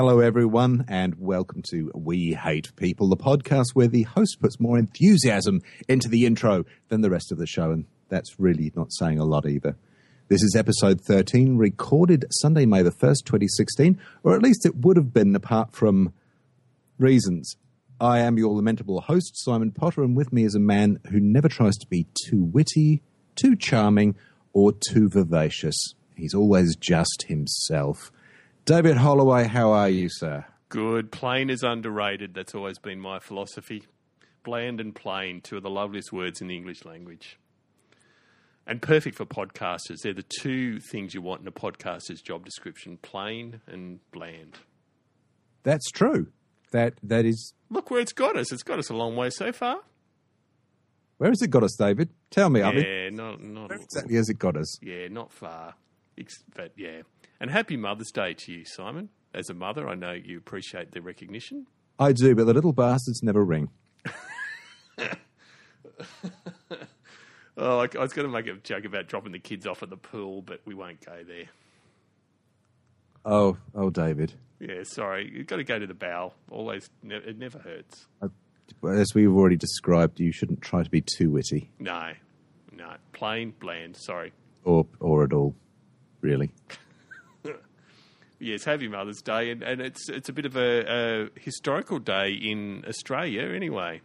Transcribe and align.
Hello, 0.00 0.20
everyone, 0.20 0.84
and 0.86 1.16
welcome 1.18 1.60
to 1.70 1.90
We 1.92 2.32
Hate 2.32 2.70
People, 2.76 3.08
the 3.08 3.16
podcast 3.16 3.70
where 3.74 3.88
the 3.88 4.04
host 4.04 4.38
puts 4.40 4.60
more 4.60 4.78
enthusiasm 4.78 5.60
into 5.88 6.08
the 6.08 6.24
intro 6.24 6.64
than 6.86 7.00
the 7.00 7.10
rest 7.10 7.32
of 7.32 7.38
the 7.38 7.48
show, 7.48 7.72
and 7.72 7.84
that's 8.08 8.38
really 8.38 8.70
not 8.76 8.92
saying 8.92 9.18
a 9.18 9.24
lot 9.24 9.44
either. 9.44 9.76
This 10.28 10.44
is 10.44 10.54
episode 10.54 11.00
13, 11.00 11.56
recorded 11.56 12.26
Sunday, 12.30 12.64
May 12.64 12.82
the 12.82 12.92
1st, 12.92 13.24
2016, 13.24 14.00
or 14.22 14.36
at 14.36 14.42
least 14.42 14.64
it 14.64 14.76
would 14.76 14.96
have 14.96 15.12
been 15.12 15.34
apart 15.34 15.72
from 15.72 16.12
reasons. 16.96 17.56
I 18.00 18.20
am 18.20 18.38
your 18.38 18.54
lamentable 18.54 19.00
host, 19.00 19.32
Simon 19.34 19.72
Potter, 19.72 20.04
and 20.04 20.16
with 20.16 20.32
me 20.32 20.44
is 20.44 20.54
a 20.54 20.60
man 20.60 21.00
who 21.10 21.18
never 21.18 21.48
tries 21.48 21.76
to 21.78 21.88
be 21.88 22.06
too 22.24 22.44
witty, 22.44 23.02
too 23.34 23.56
charming, 23.56 24.14
or 24.52 24.72
too 24.72 25.08
vivacious. 25.08 25.94
He's 26.14 26.34
always 26.34 26.76
just 26.76 27.24
himself. 27.26 28.12
David 28.68 28.98
Holloway, 28.98 29.44
how 29.46 29.72
are 29.72 29.88
you, 29.88 30.08
sir? 30.10 30.44
Good. 30.68 31.10
Plain 31.10 31.48
is 31.48 31.62
underrated. 31.62 32.34
That's 32.34 32.54
always 32.54 32.78
been 32.78 33.00
my 33.00 33.18
philosophy. 33.18 33.84
Bland 34.44 34.78
and 34.78 34.94
plain, 34.94 35.40
two 35.40 35.56
of 35.56 35.62
the 35.62 35.70
loveliest 35.70 36.12
words 36.12 36.42
in 36.42 36.48
the 36.48 36.56
English 36.56 36.84
language. 36.84 37.38
And 38.66 38.82
perfect 38.82 39.16
for 39.16 39.24
podcasters. 39.24 40.02
They're 40.02 40.12
the 40.12 40.22
two 40.42 40.80
things 40.80 41.14
you 41.14 41.22
want 41.22 41.40
in 41.40 41.48
a 41.48 41.50
podcaster's 41.52 42.20
job 42.20 42.44
description 42.44 42.98
plain 43.00 43.62
and 43.66 44.00
bland. 44.12 44.58
That's 45.62 45.90
true. 45.90 46.26
That 46.72 46.94
that 47.02 47.24
is 47.24 47.54
Look 47.70 47.90
where 47.90 48.00
it's 48.00 48.12
got 48.12 48.36
us. 48.36 48.52
It's 48.52 48.62
got 48.62 48.78
us 48.78 48.90
a 48.90 48.94
long 48.94 49.16
way 49.16 49.30
so 49.30 49.50
far. 49.52 49.78
where 51.16 51.30
has 51.30 51.40
it 51.40 51.48
got 51.48 51.62
us, 51.62 51.74
David? 51.78 52.10
Tell 52.30 52.50
me, 52.50 52.62
I 52.62 52.72
mean, 52.74 52.84
Yeah, 52.86 53.08
not 53.08 53.42
not 53.42 53.70
where 53.70 53.78
exactly 53.78 54.16
has 54.16 54.28
it 54.28 54.38
got 54.38 54.58
us? 54.58 54.78
yeah, 54.82 55.08
not 55.08 55.32
far. 55.32 55.74
But 56.54 56.72
yeah. 56.76 57.00
And 57.40 57.50
happy 57.50 57.76
Mother's 57.76 58.10
Day 58.10 58.34
to 58.34 58.52
you, 58.52 58.64
Simon. 58.64 59.10
As 59.32 59.48
a 59.50 59.54
mother, 59.54 59.88
I 59.88 59.94
know 59.94 60.12
you 60.12 60.38
appreciate 60.38 60.92
the 60.92 61.00
recognition. 61.02 61.66
I 61.98 62.12
do, 62.12 62.34
but 62.34 62.44
the 62.46 62.54
little 62.54 62.72
bastards 62.72 63.22
never 63.22 63.44
ring. 63.44 63.70
Oh, 67.60 67.80
I 67.80 67.88
I 67.98 68.02
was 68.02 68.12
going 68.12 68.24
to 68.28 68.32
make 68.32 68.46
a 68.46 68.54
joke 68.54 68.84
about 68.84 69.08
dropping 69.08 69.32
the 69.32 69.40
kids 69.40 69.66
off 69.66 69.82
at 69.82 69.90
the 69.90 69.96
pool, 69.96 70.42
but 70.42 70.60
we 70.64 70.74
won't 70.74 71.04
go 71.04 71.24
there. 71.26 71.46
Oh, 73.24 73.56
oh, 73.74 73.90
David. 73.90 74.32
Yeah, 74.60 74.84
sorry. 74.84 75.28
You've 75.34 75.48
got 75.48 75.56
to 75.56 75.64
go 75.64 75.76
to 75.76 75.86
the 75.86 75.92
bowel. 75.94 76.34
Always, 76.52 76.88
it 77.02 77.36
never 77.36 77.58
hurts. 77.58 78.06
As 78.88 79.12
we've 79.12 79.32
already 79.34 79.56
described, 79.56 80.20
you 80.20 80.30
shouldn't 80.30 80.62
try 80.62 80.84
to 80.84 80.90
be 80.90 81.00
too 81.00 81.30
witty, 81.32 81.68
No, 81.80 82.12
no. 82.72 82.94
Plain, 83.12 83.54
bland. 83.58 83.96
Sorry. 83.96 84.32
or 84.64 84.86
or 85.00 85.24
at 85.24 85.32
all, 85.32 85.56
really. 86.20 86.52
Yes, 88.40 88.64
Happy 88.64 88.86
Mother's 88.86 89.20
Day, 89.20 89.50
and, 89.50 89.62
and 89.62 89.80
it's 89.80 90.08
it's 90.08 90.28
a 90.28 90.32
bit 90.32 90.46
of 90.46 90.56
a, 90.56 90.84
a 90.86 91.40
historical 91.40 91.98
day 91.98 92.30
in 92.32 92.84
Australia. 92.88 93.42
Anyway, 93.42 94.00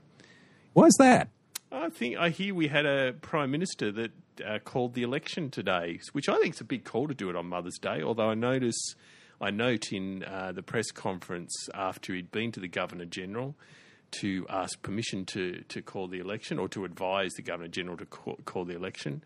Why 0.73 0.87
is 0.87 0.95
that? 0.97 1.29
I 1.71 1.89
think 1.89 2.17
I 2.17 2.29
hear 2.29 2.55
we 2.55 2.67
had 2.67 2.85
a 2.85 3.13
prime 3.13 3.51
minister 3.51 3.91
that 3.91 4.11
uh, 4.43 4.59
called 4.59 4.95
the 4.95 5.03
election 5.03 5.51
today, 5.51 5.99
which 6.13 6.29
I 6.29 6.37
think 6.39 6.55
is 6.55 6.61
a 6.61 6.65
big 6.65 6.83
call 6.83 7.07
to 7.07 7.13
do 7.13 7.29
it 7.29 7.35
on 7.35 7.47
Mother's 7.47 7.77
Day. 7.77 8.01
Although 8.01 8.29
I 8.29 8.33
notice, 8.33 8.95
I 9.39 9.51
note 9.51 9.91
in 9.91 10.23
uh, 10.23 10.51
the 10.51 10.63
press 10.63 10.89
conference 10.89 11.69
after 11.75 12.13
he'd 12.13 12.31
been 12.31 12.51
to 12.53 12.59
the 12.59 12.67
Governor 12.67 13.05
General 13.05 13.55
to 14.13 14.47
ask 14.49 14.81
permission 14.81 15.25
to 15.25 15.63
to 15.69 15.81
call 15.83 16.07
the 16.07 16.19
election 16.19 16.57
or 16.57 16.67
to 16.69 16.85
advise 16.85 17.33
the 17.33 17.43
Governor 17.43 17.69
General 17.69 17.97
to 17.97 18.05
call, 18.07 18.37
call 18.45 18.65
the 18.65 18.75
election, 18.75 19.23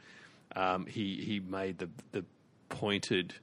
um, 0.56 0.86
he 0.86 1.22
he 1.24 1.40
made 1.40 1.78
the 1.78 1.90
the 2.12 2.26
pointed 2.68 3.36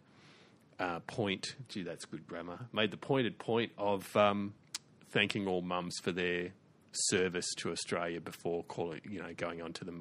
uh, 0.79 1.01
point. 1.01 1.57
Gee, 1.69 1.83
that's 1.83 2.05
good 2.05 2.27
grammar. 2.27 2.67
Made 2.73 2.91
the 2.91 2.97
pointed 2.97 3.39
point 3.39 3.73
of 3.79 4.15
um, 4.17 4.55
thanking 5.11 5.47
all 5.47 5.63
mums 5.63 5.99
for 6.03 6.13
their 6.13 6.51
service 6.93 7.53
to 7.59 7.71
Australia 7.71 8.21
before 8.21 8.63
calling, 8.65 9.01
you 9.09 9.21
know, 9.21 9.33
going 9.37 9.63
on 9.63 9.73
to 9.75 9.85
the 9.85 9.95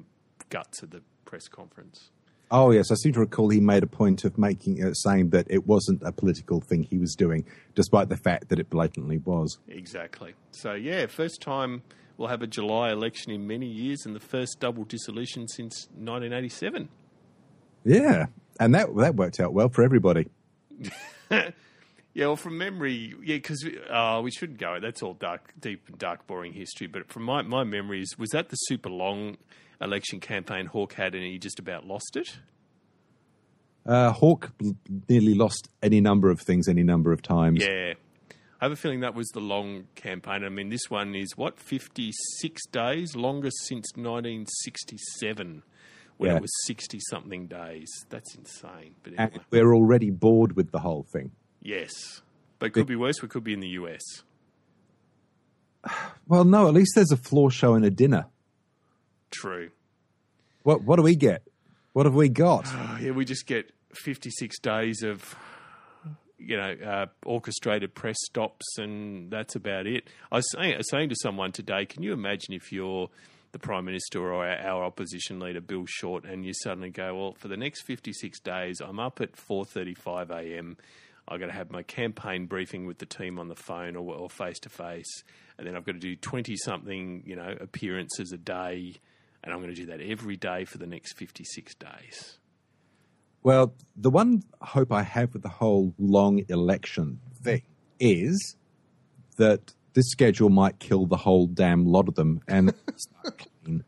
guts 0.50 0.82
of 0.82 0.90
the 0.90 1.02
press 1.24 1.48
conference. 1.48 2.10
Oh 2.50 2.70
yes, 2.70 2.90
I 2.90 2.94
seem 2.94 3.12
to 3.14 3.20
recall 3.20 3.48
he 3.48 3.60
made 3.60 3.82
a 3.82 3.86
point 3.86 4.24
of 4.24 4.36
making 4.38 4.84
uh, 4.84 4.92
saying 4.92 5.30
that 5.30 5.46
it 5.48 5.66
wasn't 5.66 6.02
a 6.02 6.12
political 6.12 6.60
thing 6.60 6.84
he 6.84 6.98
was 6.98 7.14
doing, 7.14 7.44
despite 7.74 8.10
the 8.10 8.16
fact 8.16 8.48
that 8.50 8.58
it 8.58 8.70
blatantly 8.70 9.18
was. 9.18 9.58
Exactly. 9.66 10.34
So 10.50 10.74
yeah, 10.74 11.06
first 11.06 11.40
time 11.40 11.82
we'll 12.16 12.28
have 12.28 12.42
a 12.42 12.46
July 12.46 12.92
election 12.92 13.32
in 13.32 13.46
many 13.46 13.66
years, 13.66 14.04
and 14.04 14.14
the 14.14 14.20
first 14.20 14.60
double 14.60 14.84
dissolution 14.84 15.48
since 15.48 15.88
1987. 15.96 16.88
Yeah, 17.84 18.26
and 18.60 18.74
that 18.74 18.94
that 18.96 19.16
worked 19.16 19.40
out 19.40 19.52
well 19.52 19.68
for 19.68 19.82
everybody. 19.82 20.28
Yeah, 22.14 22.26
well, 22.26 22.36
from 22.36 22.56
memory, 22.56 23.12
yeah, 23.24 23.36
because 23.36 23.68
uh, 23.90 24.20
we 24.22 24.30
shouldn't 24.30 24.60
go. 24.60 24.78
That's 24.80 25.02
all 25.02 25.14
dark, 25.14 25.52
deep 25.58 25.88
and 25.88 25.98
dark, 25.98 26.28
boring 26.28 26.52
history. 26.52 26.86
But 26.86 27.08
from 27.08 27.24
my, 27.24 27.42
my 27.42 27.64
memories, 27.64 28.16
was 28.16 28.30
that 28.30 28.50
the 28.50 28.56
super 28.56 28.88
long 28.88 29.36
election 29.80 30.20
campaign 30.20 30.66
Hawke 30.66 30.92
had 30.92 31.16
and 31.16 31.24
he 31.24 31.38
just 31.38 31.58
about 31.58 31.84
lost 31.84 32.16
it? 32.16 32.38
Uh, 33.84 34.12
Hawke 34.12 34.52
nearly 35.08 35.34
lost 35.34 35.68
any 35.82 36.00
number 36.00 36.30
of 36.30 36.40
things 36.40 36.68
any 36.68 36.84
number 36.84 37.12
of 37.12 37.20
times. 37.20 37.60
Yeah. 37.60 37.94
I 38.60 38.64
have 38.66 38.72
a 38.72 38.76
feeling 38.76 39.00
that 39.00 39.16
was 39.16 39.28
the 39.30 39.40
long 39.40 39.88
campaign. 39.96 40.44
I 40.44 40.48
mean, 40.50 40.68
this 40.68 40.88
one 40.88 41.16
is 41.16 41.36
what, 41.36 41.58
56 41.58 42.66
days? 42.68 43.16
Longest 43.16 43.56
since 43.66 43.88
1967, 43.96 45.64
when 46.18 46.30
Yeah. 46.30 46.36
it 46.36 46.42
was 46.42 46.52
60 46.66 46.98
something 47.10 47.46
days. 47.46 47.88
That's 48.08 48.34
insane. 48.34 48.94
But 49.02 49.12
And 49.18 49.20
anyway, 49.32 49.44
we're 49.50 49.74
already 49.74 50.10
bored 50.10 50.56
with 50.56 50.70
the 50.72 50.80
whole 50.80 51.04
thing. 51.12 51.32
yes. 51.62 52.22
But 52.60 52.66
it 52.66 52.70
could 52.72 52.86
be 52.86 52.96
worse. 52.96 53.20
We 53.20 53.28
could 53.28 53.44
be 53.44 53.52
in 53.52 53.60
the 53.60 53.68
US. 53.80 54.02
Well, 56.26 56.44
no, 56.44 56.66
at 56.68 56.74
least 56.74 56.92
there's 56.94 57.12
a 57.12 57.16
floor 57.16 57.50
show 57.50 57.74
and 57.74 57.84
a 57.84 57.90
dinner. 57.90 58.26
True. 59.30 59.70
What 60.62 60.82
what 60.82 60.96
do 60.96 61.02
we 61.02 61.16
get? 61.16 61.42
What 61.92 62.06
have 62.06 62.14
we 62.14 62.28
got? 62.28 62.64
Oh, 62.68 62.98
yeah, 63.02 63.10
we 63.10 63.24
just 63.24 63.46
get 63.46 63.70
56 63.92 64.58
days 64.60 65.02
of, 65.02 65.36
you 66.38 66.56
know, 66.56 66.74
uh, 66.84 67.06
orchestrated 67.26 67.94
press 67.94 68.16
stops, 68.24 68.78
and 68.78 69.30
that's 69.30 69.54
about 69.54 69.86
it. 69.86 70.08
I 70.32 70.36
was 70.36 70.50
saying, 70.52 70.74
I 70.74 70.76
was 70.78 70.88
saying 70.90 71.10
to 71.10 71.16
someone 71.20 71.52
today, 71.52 71.84
can 71.86 72.02
you 72.02 72.12
imagine 72.12 72.54
if 72.54 72.72
you're 72.72 73.08
the 73.54 73.58
Prime 73.60 73.84
Minister 73.84 74.20
or 74.20 74.44
our, 74.44 74.84
opposition 74.84 75.38
leader, 75.38 75.60
Bill 75.60 75.86
Shorten, 75.86 76.28
and 76.28 76.44
you 76.44 76.52
suddenly 76.52 76.90
go, 76.90 77.14
well, 77.14 77.34
for 77.38 77.46
the 77.46 77.56
next 77.56 77.82
56 77.82 78.40
days, 78.40 78.80
I'm 78.80 78.98
up 78.98 79.20
at 79.20 79.32
4.35 79.32 80.30
a.m., 80.30 80.76
I've 81.26 81.40
got 81.40 81.46
to 81.46 81.52
have 81.52 81.70
my 81.70 81.82
campaign 81.82 82.44
briefing 82.46 82.84
with 82.84 82.98
the 82.98 83.06
team 83.06 83.38
on 83.38 83.48
the 83.48 83.54
phone 83.54 83.96
or, 83.96 84.14
or 84.14 84.28
face-to-face, 84.28 85.22
and 85.56 85.66
then 85.66 85.76
I've 85.76 85.86
got 85.86 85.92
to 85.92 85.98
do 85.98 86.16
20-something, 86.16 87.22
you 87.24 87.36
know, 87.36 87.56
appearances 87.60 88.32
a 88.32 88.36
day, 88.36 88.96
and 89.42 89.54
I'm 89.54 89.60
going 89.62 89.74
to 89.74 89.80
do 89.80 89.86
that 89.86 90.00
every 90.02 90.36
day 90.36 90.64
for 90.64 90.78
the 90.78 90.86
next 90.86 91.16
56 91.16 91.76
days. 91.76 92.38
Well, 93.44 93.72
the 93.96 94.10
one 94.10 94.42
hope 94.60 94.92
I 94.92 95.04
have 95.04 95.32
with 95.32 95.42
the 95.42 95.48
whole 95.48 95.94
long 95.98 96.44
election 96.48 97.20
thing 97.42 97.62
is 98.00 98.56
that 99.36 99.72
this 99.94 100.08
schedule 100.10 100.50
might 100.50 100.78
kill 100.78 101.06
the 101.06 101.16
whole 101.16 101.46
damn 101.46 101.86
lot 101.86 102.08
of 102.08 102.14
them 102.14 102.40
and 102.46 102.74
start 102.96 103.46
clean. 103.64 103.84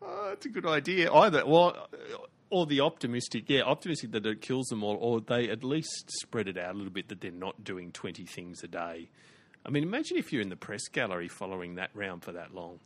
Uh, 0.00 0.06
oh, 0.06 0.28
that's 0.30 0.46
a 0.46 0.48
good 0.48 0.66
idea. 0.66 1.12
Either, 1.12 1.44
well, 1.44 1.76
uh, 1.92 2.16
or 2.50 2.66
the 2.66 2.80
optimistic, 2.80 3.44
yeah, 3.48 3.62
optimistic 3.62 4.12
that 4.12 4.24
it 4.24 4.40
kills 4.40 4.66
them 4.68 4.82
all, 4.82 4.96
or 5.00 5.20
they 5.20 5.50
at 5.50 5.64
least 5.64 6.10
spread 6.20 6.48
it 6.48 6.56
out 6.56 6.74
a 6.74 6.78
little 6.78 6.92
bit 6.92 7.08
that 7.08 7.20
they're 7.20 7.32
not 7.32 7.64
doing 7.64 7.90
20 7.90 8.24
things 8.24 8.62
a 8.62 8.68
day. 8.68 9.08
I 9.66 9.70
mean, 9.70 9.82
imagine 9.82 10.18
if 10.18 10.32
you're 10.32 10.42
in 10.42 10.50
the 10.50 10.56
press 10.56 10.88
gallery 10.88 11.28
following 11.28 11.76
that 11.76 11.90
round 11.94 12.22
for 12.22 12.32
that 12.32 12.54
long. 12.54 12.78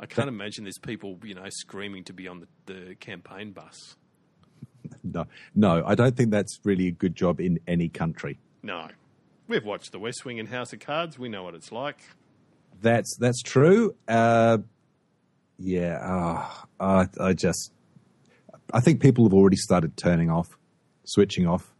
I 0.00 0.06
can't 0.06 0.28
imagine 0.28 0.64
there's 0.64 0.78
people, 0.78 1.18
you 1.22 1.34
know, 1.34 1.46
screaming 1.48 2.04
to 2.04 2.12
be 2.12 2.28
on 2.28 2.40
the, 2.40 2.72
the 2.72 2.94
campaign 2.96 3.52
bus. 3.52 3.96
No, 5.02 5.26
no, 5.54 5.82
I 5.86 5.94
don't 5.94 6.16
think 6.16 6.30
that's 6.30 6.58
really 6.64 6.88
a 6.88 6.90
good 6.90 7.14
job 7.14 7.38
in 7.40 7.58
any 7.66 7.88
country. 7.88 8.38
No. 8.62 8.88
We've 9.54 9.64
watched 9.64 9.92
The 9.92 10.00
West 10.00 10.24
Wing 10.24 10.40
and 10.40 10.48
House 10.48 10.72
of 10.72 10.80
Cards. 10.80 11.16
We 11.16 11.28
know 11.28 11.44
what 11.44 11.54
it's 11.54 11.70
like. 11.70 12.00
That's 12.82 13.16
that's 13.20 13.40
true. 13.40 13.94
Uh, 14.08 14.58
yeah, 15.60 15.96
ah, 16.02 16.66
I 16.80 17.06
I 17.20 17.34
just 17.34 17.70
I 18.72 18.80
think 18.80 19.00
people 19.00 19.24
have 19.24 19.32
already 19.32 19.56
started 19.56 19.96
turning 19.96 20.28
off, 20.28 20.58
switching 21.04 21.46
off, 21.46 21.72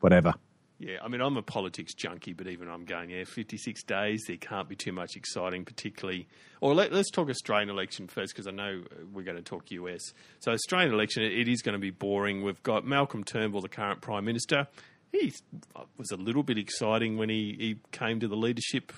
whatever. 0.00 0.34
Yeah, 0.80 0.96
I 1.00 1.06
mean, 1.06 1.20
I'm 1.20 1.36
a 1.36 1.42
politics 1.42 1.94
junkie, 1.94 2.32
but 2.32 2.48
even 2.48 2.68
I'm 2.68 2.84
going, 2.84 3.08
yeah, 3.08 3.24
56 3.24 3.82
days, 3.84 4.24
there 4.26 4.36
can't 4.36 4.68
be 4.68 4.76
too 4.76 4.92
much 4.92 5.16
exciting, 5.16 5.64
particularly. 5.64 6.26
Or 6.60 6.74
let, 6.74 6.92
us 6.92 7.06
talk 7.10 7.30
Australian 7.30 7.70
election 7.70 8.08
first, 8.08 8.34
because 8.34 8.46
I 8.46 8.50
know 8.50 8.82
we're 9.10 9.22
going 9.22 9.38
to 9.38 9.42
talk 9.42 9.70
US. 9.70 10.12
So, 10.40 10.52
Australian 10.52 10.92
election, 10.92 11.22
it, 11.22 11.32
it 11.32 11.48
is 11.48 11.62
going 11.62 11.72
to 11.74 11.78
be 11.78 11.92
boring. 11.92 12.42
We've 12.42 12.62
got 12.62 12.84
Malcolm 12.84 13.24
Turnbull, 13.24 13.62
the 13.62 13.70
current 13.70 14.02
Prime 14.02 14.26
Minister. 14.26 14.66
He 15.12 15.32
uh, 15.74 15.84
was 15.96 16.10
a 16.10 16.16
little 16.16 16.42
bit 16.42 16.58
exciting 16.58 17.16
when 17.16 17.28
he, 17.28 17.56
he 17.58 17.76
came 17.92 18.20
to 18.20 18.28
the 18.28 18.36
leadership 18.36 18.92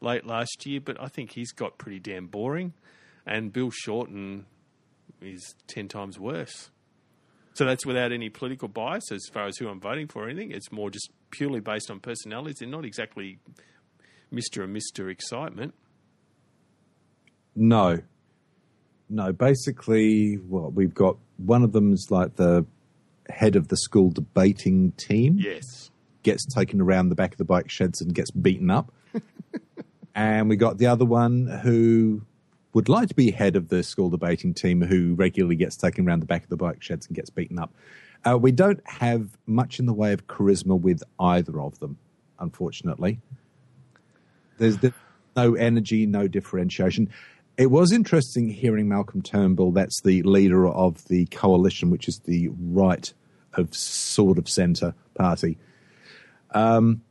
late 0.00 0.26
last 0.26 0.66
year, 0.66 0.80
but 0.80 1.00
I 1.00 1.08
think 1.08 1.32
he's 1.32 1.52
got 1.52 1.78
pretty 1.78 2.00
damn 2.00 2.26
boring. 2.26 2.74
And 3.24 3.52
Bill 3.52 3.70
Shorten 3.70 4.46
is 5.20 5.54
10 5.68 5.88
times 5.88 6.18
worse. 6.18 6.70
So 7.54 7.64
that's 7.64 7.84
without 7.84 8.12
any 8.12 8.28
political 8.28 8.68
bias 8.68 9.12
as 9.12 9.28
far 9.32 9.46
as 9.46 9.56
who 9.58 9.68
I'm 9.68 9.80
voting 9.80 10.08
for 10.08 10.24
or 10.24 10.28
anything. 10.28 10.52
It's 10.52 10.72
more 10.72 10.90
just 10.90 11.10
purely 11.30 11.60
based 11.60 11.90
on 11.90 12.00
personalities. 12.00 12.56
They're 12.60 12.68
not 12.68 12.84
exactly 12.84 13.38
Mister 14.30 14.62
and 14.62 14.72
Mister 14.72 15.10
Excitement. 15.10 15.74
No, 17.54 17.98
no. 19.10 19.32
Basically, 19.32 20.36
what 20.36 20.72
we've 20.72 20.94
got 20.94 21.18
one 21.36 21.62
of 21.62 21.72
them 21.72 21.92
is 21.92 22.08
like 22.10 22.36
the 22.36 22.64
head 23.32 23.56
of 23.56 23.68
the 23.68 23.76
school 23.76 24.10
debating 24.10 24.92
team. 24.92 25.36
Yes. 25.38 25.90
Gets 26.22 26.46
taken 26.54 26.80
around 26.80 27.08
the 27.08 27.14
back 27.14 27.32
of 27.32 27.38
the 27.38 27.44
bike 27.44 27.70
sheds 27.70 28.00
and 28.00 28.14
gets 28.14 28.30
beaten 28.30 28.70
up. 28.70 28.92
and 30.14 30.48
we 30.48 30.56
got 30.56 30.78
the 30.78 30.86
other 30.86 31.04
one 31.04 31.46
who 31.46 32.22
would 32.74 32.88
like 32.88 33.08
to 33.08 33.14
be 33.14 33.30
head 33.30 33.56
of 33.56 33.68
the 33.68 33.82
school 33.82 34.08
debating 34.08 34.54
team 34.54 34.80
who 34.80 35.14
regularly 35.14 35.56
gets 35.56 35.76
taken 35.76 36.06
around 36.06 36.20
the 36.20 36.26
back 36.26 36.44
of 36.44 36.48
the 36.48 36.56
bike 36.56 36.82
sheds 36.82 37.06
and 37.06 37.16
gets 37.16 37.30
beaten 37.30 37.58
up. 37.58 37.74
Uh, 38.24 38.38
we 38.38 38.52
don't 38.52 38.80
have 38.86 39.36
much 39.46 39.78
in 39.78 39.86
the 39.86 39.92
way 39.92 40.12
of 40.12 40.26
charisma 40.26 40.78
with 40.78 41.02
either 41.18 41.60
of 41.60 41.78
them, 41.80 41.98
unfortunately. 42.38 43.20
There's 44.58 44.78
no 45.34 45.54
energy, 45.54 46.06
no 46.06 46.28
differentiation. 46.28 47.10
It 47.56 47.70
was 47.70 47.92
interesting 47.92 48.48
hearing 48.48 48.88
Malcolm 48.88 49.22
Turnbull, 49.22 49.72
that's 49.72 50.00
the 50.02 50.22
leader 50.22 50.68
of 50.68 51.04
the 51.08 51.26
coalition, 51.26 51.90
which 51.90 52.08
is 52.08 52.20
the 52.24 52.48
right 52.48 53.12
of 53.54 53.74
sort 53.74 54.38
of 54.38 54.48
centre 54.48 54.94
party. 55.14 55.58
Um, 56.52 57.02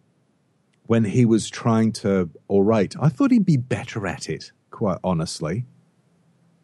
when 0.87 1.05
he 1.05 1.25
was 1.25 1.49
trying 1.49 1.93
to 1.93 2.29
orate, 2.49 2.95
I 2.99 3.09
thought 3.09 3.31
he'd 3.31 3.45
be 3.45 3.57
better 3.57 4.07
at 4.07 4.29
it, 4.29 4.51
quite 4.71 4.97
honestly. 5.03 5.65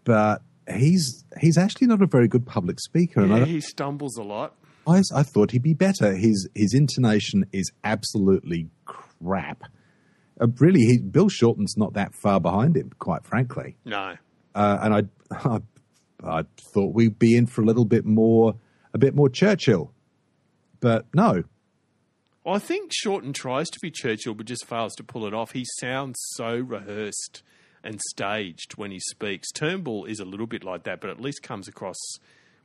But 0.03 0.41
he's 0.73 1.23
he's 1.39 1.57
actually 1.57 1.87
not 1.87 2.01
a 2.01 2.07
very 2.07 2.27
good 2.27 2.45
public 2.45 2.79
speaker. 2.79 3.25
Yeah, 3.25 3.45
he 3.45 3.61
stumbles 3.61 4.17
a 4.17 4.23
lot. 4.23 4.53
I, 4.85 5.01
I 5.13 5.23
thought 5.23 5.51
he'd 5.51 5.63
be 5.63 5.73
better. 5.73 6.13
His 6.13 6.49
his 6.55 6.73
intonation 6.73 7.45
is 7.51 7.71
absolutely 7.83 8.69
crap. 8.85 9.63
Uh, 10.39 10.47
really, 10.59 10.81
he, 10.81 10.97
Bill 10.99 11.29
Shorten's 11.29 11.75
not 11.77 11.93
that 11.93 12.13
far 12.13 12.39
behind 12.39 12.77
him, 12.77 12.91
quite 12.99 13.25
frankly. 13.25 13.77
No. 13.85 14.15
Uh, 14.53 14.77
and 14.81 14.93
I, 14.93 15.03
I, 15.49 15.59
I 16.23 16.43
thought 16.73 16.93
we'd 16.93 17.19
be 17.19 17.35
in 17.35 17.47
for 17.47 17.61
a 17.61 17.65
little 17.65 17.85
bit 17.85 18.05
more, 18.05 18.55
a 18.97 18.99
bit 18.99 19.15
more 19.15 19.29
Churchill, 19.29 19.93
but 20.79 21.05
no. 21.13 21.43
Well, 22.43 22.55
I 22.55 22.59
think 22.59 22.91
Shorten 22.91 23.31
tries 23.31 23.69
to 23.69 23.79
be 23.79 23.91
Churchill, 23.91 24.33
but 24.33 24.47
just 24.47 24.65
fails 24.65 24.95
to 24.95 25.03
pull 25.03 25.27
it 25.27 25.33
off. 25.33 25.51
He 25.51 25.65
sounds 25.79 26.17
so 26.31 26.57
rehearsed 26.57 27.43
and 27.83 28.01
staged 28.09 28.73
when 28.75 28.89
he 28.89 28.99
speaks. 28.99 29.51
Turnbull 29.51 30.05
is 30.05 30.19
a 30.19 30.25
little 30.25 30.47
bit 30.47 30.63
like 30.63 30.83
that, 30.83 30.99
but 30.99 31.09
at 31.09 31.21
least 31.21 31.43
comes 31.43 31.67
across 31.67 31.99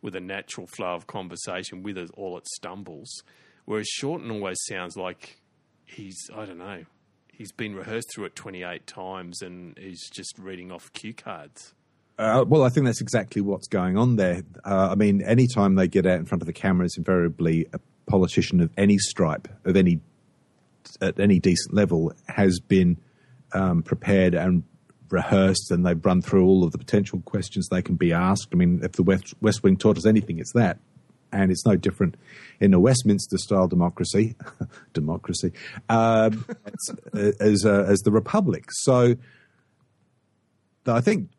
with 0.01 0.17
a 0.17 0.21
natural 0.21 0.67
flow 0.67 0.95
of 0.95 1.07
conversation 1.07 1.83
with 1.83 1.99
all 2.15 2.39
its 2.39 2.55
stumbles. 2.57 3.23
Whereas 3.67 3.89
Shorten 3.89 4.31
always 4.31 4.59
sounds 4.65 4.97
like 4.97 5.41
he's, 5.85 6.17
I 6.35 6.47
don't 6.47 6.59
know, 6.59 6.85
he's 7.33 7.53
been 7.53 7.75
rehearsed 7.75 8.15
through 8.15 8.25
it 8.27 8.37
28 8.37 8.87
times 8.87 9.43
and 9.43 9.77
he's 9.79 10.09
just 10.09 10.39
reading 10.39 10.73
off 10.73 10.93
cue 10.93 11.13
cards. 11.13 11.75
Uh, 12.19 12.45
well, 12.47 12.63
I 12.63 12.69
think 12.69 12.87
that's 12.87 13.01
exactly 13.01 13.43
what's 13.43 13.69
going 13.69 13.97
on 13.97 14.17
there. 14.17 14.43
Uh, 14.65 14.89
I 14.93 14.95
mean, 14.95 15.23
anytime 15.23 15.75
they 15.75 15.89
get 15.89 16.07
out 16.07 16.19
in 16.19 16.25
front 16.25 16.43
of 16.43 16.47
the 16.47 16.53
cameras, 16.53 16.97
invariably 16.97 17.67
a 17.73 17.81
politician 18.07 18.61
of 18.61 18.71
any 18.77 18.99
stripe, 18.99 19.49
of 19.65 19.77
any 19.77 20.01
at 21.01 21.19
any 21.19 21.39
decent 21.39 21.75
level, 21.75 22.13
has 22.29 22.61
been 22.61 22.99
um, 23.53 23.83
prepared 23.83 24.35
and 24.35 24.63
rehearsed, 25.11 25.71
and 25.71 25.87
they've 25.87 26.05
run 26.05 26.23
through 26.23 26.45
all 26.45 26.65
of 26.65 26.73
the 26.73 26.79
potential 26.79 27.21
questions 27.25 27.69
they 27.69 27.83
can 27.83 27.97
be 27.97 28.13
asked. 28.13 28.49
I 28.53 28.57
mean, 28.57 28.81
if 28.83 28.93
the 28.93 29.03
West, 29.03 29.35
West 29.41 29.63
Wing 29.63 29.77
taught 29.77 29.97
us 29.97 30.07
anything, 30.07 30.39
it's 30.39 30.53
that 30.53 30.79
and 31.33 31.51
it's 31.51 31.65
no 31.65 31.77
different 31.77 32.17
in 32.61 32.75
a 32.75 32.81
Westminster 32.81 33.39
style 33.39 33.67
democracy, 33.67 34.37
democracy, 34.93 35.53
um, 35.89 36.45
as, 37.15 37.37
as, 37.41 37.65
uh, 37.65 37.87
as, 37.89 38.01
the 38.01 38.13
Republic. 38.13 38.67
So 38.71 39.17
I 40.87 41.01
think 41.01 41.31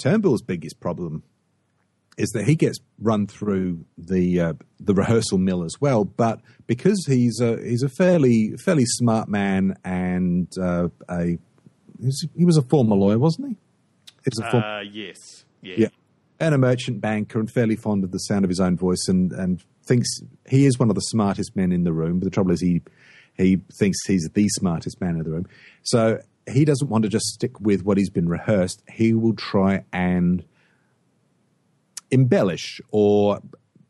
Turnbull's 0.00 0.42
biggest 0.42 0.80
problem 0.80 1.22
is 2.16 2.30
that 2.30 2.44
he 2.44 2.56
gets 2.56 2.78
run 2.98 3.26
through 3.26 3.84
the 3.96 4.40
uh, 4.40 4.52
the 4.80 4.94
rehearsal 4.94 5.38
mill 5.38 5.62
as 5.62 5.80
well. 5.80 6.04
But 6.04 6.40
because 6.66 7.04
he's 7.06 7.40
a 7.40 7.56
he's 7.62 7.82
a 7.82 7.88
fairly 7.88 8.56
fairly 8.64 8.86
smart 8.86 9.28
man 9.28 9.76
and 9.84 10.48
uh, 10.58 10.88
a 11.08 11.38
he 12.36 12.44
was 12.44 12.56
a 12.56 12.62
former 12.62 12.96
lawyer, 12.96 13.18
wasn't 13.18 13.48
he? 13.48 13.56
Was 14.24 14.38
a 14.38 14.50
form- 14.50 14.62
uh, 14.62 14.80
yes. 14.80 15.44
Yeah. 15.62 15.74
yeah 15.76 15.88
and 16.40 16.54
a 16.54 16.58
merchant 16.58 17.00
banker 17.00 17.38
and 17.38 17.50
fairly 17.50 17.76
fond 17.76 18.02
of 18.02 18.10
the 18.12 18.18
sound 18.18 18.44
of 18.44 18.48
his 18.48 18.60
own 18.60 18.76
voice 18.76 19.06
and, 19.08 19.30
and 19.32 19.62
thinks 19.84 20.08
he 20.48 20.64
is 20.64 20.78
one 20.78 20.88
of 20.88 20.94
the 20.94 21.02
smartest 21.02 21.54
men 21.54 21.70
in 21.70 21.84
the 21.84 21.92
room. 21.92 22.18
But 22.18 22.24
the 22.24 22.30
trouble 22.30 22.50
is 22.50 22.60
he 22.60 22.80
he 23.36 23.60
thinks 23.78 23.98
he's 24.06 24.28
the 24.32 24.48
smartest 24.48 25.00
man 25.00 25.16
in 25.16 25.22
the 25.22 25.30
room. 25.30 25.46
So 25.82 26.20
he 26.50 26.64
doesn't 26.64 26.88
want 26.88 27.04
to 27.04 27.08
just 27.08 27.26
stick 27.26 27.60
with 27.60 27.84
what 27.84 27.98
he's 27.98 28.10
been 28.10 28.28
rehearsed. 28.28 28.82
He 28.90 29.12
will 29.12 29.34
try 29.34 29.84
and 29.92 30.44
embellish 32.10 32.80
or 32.90 33.40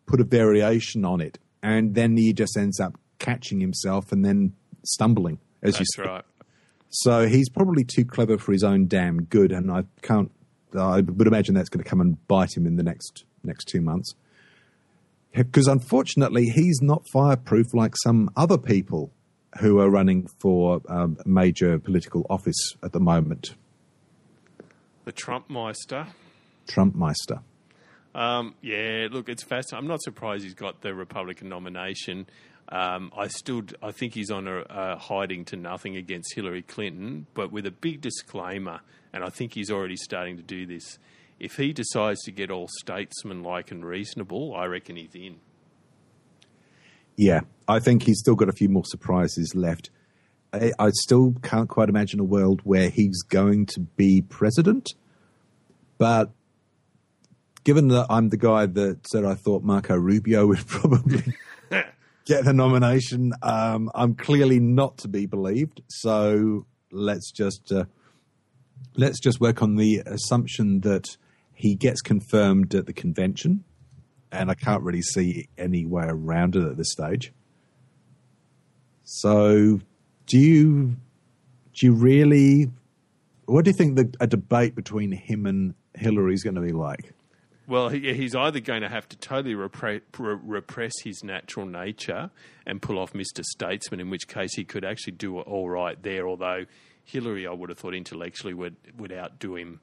put 0.07 0.21
a 0.21 0.25
variation 0.25 1.05
on 1.05 1.21
it. 1.21 1.39
And 1.63 1.95
then 1.95 2.17
he 2.17 2.33
just 2.33 2.57
ends 2.57 2.81
up 2.81 2.99
catching 3.19 3.61
himself 3.61 4.13
and 4.13 4.25
then 4.25 4.55
stumbling, 4.85 5.39
as 5.63 5.75
That's 5.75 5.81
you 5.81 6.05
say. 6.05 6.09
right. 6.09 6.25
So 6.89 7.29
he's 7.29 7.49
probably 7.49 7.85
too 7.85 8.05
clever 8.05 8.37
for 8.37 8.53
his 8.53 8.65
own 8.65 8.89
damn 8.89 9.23
good, 9.25 9.53
and 9.53 9.71
I 9.71 9.85
can't 10.03 10.33
I 10.77 11.01
would 11.01 11.27
imagine 11.27 11.55
that's 11.55 11.69
going 11.69 11.83
to 11.83 11.89
come 11.89 12.01
and 12.01 12.27
bite 12.29 12.57
him 12.57 12.67
in 12.67 12.77
the 12.77 12.83
next 12.83 13.25
next 13.45 13.67
two 13.67 13.81
months. 13.81 14.15
Because 15.33 15.69
unfortunately, 15.69 16.47
he's 16.47 16.81
not 16.83 17.05
fireproof 17.13 17.67
like 17.73 17.95
some 18.03 18.31
other 18.37 18.59
people 18.59 19.13
who 19.59 19.81
are 19.81 19.91
running 19.91 20.29
for 20.39 20.81
um, 20.89 21.19
major 21.27 21.79
political 21.79 22.27
office 22.31 22.75
at 22.83 22.93
the 22.93 23.01
moment. 23.01 23.55
The 25.05 25.13
Trump 25.13 25.51
Meister. 25.51 26.07
Trump 26.69 26.95
Meister. 26.95 27.41
Um, 28.15 28.55
yeah, 28.61 29.09
look, 29.11 29.29
it's 29.29 29.43
fascinating. 29.43 29.85
I'm 29.85 29.89
not 29.89 30.03
surprised 30.03 30.45
he's 30.45 30.55
got 30.55 30.83
the 30.83 30.95
Republican 30.95 31.49
nomination. 31.49 32.27
Um, 32.69 33.13
I 33.17 33.29
still, 33.29 33.63
I 33.83 33.91
think 33.91 34.15
he's 34.15 34.31
on 34.31 34.47
a, 34.47 34.61
a, 34.69 34.97
hiding 34.97 35.45
to 35.47 35.57
nothing 35.57 35.97
against 35.97 36.35
Hillary 36.35 36.63
Clinton, 36.63 37.27
but 37.35 37.51
with 37.51 37.67
a 37.67 37.71
big 37.71 38.01
disclaimer, 38.01 38.81
and 39.13 39.25
I 39.25 39.29
think 39.29 39.55
he's 39.55 39.71
already 39.71 39.97
starting 39.97 40.37
to 40.37 40.43
do 40.43 40.67
this. 40.67 40.99
If 41.41 41.57
he 41.57 41.73
decides 41.73 42.21
to 42.25 42.33
get 42.33 42.51
all 42.51 42.69
statesman-like 42.81 43.71
and 43.71 43.85
reasonable, 43.85 44.55
I 44.55 44.67
reckon 44.67 44.97
he's 44.97 45.15
in. 45.15 45.37
Yeah, 47.21 47.41
I 47.69 47.81
think 47.81 48.05
he's 48.05 48.19
still 48.19 48.35
got 48.35 48.49
a 48.49 48.53
few 48.53 48.71
more 48.71 48.87
surprises 48.87 49.55
left. 49.55 49.91
I, 50.55 50.73
I 50.79 50.89
still 50.89 51.35
can't 51.43 51.69
quite 51.69 51.91
imagine 51.91 52.19
a 52.19 52.25
world 52.25 52.63
where 52.65 52.89
he's 52.89 53.21
going 53.21 53.67
to 53.75 53.81
be 53.81 54.23
president, 54.23 54.95
but 55.99 56.31
given 57.63 57.89
that 57.89 58.07
I'm 58.09 58.31
the 58.31 58.39
guy 58.39 58.65
that 58.65 59.07
said 59.07 59.27
I 59.27 59.35
thought 59.35 59.63
Marco 59.63 59.97
Rubio 59.97 60.47
would 60.49 60.67
probably 60.67 61.35
get 62.25 62.47
the 62.47 62.55
nomination. 62.55 63.35
Um, 63.43 63.91
I'm 63.95 64.15
clearly 64.15 64.59
not 64.59 64.97
to 64.99 65.09
be 65.09 65.27
believed. 65.27 65.83
So 65.89 66.65
let's 66.91 67.31
just 67.31 67.71
uh, 67.71 67.85
let's 68.97 69.21
just 69.21 69.43
work 69.43 69.63
on 69.63 69.77
the 69.77 70.03
assumption 70.07 70.81
that 70.81 71.19
he 71.53 71.75
gets 71.75 72.01
confirmed 72.01 72.75
at 72.75 72.87
the 72.87 72.95
convention, 72.95 73.65
and 74.33 74.51
I 74.51 74.55
can't 74.55 74.83
really 74.83 75.03
see 75.03 75.49
any 75.59 75.87
way 75.87 76.05
around 76.07 76.57
it 76.57 76.65
at 76.65 76.77
this 76.77 76.93
stage. 76.93 77.33
So, 79.05 79.81
do 80.27 80.39
you 80.39 80.97
do 81.75 81.87
you 81.87 81.93
really? 81.93 82.71
What 83.47 83.65
do 83.65 83.71
you 83.71 83.77
think 83.77 83.97
the, 83.97 84.15
a 84.21 84.27
debate 84.27 84.75
between 84.77 85.11
him 85.11 85.47
and 85.47 85.75
Hillary 85.95 86.35
is 86.35 86.45
going 86.45 86.55
to 86.55 86.61
be 86.61 86.73
like? 86.73 87.13
Well, 87.67 87.89
he, 87.89 88.13
he's 88.15 88.35
either 88.35 88.61
going 88.61 88.83
to 88.83 88.89
have 88.89 89.09
to 89.11 89.17
totally 89.17 89.55
repre- 89.55 90.03
repress 90.19 90.93
his 91.05 91.23
natural 91.23 91.67
nature 91.67 92.31
and 92.67 92.83
pull 92.83 92.99
off 92.99 93.13
Mr. 93.13 93.45
Statesman, 93.45 94.01
in 94.01 94.11
which 94.11 94.27
case 94.27 94.57
he 94.57 94.65
could 94.65 94.85
actually 94.85 95.13
do 95.13 95.39
all 95.39 95.71
right 95.71 96.01
there. 96.03 96.29
Although 96.29 96.67
Hillary, 97.05 97.47
I 97.47 97.53
would 97.53 97.71
have 97.71 97.79
thought 97.79 97.95
intellectually 97.95 98.55
would 98.55 98.77
would 98.97 99.13
outdo 99.13 99.57
him, 99.57 99.81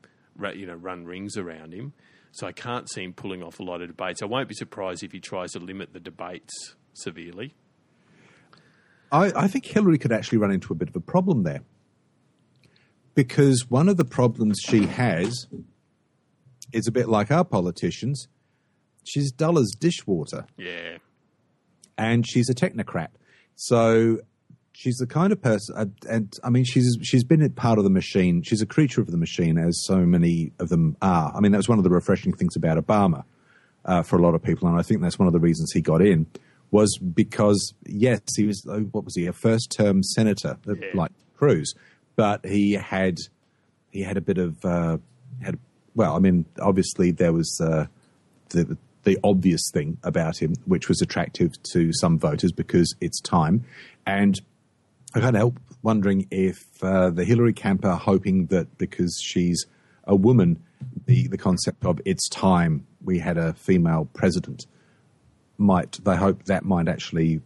you 0.54 0.66
know, 0.66 0.76
run 0.76 1.06
rings 1.06 1.38
around 1.38 1.74
him. 1.74 1.94
So 2.38 2.46
I 2.46 2.52
can't 2.52 2.88
see 2.88 3.04
him 3.04 3.14
pulling 3.14 3.42
off 3.42 3.60
a 3.60 3.64
lot 3.64 3.82
of 3.82 3.88
debates. 3.88 4.22
I 4.22 4.26
won't 4.26 4.48
be 4.48 4.54
surprised 4.54 5.02
if 5.02 5.12
he 5.12 5.20
tries 5.20 5.54
to 5.54 5.60
limit 5.60 5.94
the 5.94 6.00
debates 6.00 6.76
severely. 6.94 7.56
I, 9.12 9.32
I 9.36 9.48
think 9.48 9.66
Hillary 9.66 9.98
could 9.98 10.12
actually 10.12 10.38
run 10.38 10.52
into 10.52 10.72
a 10.72 10.76
bit 10.76 10.88
of 10.88 10.96
a 10.96 11.00
problem 11.00 11.42
there 11.42 11.62
because 13.16 13.72
one 13.72 13.90
of 13.90 13.98
the 13.98 14.06
problems 14.06 14.60
she 14.64 14.86
has 14.86 15.48
is 16.72 16.86
a 16.86 16.92
bit 16.92 17.10
like 17.10 17.32
our 17.32 17.44
politicians. 17.44 18.28
She's 19.04 19.32
dull 19.32 19.58
as 19.58 19.72
dishwater. 19.72 20.46
Yeah. 20.58 20.98
And 21.98 22.28
she's 22.28 22.52
a 22.52 22.54
technocrat. 22.54 23.08
So 23.56 24.20
she's 24.78 24.98
the 24.98 25.08
kind 25.08 25.34
of 25.34 25.42
person, 25.42 25.96
and 26.08 26.34
I 26.44 26.50
mean, 26.50 26.64
she's 26.64 26.98
she's 27.02 27.24
been 27.24 27.48
part 27.54 27.78
of 27.80 27.84
the 27.84 27.90
machine. 27.90 28.44
She's 28.44 28.62
a 28.62 28.66
creature 28.66 29.02
of 29.02 29.08
the 29.08 29.18
machine, 29.18 29.58
as 29.58 29.84
so 29.86 29.98
many 30.06 30.52
of 30.60 30.70
them 30.70 30.96
are. 31.02 31.34
I 31.36 31.40
mean, 31.40 31.52
that 31.52 31.58
was 31.58 31.68
one 31.68 31.80
of 31.80 31.84
the 31.84 31.90
refreshing 31.90 32.34
things 32.34 32.56
about 32.56 32.78
Obama 32.78 33.24
uh, 33.86 34.04
for 34.04 34.18
a 34.18 34.22
lot 34.22 34.36
of 34.36 34.44
people, 34.44 34.68
and 34.68 34.78
I 34.80 34.84
think 34.84 35.02
that's 35.02 35.18
one 35.18 35.28
of 35.28 35.34
the 35.34 35.40
reasons 35.40 35.72
he 35.72 35.82
got 35.82 36.02
in 36.02 36.28
was 36.70 36.98
because 36.98 37.74
yes, 37.86 38.20
he 38.36 38.46
was 38.46 38.66
uh, 38.70 38.80
what 38.92 39.04
was 39.04 39.16
he 39.16 39.26
a 39.26 39.34
first 39.34 39.72
term 39.76 40.04
senator 40.04 40.58
uh, 40.68 40.74
Yeah. 40.76 40.92
like 40.94 41.12
Cruz, 41.36 41.74
but 42.16 42.46
he 42.46 42.74
had 42.74 43.18
he 43.92 44.02
had 44.04 44.18
a 44.18 44.22
bit 44.22 44.38
of 44.38 44.64
uh, 44.64 44.98
had 45.42 45.58
well, 45.96 46.16
I 46.16 46.20
mean, 46.20 46.46
obviously 46.62 47.12
there 47.12 47.34
was 47.34 47.60
uh, 47.64 47.88
the 48.50 48.78
the 49.04 49.18
obvious 49.24 49.72
thing 49.74 49.98
about 50.04 50.38
him, 50.38 50.54
which 50.66 50.90
was 50.90 51.02
attractive 51.02 51.52
to 51.72 51.92
some 51.94 52.20
voters 52.20 52.52
because 52.52 52.94
it's 53.02 53.22
time, 53.22 53.64
and 54.06 54.40
I 55.18 55.22
can't 55.22 55.36
help 55.36 55.60
wondering 55.84 56.28
if 56.32 56.66
uh, 56.84 57.10
the 57.10 57.26
Hillary 57.26 57.54
camper 57.54 57.96
hoping 57.96 58.48
that 58.48 58.78
because 58.78 59.20
she's 59.24 59.66
a 60.06 60.16
woman, 60.16 60.62
the 61.06 61.28
the 61.28 61.38
concept 61.38 61.86
of 61.86 62.00
it's 62.06 62.28
time 62.30 62.86
we 63.04 63.20
had 63.20 63.38
a 63.38 63.54
female 63.54 64.08
president 64.14 64.66
might 65.58 66.00
they 66.04 66.16
hope 66.16 66.44
that 66.46 66.66
might 66.66 66.88
actually 66.88 67.42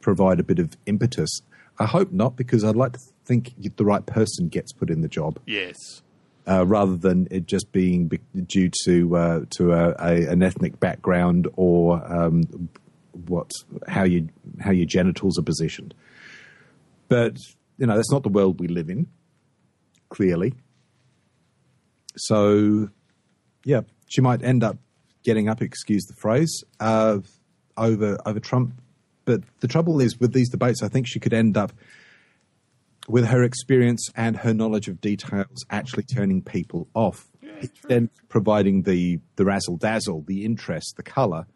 provide 0.00 0.40
a 0.40 0.42
bit 0.42 0.58
of 0.58 0.76
impetus. 0.86 1.42
I 1.78 1.86
hope 1.86 2.12
not 2.12 2.36
because 2.36 2.64
I'd 2.64 2.76
like 2.76 2.92
to 2.94 3.00
think 3.24 3.54
the 3.76 3.84
right 3.84 4.04
person 4.04 4.48
gets 4.48 4.72
put 4.72 4.90
in 4.90 5.00
the 5.02 5.08
job 5.08 5.38
Yes. 5.46 6.02
uh, 6.46 6.66
rather 6.66 6.96
than 6.96 7.28
it 7.30 7.46
just 7.46 7.70
being 7.72 8.08
be- 8.08 8.20
due 8.46 8.70
to 8.84 9.16
uh, 9.16 9.40
to 9.50 9.72
a, 9.72 9.90
a, 9.98 10.26
an 10.26 10.42
ethnic 10.42 10.80
background 10.80 11.48
or 11.56 12.02
um, 12.10 12.68
what 13.26 13.50
how 13.88 14.04
you 14.04 14.28
how 14.60 14.70
your 14.70 14.86
genitals 14.86 15.38
are 15.38 15.42
positioned. 15.42 15.94
But 17.10 17.36
you 17.76 17.86
know 17.86 17.96
that's 17.96 18.10
not 18.10 18.22
the 18.22 18.30
world 18.30 18.58
we 18.58 18.68
live 18.68 18.88
in. 18.88 19.06
Clearly, 20.08 20.54
so 22.16 22.88
yeah, 23.64 23.82
she 24.06 24.22
might 24.22 24.42
end 24.42 24.64
up 24.64 24.78
getting 25.24 25.50
up. 25.50 25.60
Excuse 25.60 26.04
the 26.04 26.14
phrase 26.14 26.64
uh, 26.80 27.18
over 27.76 28.16
over 28.24 28.40
Trump. 28.40 28.80
But 29.26 29.42
the 29.60 29.68
trouble 29.68 30.00
is 30.00 30.18
with 30.18 30.32
these 30.32 30.48
debates, 30.48 30.82
I 30.82 30.88
think 30.88 31.06
she 31.06 31.20
could 31.20 31.34
end 31.34 31.56
up 31.58 31.72
with 33.08 33.26
her 33.26 33.42
experience 33.42 34.08
and 34.14 34.36
her 34.38 34.54
knowledge 34.54 34.88
of 34.88 35.00
details 35.00 35.64
actually 35.68 36.04
turning 36.04 36.42
people 36.42 36.88
off. 36.94 37.26
then 37.88 38.08
providing 38.28 38.82
the, 38.82 39.20
the 39.36 39.44
razzle 39.44 39.76
dazzle, 39.76 40.24
the 40.26 40.44
interest, 40.44 40.94
the 40.96 41.02
colour. 41.02 41.46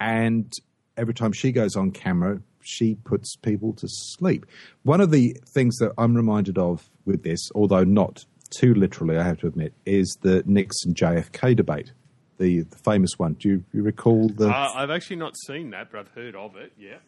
And 0.00 0.52
every 0.98 1.14
time 1.14 1.32
she 1.32 1.52
goes 1.52 1.76
on 1.76 1.90
camera, 1.90 2.40
she 2.60 2.96
puts 2.96 3.36
people 3.36 3.72
to 3.74 3.86
sleep. 3.88 4.44
One 4.82 5.00
of 5.00 5.10
the 5.10 5.36
things 5.46 5.76
that 5.78 5.92
I'm 5.96 6.14
reminded 6.14 6.58
of 6.58 6.90
with 7.06 7.22
this, 7.22 7.50
although 7.54 7.84
not 7.84 8.24
too 8.50 8.74
literally, 8.74 9.16
I 9.16 9.22
have 9.22 9.38
to 9.38 9.46
admit, 9.46 9.72
is 9.86 10.18
the 10.22 10.42
Nixon 10.46 10.94
JFK 10.94 11.56
debate, 11.56 11.92
the, 12.38 12.62
the 12.62 12.76
famous 12.76 13.18
one. 13.18 13.34
Do 13.34 13.48
you, 13.48 13.64
you 13.72 13.82
recall 13.82 14.28
the. 14.28 14.48
Uh, 14.48 14.72
I've 14.74 14.90
actually 14.90 15.16
not 15.16 15.34
seen 15.46 15.70
that, 15.70 15.90
but 15.90 16.00
I've 16.00 16.08
heard 16.08 16.34
of 16.34 16.56
it. 16.56 16.72
Yeah. 16.78 16.98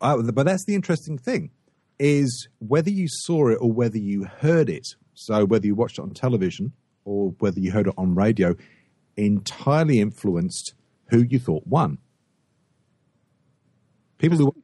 Oh, 0.00 0.30
but 0.32 0.44
that's 0.44 0.64
the 0.64 0.74
interesting 0.74 1.18
thing 1.18 1.50
is 1.98 2.48
whether 2.58 2.90
you 2.90 3.06
saw 3.08 3.48
it 3.48 3.56
or 3.60 3.72
whether 3.72 3.98
you 3.98 4.24
heard 4.24 4.68
it. 4.68 4.86
So 5.14 5.46
whether 5.46 5.66
you 5.66 5.74
watched 5.74 5.98
it 5.98 6.02
on 6.02 6.10
television 6.10 6.72
or 7.04 7.34
whether 7.38 7.58
you 7.58 7.72
heard 7.72 7.86
it 7.86 7.94
on 7.96 8.14
radio, 8.14 8.54
entirely 9.16 10.00
influenced 10.00 10.74
who 11.06 11.22
you 11.22 11.38
thought 11.38 11.66
won. 11.66 11.98
People 14.18 14.38
who 14.38 14.54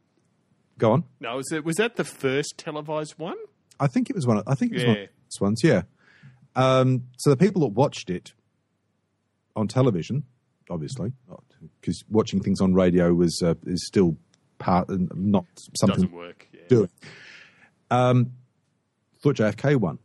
go 0.79 0.93
on. 0.93 1.05
No, 1.21 1.37
was 1.37 1.53
it 1.53 1.65
was 1.65 1.77
that 1.77 1.97
the 1.97 2.05
first 2.05 2.57
televised 2.59 3.19
one? 3.19 3.37
I 3.81 3.87
think 3.87 4.09
it 4.11 4.17
was 4.17 4.27
one. 4.27 4.39
Of, 4.39 4.45
I 4.47 4.55
think 4.55 4.73
it 4.73 4.77
was 4.77 4.85
one 4.85 4.91
of 4.93 4.97
Yeah. 4.99 5.07
the 5.07 5.25
first 5.29 5.41
ones. 5.41 5.61
Yeah. 5.65 5.83
Um, 6.55 7.05
so 7.19 7.31
the 7.31 7.37
people 7.37 7.63
that 7.63 7.69
watched 7.69 8.11
it 8.11 8.33
on 9.57 9.69
television, 9.69 10.25
obviously, 10.71 11.13
because 11.81 12.05
watching 12.11 12.41
things 12.41 12.61
on 12.61 12.75
radio 12.75 13.13
was 13.15 13.43
uh, 13.43 13.55
is 13.67 13.87
still 13.87 14.17
part 14.59 14.89
not 15.17 15.47
something 15.77 15.95
Doesn't 16.03 16.13
work. 16.13 16.49
Yeah. 16.53 16.61
do 16.69 16.83
it. 16.85 16.91
Um, 17.91 18.33
thought 19.21 19.37
JFK 19.37 19.77
won 19.77 19.99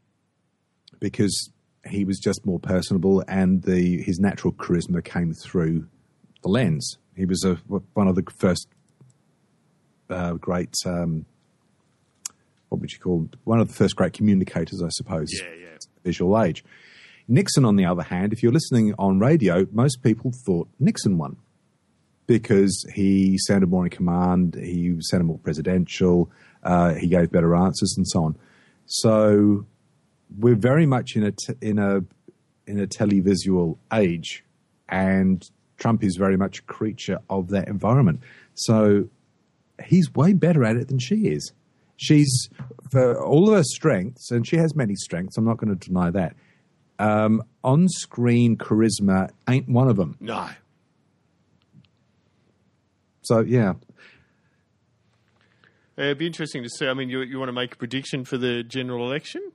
because 1.00 1.52
he 1.88 2.04
was 2.06 2.20
just 2.20 2.46
more 2.46 2.60
personable 2.60 3.24
and 3.28 3.64
the 3.64 4.02
his 4.02 4.20
natural 4.20 4.52
charisma 4.54 5.04
came 5.04 5.34
through 5.34 5.88
the 6.44 6.50
lens. 6.50 6.98
He 7.16 7.26
was 7.26 7.44
a, 7.44 7.56
one 7.94 8.08
of 8.08 8.16
the 8.16 8.24
first 8.36 8.68
uh, 10.10 10.34
great, 10.34 10.74
um, 10.86 11.26
what 12.70 12.82
would 12.82 12.92
you 12.92 13.00
call 13.00 13.30
one 13.44 13.60
of 13.60 13.68
the 13.68 13.74
first 13.74 13.96
great 13.96 14.14
communicators, 14.14 14.82
I 14.84 14.90
suppose. 14.90 15.30
Yeah, 15.34 15.50
yeah. 15.60 15.78
Visual 16.04 16.42
age. 16.42 16.64
Nixon, 17.28 17.66
on 17.66 17.76
the 17.76 17.86
other 17.86 18.04
hand, 18.04 18.32
if 18.32 18.42
you're 18.42 18.54
listening 18.54 18.94
on 18.98 19.20
radio, 19.20 19.68
most 19.72 20.02
people 20.02 20.32
thought 20.46 20.70
Nixon 20.80 21.18
won 21.18 21.36
because 22.26 22.86
he 22.94 23.38
sounded 23.38 23.70
more 23.70 23.86
in 23.86 23.90
command, 23.90 24.56
he 24.56 24.96
sounded 25.00 25.26
more 25.26 25.40
presidential, 25.40 26.30
uh, 26.64 26.94
he 26.94 27.08
gave 27.08 27.32
better 27.32 27.56
answers, 27.56 27.94
and 27.98 28.08
so 28.08 28.24
on. 28.24 28.36
So 28.86 29.66
we're 30.38 30.56
very 30.56 30.86
much 30.86 31.16
in 31.16 31.24
a 31.24 31.32
t- 31.32 31.56
in 31.62 31.80
a 31.80 32.02
in 32.66 32.80
a 32.80 32.88
televisual 32.88 33.78
age, 33.94 34.44
and 34.90 35.50
Trump 35.78 36.04
is 36.04 36.16
very 36.18 36.38
much 36.38 36.60
a 36.60 36.62
creature 36.64 37.20
of 37.30 37.50
that 37.50 37.68
environment. 37.68 38.22
So 38.56 39.10
he's 39.86 40.14
way 40.14 40.34
better 40.34 40.64
at 40.64 40.76
it 40.76 40.88
than 40.88 41.00
she 41.00 41.28
is. 41.28 41.52
She's 41.96 42.50
for 42.92 43.20
all 43.24 43.50
of 43.50 43.56
her 43.56 43.64
strengths, 43.64 44.30
and 44.32 44.48
she 44.48 44.58
has 44.58 44.76
many 44.76 44.96
strengths. 44.96 45.38
I'm 45.38 45.46
not 45.46 45.58
going 45.58 45.76
to 45.78 45.88
deny 45.88 46.10
that. 46.12 46.36
Um, 47.00 47.44
on-screen 47.64 48.58
charisma 48.58 49.30
ain't 49.50 49.68
one 49.70 49.88
of 49.88 49.96
them. 49.98 50.16
No. 50.20 50.48
So 53.22 53.40
yeah, 53.42 53.74
Uh, 55.98 56.04
It'd 56.04 56.18
be 56.20 56.28
interesting 56.28 56.64
to 56.64 56.70
see. 56.70 56.88
I 56.88 56.94
mean, 56.94 57.10
you 57.10 57.22
you 57.22 57.40
want 57.40 57.50
to 57.50 57.54
make 57.54 57.74
a 57.74 57.78
prediction 57.78 58.24
for 58.26 58.38
the 58.38 58.64
general 58.64 59.06
election? 59.06 59.52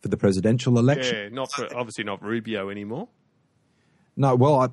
for 0.00 0.08
the 0.08 0.16
presidential 0.16 0.80
election. 0.80 1.16
Yeah, 1.16 1.28
not 1.28 1.52
for 1.52 1.64
obviously 1.76 2.02
not 2.02 2.20
Rubio 2.24 2.70
anymore. 2.70 3.06
No, 4.16 4.34
well, 4.34 4.60
I, 4.60 4.68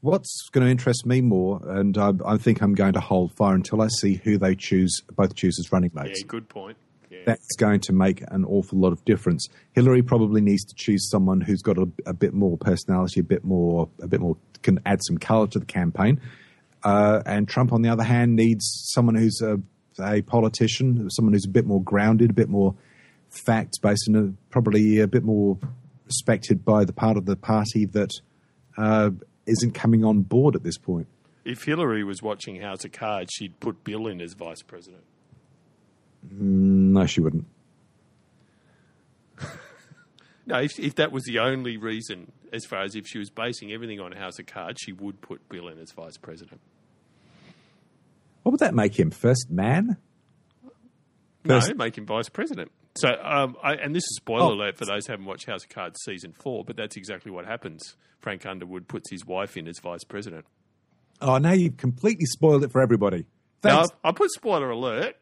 what's 0.00 0.48
going 0.50 0.64
to 0.64 0.70
interest 0.70 1.06
me 1.06 1.20
more, 1.20 1.60
and 1.64 1.96
I, 1.98 2.12
I 2.24 2.36
think 2.36 2.62
I'm 2.62 2.74
going 2.74 2.94
to 2.94 3.00
hold 3.00 3.32
fire 3.36 3.54
until 3.54 3.82
I 3.82 3.88
see 3.88 4.14
who 4.14 4.38
they 4.38 4.54
choose, 4.54 5.00
both 5.16 5.34
choose 5.34 5.58
as 5.58 5.72
running 5.72 5.90
mates. 5.94 6.20
Yeah, 6.20 6.26
good 6.26 6.48
point. 6.48 6.76
Yeah. 7.10 7.18
That's 7.26 7.56
going 7.56 7.80
to 7.80 7.92
make 7.92 8.22
an 8.28 8.44
awful 8.44 8.78
lot 8.78 8.92
of 8.92 9.04
difference. 9.04 9.48
Hillary 9.72 10.02
probably 10.02 10.40
needs 10.40 10.64
to 10.64 10.74
choose 10.74 11.10
someone 11.10 11.40
who's 11.40 11.60
got 11.60 11.76
a, 11.76 11.88
a 12.06 12.14
bit 12.14 12.32
more 12.32 12.56
personality, 12.56 13.20
a 13.20 13.24
bit 13.24 13.44
more, 13.44 13.88
a 14.00 14.06
bit 14.06 14.20
more, 14.20 14.36
can 14.62 14.78
add 14.86 15.00
some 15.02 15.18
colour 15.18 15.48
to 15.48 15.58
the 15.58 15.66
campaign. 15.66 16.20
Uh, 16.84 17.20
and 17.26 17.48
Trump, 17.48 17.72
on 17.72 17.82
the 17.82 17.88
other 17.88 18.04
hand, 18.04 18.36
needs 18.36 18.64
someone 18.92 19.16
who's 19.16 19.40
a, 19.42 19.60
a 20.00 20.22
politician, 20.22 21.10
someone 21.10 21.34
who's 21.34 21.46
a 21.46 21.50
bit 21.50 21.66
more 21.66 21.82
grounded, 21.82 22.30
a 22.30 22.34
bit 22.34 22.48
more 22.48 22.74
facts 23.28 23.78
based, 23.78 24.06
and 24.06 24.16
a, 24.16 24.32
probably 24.50 25.00
a 25.00 25.08
bit 25.08 25.24
more 25.24 25.58
respected 26.06 26.64
by 26.64 26.84
the 26.84 26.92
part 26.92 27.16
of 27.16 27.26
the 27.26 27.36
party 27.36 27.84
that 27.86 28.10
uh, 28.78 29.10
isn't 29.50 29.72
coming 29.72 30.04
on 30.04 30.22
board 30.22 30.54
at 30.56 30.62
this 30.62 30.78
point. 30.78 31.06
if 31.44 31.64
Hillary 31.64 32.04
was 32.04 32.22
watching 32.22 32.60
House 32.60 32.84
of 32.84 32.92
Cards, 32.92 33.30
she'd 33.34 33.58
put 33.60 33.82
Bill 33.84 34.06
in 34.06 34.20
as 34.20 34.34
vice 34.34 34.62
president. 34.62 35.02
Mm, 36.26 36.92
no, 36.92 37.06
she 37.06 37.20
wouldn't. 37.20 37.46
No, 40.46 40.58
if, 40.58 40.80
if 40.80 40.96
that 40.96 41.12
was 41.12 41.22
the 41.24 41.38
only 41.38 41.76
reason, 41.76 42.32
as 42.52 42.64
far 42.64 42.82
as 42.82 42.96
if 42.96 43.06
she 43.06 43.18
was 43.18 43.30
basing 43.30 43.70
everything 43.72 44.00
on 44.00 44.10
House 44.12 44.38
of 44.40 44.46
Cards, 44.46 44.80
she 44.82 44.90
would 44.92 45.20
put 45.20 45.48
Bill 45.48 45.68
in 45.68 45.78
as 45.78 45.92
vice 45.92 46.16
president. 46.16 46.60
What 48.42 48.52
would 48.52 48.60
that 48.60 48.74
make 48.74 48.98
him? 48.98 49.10
First 49.12 49.48
man? 49.50 49.96
First- 51.44 51.68
No, 51.68 51.74
make 51.76 51.96
him 51.96 52.04
vice 52.06 52.28
president. 52.28 52.72
So, 52.96 53.08
um, 53.22 53.56
I, 53.62 53.74
and 53.74 53.94
this 53.94 54.02
is 54.02 54.16
spoiler 54.16 54.50
Oh. 54.50 54.54
alert 54.54 54.76
for 54.76 54.84
those 54.84 55.06
who 55.06 55.12
haven't 55.12 55.26
watched 55.26 55.46
House 55.46 55.62
of 55.62 55.68
Cards 55.70 55.98
season 56.04 56.32
four, 56.32 56.64
but 56.64 56.76
that's 56.76 56.96
exactly 56.96 57.30
what 57.30 57.46
happens. 57.46 57.94
Frank 58.18 58.44
Underwood 58.44 58.88
puts 58.88 59.10
his 59.10 59.24
wife 59.24 59.56
in 59.56 59.68
as 59.68 59.78
vice 59.82 60.04
president. 60.04 60.44
Oh, 61.20 61.38
now 61.38 61.52
you've 61.52 61.76
completely 61.76 62.26
spoiled 62.26 62.64
it 62.64 62.72
for 62.72 62.80
everybody. 62.80 63.26
Thanks. 63.62 63.90
I 64.02 64.08
I 64.08 64.12
put 64.12 64.30
spoiler 64.32 64.70
alert. 64.70 65.16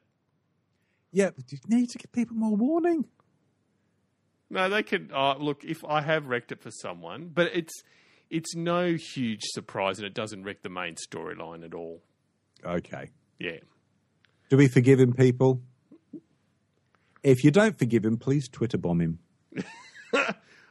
Yeah, 1.13 1.31
but 1.35 1.51
you 1.53 1.59
need 1.69 1.89
to 1.91 1.99
give 1.99 2.13
people 2.13 2.37
more 2.37 2.57
warning. 2.57 3.05
No, 4.51 4.69
they 4.69 4.83
could 4.83 5.11
uh, 5.13 5.37
look 5.39 5.63
if 5.65 5.85
I 5.85 6.01
have 6.01 6.27
wrecked 6.27 6.53
it 6.53 6.63
for 6.63 6.71
someone, 6.71 7.29
but 7.35 7.51
it's 7.55 7.73
it's 8.31 8.55
no 8.55 8.95
huge 8.95 9.41
surprise, 9.43 9.99
and 9.99 10.07
it 10.07 10.15
doesn't 10.15 10.43
wreck 10.45 10.63
the 10.63 10.69
main 10.71 10.95
storyline 10.97 11.65
at 11.65 11.75
all. 11.75 12.03
Okay. 12.65 13.11
Yeah, 13.39 13.59
Do 14.51 14.57
we 14.57 14.67
forgive 14.69 14.99
him, 14.99 15.13
people? 15.13 15.63
If 17.23 17.45
you 17.45 17.51
don't 17.51 17.79
forgive 17.79 18.05
him, 18.05 18.17
please 18.17 18.49
Twitter 18.49 18.79
bomb 18.79 19.01
him. 19.01 19.19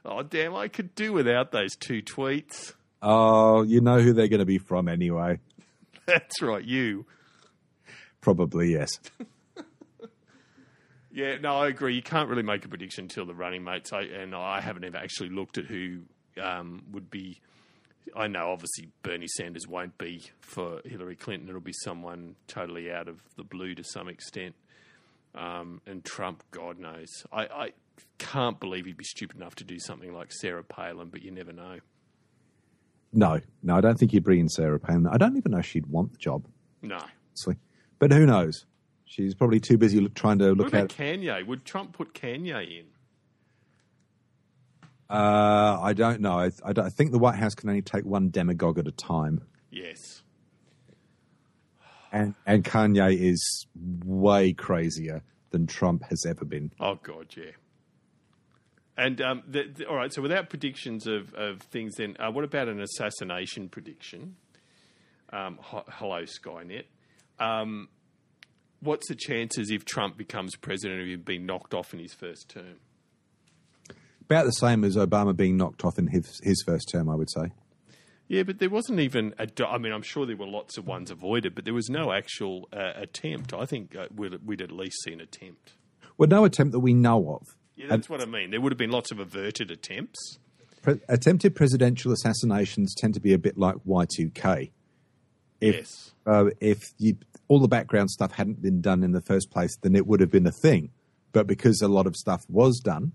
Oh 0.09 0.23
damn! 0.23 0.55
I 0.55 0.69
could 0.69 0.95
do 0.95 1.11
without 1.11 1.51
those 1.51 1.75
two 1.75 2.01
tweets. 2.01 2.73
Oh, 3.01 3.63
you 3.63 3.81
know 3.81 3.99
who 3.99 4.13
they're 4.13 4.29
going 4.29 4.39
to 4.39 4.45
be 4.45 4.57
from 4.57 4.87
anyway. 4.87 5.39
That's 6.05 6.41
right, 6.41 6.63
you. 6.63 7.05
Probably, 8.21 8.71
yes. 8.71 8.89
Yeah, 11.09 11.37
no, 11.41 11.55
I 11.55 11.67
agree. 11.67 11.95
You 11.95 12.03
can't 12.03 12.29
really 12.29 12.43
make 12.43 12.63
a 12.63 12.67
prediction 12.67 13.05
until 13.05 13.25
the 13.25 13.33
running 13.33 13.63
mates, 13.63 13.91
I, 13.91 14.01
and 14.01 14.35
I 14.35 14.61
haven't 14.61 14.83
ever 14.83 14.97
actually 14.97 15.29
looked 15.29 15.57
at 15.57 15.65
who 15.65 16.01
um, 16.39 16.83
would 16.91 17.09
be 17.09 17.41
I 18.15 18.27
know 18.27 18.51
obviously 18.51 18.89
Bernie 19.03 19.27
Sanders 19.27 19.67
won't 19.67 19.97
be 19.97 20.23
for 20.39 20.81
Hillary 20.85 21.15
Clinton. 21.15 21.49
It'll 21.49 21.61
be 21.61 21.73
someone 21.83 22.35
totally 22.47 22.91
out 22.91 23.07
of 23.07 23.21
the 23.35 23.43
blue 23.43 23.75
to 23.75 23.83
some 23.83 24.07
extent. 24.07 24.55
Um, 25.35 25.81
and 25.85 26.03
Trump, 26.03 26.43
God 26.51 26.79
knows. 26.79 27.09
I, 27.31 27.43
I 27.45 27.71
can't 28.17 28.59
believe 28.59 28.85
he'd 28.85 28.97
be 28.97 29.03
stupid 29.03 29.37
enough 29.37 29.55
to 29.55 29.63
do 29.63 29.77
something 29.79 30.13
like 30.13 30.31
Sarah 30.31 30.63
Palin, 30.63 31.09
but 31.09 31.21
you 31.21 31.31
never 31.31 31.53
know. 31.53 31.77
No, 33.13 33.39
no, 33.63 33.75
I 33.77 33.81
don't 33.81 33.97
think 33.97 34.11
he'd 34.11 34.23
bring 34.23 34.39
in 34.39 34.49
Sarah 34.49 34.79
Palin. 34.79 35.07
I 35.07 35.17
don't 35.17 35.37
even 35.37 35.51
know 35.51 35.59
if 35.59 35.65
she'd 35.65 35.85
want 35.87 36.11
the 36.11 36.17
job, 36.17 36.45
No. 36.81 36.97
honestly. 37.29 37.57
But 37.99 38.11
who 38.11 38.25
knows? 38.25 38.65
She's 39.05 39.33
probably 39.33 39.59
too 39.59 39.77
busy 39.77 39.99
look, 39.99 40.13
trying 40.15 40.39
to 40.39 40.49
What 40.49 40.57
look 40.57 40.67
about 40.69 40.83
at. 40.83 40.89
Kanye? 40.97 41.45
Would 41.47 41.63
Trump 41.65 41.93
put 41.93 42.13
Kanye 42.13 42.79
in? 42.79 42.85
Uh, 45.09 45.79
I 45.81 45.93
don't 45.93 46.19
know. 46.19 46.37
I, 46.39 46.51
I, 46.65 46.73
don't- 46.73 46.85
I 46.85 46.89
think 46.89 47.11
the 47.11 47.19
White 47.19 47.35
House 47.35 47.55
can 47.55 47.69
only 47.69 47.81
take 47.81 48.05
one 48.05 48.29
demagogue 48.29 48.77
at 48.79 48.87
a 48.87 48.91
time, 48.91 49.41
Yes. 49.71 50.16
And 52.11 52.35
and 52.45 52.63
Kanye 52.63 53.17
is 53.19 53.65
way 54.05 54.53
crazier 54.53 55.23
than 55.51 55.67
Trump 55.67 56.03
has 56.09 56.25
ever 56.25 56.45
been. 56.45 56.71
Oh 56.79 56.95
God, 57.01 57.33
yeah. 57.35 57.51
And 58.97 59.21
um, 59.21 59.43
the, 59.47 59.65
the, 59.75 59.85
all 59.85 59.95
right, 59.95 60.11
so 60.11 60.23
without 60.23 60.49
predictions 60.49 61.05
of, 61.05 61.31
of 61.35 61.61
things, 61.61 61.95
then 61.97 62.17
uh, 62.19 62.31
what 62.31 62.43
about 62.43 62.67
an 62.67 62.81
assassination 62.81 63.69
prediction? 63.69 64.35
Um, 65.31 65.59
ho- 65.61 65.85
hello, 65.87 66.23
Skynet. 66.23 66.85
Um, 67.39 67.89
what's 68.79 69.07
the 69.07 69.15
chances 69.15 69.69
if 69.69 69.85
Trump 69.85 70.17
becomes 70.17 70.55
president 70.55 71.01
of 71.01 71.07
him 71.07 71.21
being 71.21 71.45
knocked 71.45 71.75
off 71.75 71.93
in 71.93 71.99
his 71.99 72.13
first 72.13 72.49
term? 72.49 72.77
About 74.21 74.45
the 74.45 74.51
same 74.51 74.83
as 74.83 74.95
Obama 74.95 75.35
being 75.35 75.57
knocked 75.57 75.85
off 75.85 75.99
in 75.99 76.07
his 76.07 76.39
his 76.43 76.63
first 76.65 76.89
term, 76.91 77.07
I 77.07 77.15
would 77.15 77.29
say. 77.29 77.51
Yeah, 78.27 78.43
but 78.43 78.59
there 78.59 78.69
wasn't 78.69 78.99
even 78.99 79.33
a. 79.39 79.47
I 79.65 79.77
mean, 79.77 79.93
I'm 79.93 80.01
sure 80.01 80.25
there 80.25 80.35
were 80.35 80.47
lots 80.47 80.77
of 80.77 80.85
ones 80.85 81.11
avoided, 81.11 81.55
but 81.55 81.65
there 81.65 81.73
was 81.73 81.89
no 81.89 82.11
actual 82.11 82.67
uh, 82.73 82.91
attempt. 82.95 83.53
I 83.53 83.65
think 83.65 83.95
uh, 83.95 84.07
we'd, 84.13 84.45
we'd 84.45 84.61
at 84.61 84.71
least 84.71 85.01
see 85.03 85.13
an 85.13 85.21
attempt. 85.21 85.73
Well, 86.17 86.27
no 86.27 86.43
attempt 86.43 86.73
that 86.73 86.79
we 86.79 86.93
know 86.93 87.31
of. 87.35 87.55
Yeah, 87.75 87.85
that's 87.89 88.09
what 88.09 88.21
I 88.21 88.25
mean. 88.25 88.51
There 88.51 88.59
would 88.59 88.71
have 88.71 88.77
been 88.77 88.91
lots 88.91 89.11
of 89.11 89.19
averted 89.19 89.71
attempts. 89.71 90.39
Pre- 90.81 90.99
attempted 91.07 91.55
presidential 91.55 92.11
assassinations 92.11 92.95
tend 92.95 93.13
to 93.13 93.19
be 93.19 93.33
a 93.33 93.37
bit 93.37 93.57
like 93.57 93.75
Y2K. 93.87 94.71
If, 95.61 95.75
yes. 95.75 96.11
uh, 96.25 96.45
if 96.59 96.79
you, 96.97 97.17
all 97.47 97.59
the 97.59 97.67
background 97.67 98.09
stuff 98.09 98.33
hadn't 98.33 98.61
been 98.61 98.81
done 98.81 99.03
in 99.03 99.11
the 99.11 99.21
first 99.21 99.51
place, 99.51 99.77
then 99.81 99.95
it 99.95 100.05
would 100.05 100.19
have 100.19 100.31
been 100.31 100.47
a 100.47 100.51
thing. 100.51 100.89
But 101.33 101.47
because 101.47 101.81
a 101.81 101.87
lot 101.87 102.07
of 102.07 102.15
stuff 102.15 102.43
was 102.49 102.79
done, 102.79 103.13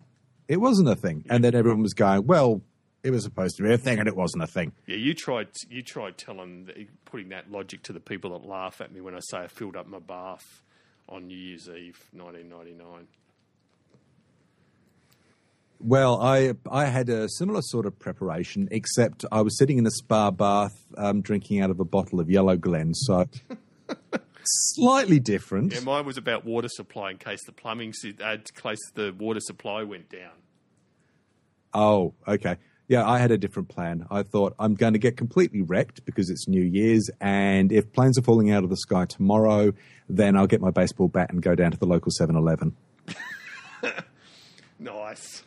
it 0.48 0.58
wasn't 0.58 0.88
a 0.88 0.96
thing. 0.96 1.24
And 1.28 1.42
then 1.42 1.54
everyone 1.54 1.82
was 1.82 1.94
going, 1.94 2.26
well, 2.26 2.62
it 3.02 3.10
was 3.10 3.24
supposed 3.24 3.56
to 3.56 3.62
be 3.62 3.72
a 3.72 3.78
thing 3.78 3.98
and 3.98 4.06
it 4.06 4.16
wasn't 4.16 4.42
a 4.42 4.46
thing. 4.46 4.72
Yeah, 4.86 4.96
you 4.96 5.14
tried. 5.14 5.48
You 5.68 5.82
tried 5.82 6.18
telling, 6.18 6.68
putting 7.04 7.30
that 7.30 7.50
logic 7.50 7.82
to 7.84 7.92
the 7.92 8.00
people 8.00 8.38
that 8.38 8.46
laugh 8.46 8.80
at 8.80 8.92
me 8.92 9.00
when 9.00 9.14
I 9.14 9.20
say 9.20 9.38
I 9.38 9.46
filled 9.48 9.76
up 9.76 9.86
my 9.86 9.98
bath 9.98 10.62
on 11.08 11.26
New 11.26 11.36
Year's 11.36 11.68
Eve, 11.68 12.00
1999. 12.12 13.08
Well, 15.84 16.20
I 16.20 16.52
I 16.70 16.84
had 16.84 17.08
a 17.08 17.28
similar 17.28 17.60
sort 17.60 17.86
of 17.86 17.98
preparation, 17.98 18.68
except 18.70 19.24
I 19.32 19.40
was 19.40 19.58
sitting 19.58 19.78
in 19.78 19.86
a 19.86 19.90
spa 19.90 20.30
bath, 20.30 20.86
um, 20.96 21.22
drinking 21.22 21.60
out 21.60 21.70
of 21.70 21.80
a 21.80 21.84
bottle 21.84 22.20
of 22.20 22.28
Yellowglen, 22.28 22.94
so 22.94 23.26
slightly 24.44 25.18
different. 25.18 25.74
Yeah, 25.74 25.80
mine 25.80 26.06
was 26.06 26.16
about 26.16 26.44
water 26.44 26.68
supply 26.68 27.10
in 27.10 27.18
case 27.18 27.44
the 27.44 27.52
plumbing, 27.52 27.94
uh, 28.04 28.28
in 28.28 28.42
case 28.54 28.78
the 28.94 29.12
water 29.18 29.40
supply 29.40 29.82
went 29.82 30.08
down. 30.08 30.30
Oh, 31.74 32.14
okay. 32.28 32.58
Yeah, 32.92 33.08
I 33.08 33.20
had 33.20 33.30
a 33.30 33.38
different 33.38 33.70
plan. 33.70 34.06
I 34.10 34.22
thought 34.22 34.54
I'm 34.58 34.74
going 34.74 34.92
to 34.92 34.98
get 34.98 35.16
completely 35.16 35.62
wrecked 35.62 36.04
because 36.04 36.28
it's 36.28 36.46
New 36.46 36.60
Year's, 36.60 37.08
and 37.22 37.72
if 37.72 37.90
planes 37.90 38.18
are 38.18 38.22
falling 38.22 38.50
out 38.50 38.64
of 38.64 38.68
the 38.68 38.76
sky 38.76 39.06
tomorrow, 39.06 39.72
then 40.10 40.36
I'll 40.36 40.46
get 40.46 40.60
my 40.60 40.70
baseball 40.70 41.08
bat 41.08 41.30
and 41.32 41.40
go 41.40 41.54
down 41.54 41.70
to 41.70 41.78
the 41.78 41.86
local 41.86 42.12
7-Eleven. 42.12 42.76
Nice. 44.78 45.44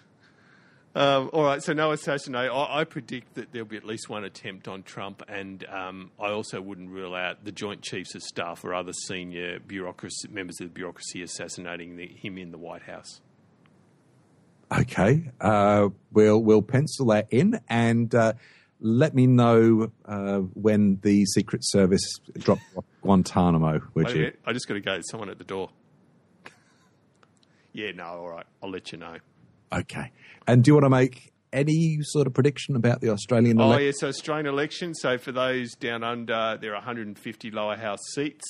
Um, 0.96 1.30
all 1.34 1.44
right, 1.44 1.62
so 1.62 1.74
no 1.74 1.92
assassination. 1.92 2.36
I, 2.36 2.80
I 2.80 2.84
predict 2.86 3.36
that 3.36 3.52
there'll 3.52 3.68
be 3.68 3.76
at 3.78 3.84
least 3.84 4.10
one 4.10 4.24
attempt 4.24 4.68
on 4.68 4.82
Trump, 4.82 5.22
and 5.28 5.64
um, 5.68 6.12
I 6.18 6.32
also 6.32 6.62
wouldn't 6.62 6.90
rule 6.90 7.14
out 7.14 7.44
the 7.44 7.52
Joint 7.52 7.82
Chiefs 7.84 8.16
of 8.16 8.24
Staff 8.24 8.64
or 8.64 8.74
other 8.74 8.94
senior 8.94 9.60
bureaucracy, 9.60 10.30
members 10.30 10.60
of 10.62 10.68
the 10.68 10.74
bureaucracy 10.74 11.22
assassinating 11.22 11.98
the, 11.98 12.08
him 12.08 12.40
in 12.40 12.50
the 12.50 12.58
White 12.58 12.84
House. 12.84 13.20
Okay, 14.72 15.30
uh, 15.40 15.90
we'll 16.12 16.42
we'll 16.42 16.62
pencil 16.62 17.06
that 17.08 17.28
in 17.32 17.60
and 17.70 18.14
uh, 18.16 18.34
let 18.80 19.14
me 19.14 19.28
know 19.28 19.92
uh, 20.06 20.40
when 20.40 21.00
the 21.02 21.26
Secret 21.26 21.62
Service 21.64 22.02
dropped 22.38 22.64
Guantanamo. 23.02 23.82
Would 23.94 24.12
you? 24.12 24.32
I, 24.46 24.54
just 24.54 24.68
got 24.68 24.74
to 24.74 24.82
go. 24.82 24.94
There's 24.94 25.10
someone 25.10 25.30
at 25.30 25.38
the 25.38 25.44
door. 25.44 25.70
yeah, 27.74 27.92
no, 27.92 28.06
all 28.06 28.30
right. 28.30 28.46
I'll 28.64 28.72
let 28.72 28.92
you 28.92 28.98
know. 28.98 29.18
Okay. 29.72 30.12
And 30.48 30.64
do 30.64 30.70
you 30.70 30.76
want 30.76 30.86
to 30.86 30.90
make 30.90 31.32
any 31.54 32.00
sort 32.02 32.28
of 32.28 32.34
prediction 32.34 32.76
about 32.76 33.02
the 33.02 33.10
Australian 33.10 33.60
Oh, 33.62 33.66
election? 33.66 33.86
yeah, 33.86 33.92
so 33.96 34.08
Australian 34.08 34.48
election. 34.48 34.94
So 34.96 35.18
for 35.18 35.32
those 35.32 35.74
down 35.74 36.04
under, 36.04 36.58
there 36.60 36.72
are 36.72 36.76
150 36.76 37.52
lower 37.52 37.78
house 37.78 38.00
seats. 38.14 38.44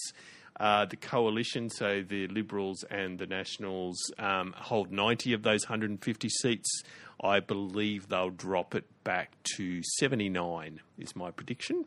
Uh, 0.58 0.86
the 0.86 0.96
coalition, 0.96 1.70
so 1.70 2.02
the 2.02 2.28
Liberals 2.28 2.84
and 2.90 3.20
the 3.20 3.26
Nationals, 3.26 3.98
um, 4.18 4.54
hold 4.58 4.92
90 4.92 5.34
of 5.34 5.44
those 5.44 5.66
150 5.66 6.30
seats. 6.30 6.82
I 7.22 7.40
believe 7.42 8.08
they'll 8.08 8.30
drop 8.30 8.74
it 8.74 8.86
back 9.04 9.36
to 9.56 9.82
79, 9.98 10.80
is 10.98 11.16
my 11.16 11.32
prediction. 11.32 11.86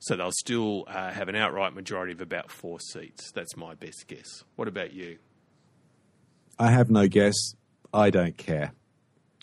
So 0.00 0.16
they'll 0.16 0.32
still 0.32 0.84
uh, 0.88 1.10
have 1.10 1.28
an 1.28 1.36
outright 1.36 1.74
majority 1.74 2.12
of 2.12 2.22
about 2.22 2.50
four 2.50 2.80
seats. 2.80 3.30
That's 3.32 3.56
my 3.56 3.74
best 3.74 4.06
guess. 4.08 4.44
What 4.56 4.66
about 4.66 4.94
you? 4.94 5.18
I 6.58 6.70
have 6.70 6.90
no 6.90 7.06
guess. 7.06 7.34
I 7.92 8.08
don't 8.08 8.36
care. 8.36 8.72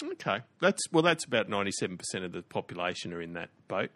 Okay, 0.03 0.39
that's 0.61 0.81
well. 0.91 1.01
That's 1.01 1.25
about 1.25 1.49
ninety-seven 1.49 1.97
percent 1.97 2.23
of 2.23 2.31
the 2.31 2.43
population 2.43 3.13
are 3.13 3.21
in 3.21 3.33
that 3.33 3.49
boat, 3.67 3.89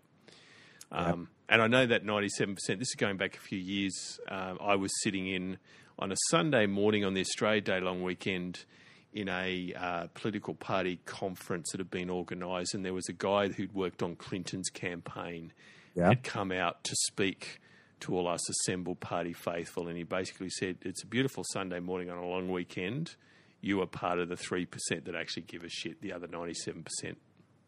um, 0.92 1.30
and 1.52 1.62
I 1.62 1.68
know 1.68 1.86
that 1.86 2.04
ninety-seven 2.04 2.56
percent. 2.56 2.80
This 2.80 2.88
is 2.90 2.96
going 2.96 3.18
back 3.18 3.36
a 3.36 3.40
few 3.40 3.60
years. 3.60 4.20
Um, 4.28 4.58
I 4.60 4.76
was 4.76 4.90
sitting 5.04 5.28
in 5.28 5.58
on 6.00 6.12
a 6.12 6.16
Sunday 6.30 6.66
morning 6.66 7.06
on 7.06 7.14
the 7.14 7.22
Australia 7.22 7.62
Day 7.62 7.80
long 7.80 8.02
weekend 8.02 8.66
in 9.14 9.28
a 9.30 9.74
uh, 9.78 10.08
political 10.16 10.56
party 10.56 11.00
conference 11.06 11.70
that 11.72 11.80
had 11.80 11.92
been 11.92 12.10
organised, 12.10 12.74
and 12.74 12.84
there 12.86 12.94
was 12.94 13.08
a 13.10 13.14
guy 13.14 13.50
who'd 13.50 13.74
worked 13.76 14.02
on 14.02 14.16
Clinton's 14.16 14.70
campaign 14.70 15.52
Yeah. 15.96 16.08
had 16.08 16.24
come 16.24 16.52
out 16.52 16.84
to 16.86 16.96
speak 17.08 17.60
to 18.00 18.16
all 18.16 18.28
us 18.28 18.50
assembled 18.50 19.00
party 19.02 19.34
faithful, 19.34 19.88
and 19.90 19.98
he 19.98 20.04
basically 20.04 20.50
said, 20.50 20.78
"It's 20.82 21.04
a 21.04 21.08
beautiful 21.08 21.44
Sunday 21.52 21.80
morning 21.82 22.10
on 22.10 22.18
a 22.18 22.26
long 22.26 22.50
weekend." 22.50 23.16
you 23.64 23.80
are 23.80 23.86
part 23.86 24.18
of 24.18 24.28
the 24.28 24.36
3% 24.36 24.66
that 25.06 25.14
actually 25.14 25.44
give 25.44 25.64
a 25.64 25.70
shit. 25.70 26.02
The 26.02 26.12
other 26.12 26.26
97%, 26.28 26.84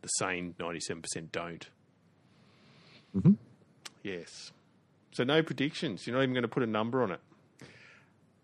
the 0.02 0.08
sane 0.18 0.56
97% 0.58 1.32
don't. 1.32 1.70
Mhm. 3.16 3.38
Yes. 4.04 4.52
So 5.12 5.24
no 5.24 5.42
predictions. 5.42 6.06
You're 6.06 6.16
not 6.16 6.24
even 6.24 6.34
going 6.34 6.44
to 6.44 6.50
put 6.50 6.64
a 6.64 6.68
number 6.68 7.02
on 7.02 7.12
it. 7.12 7.20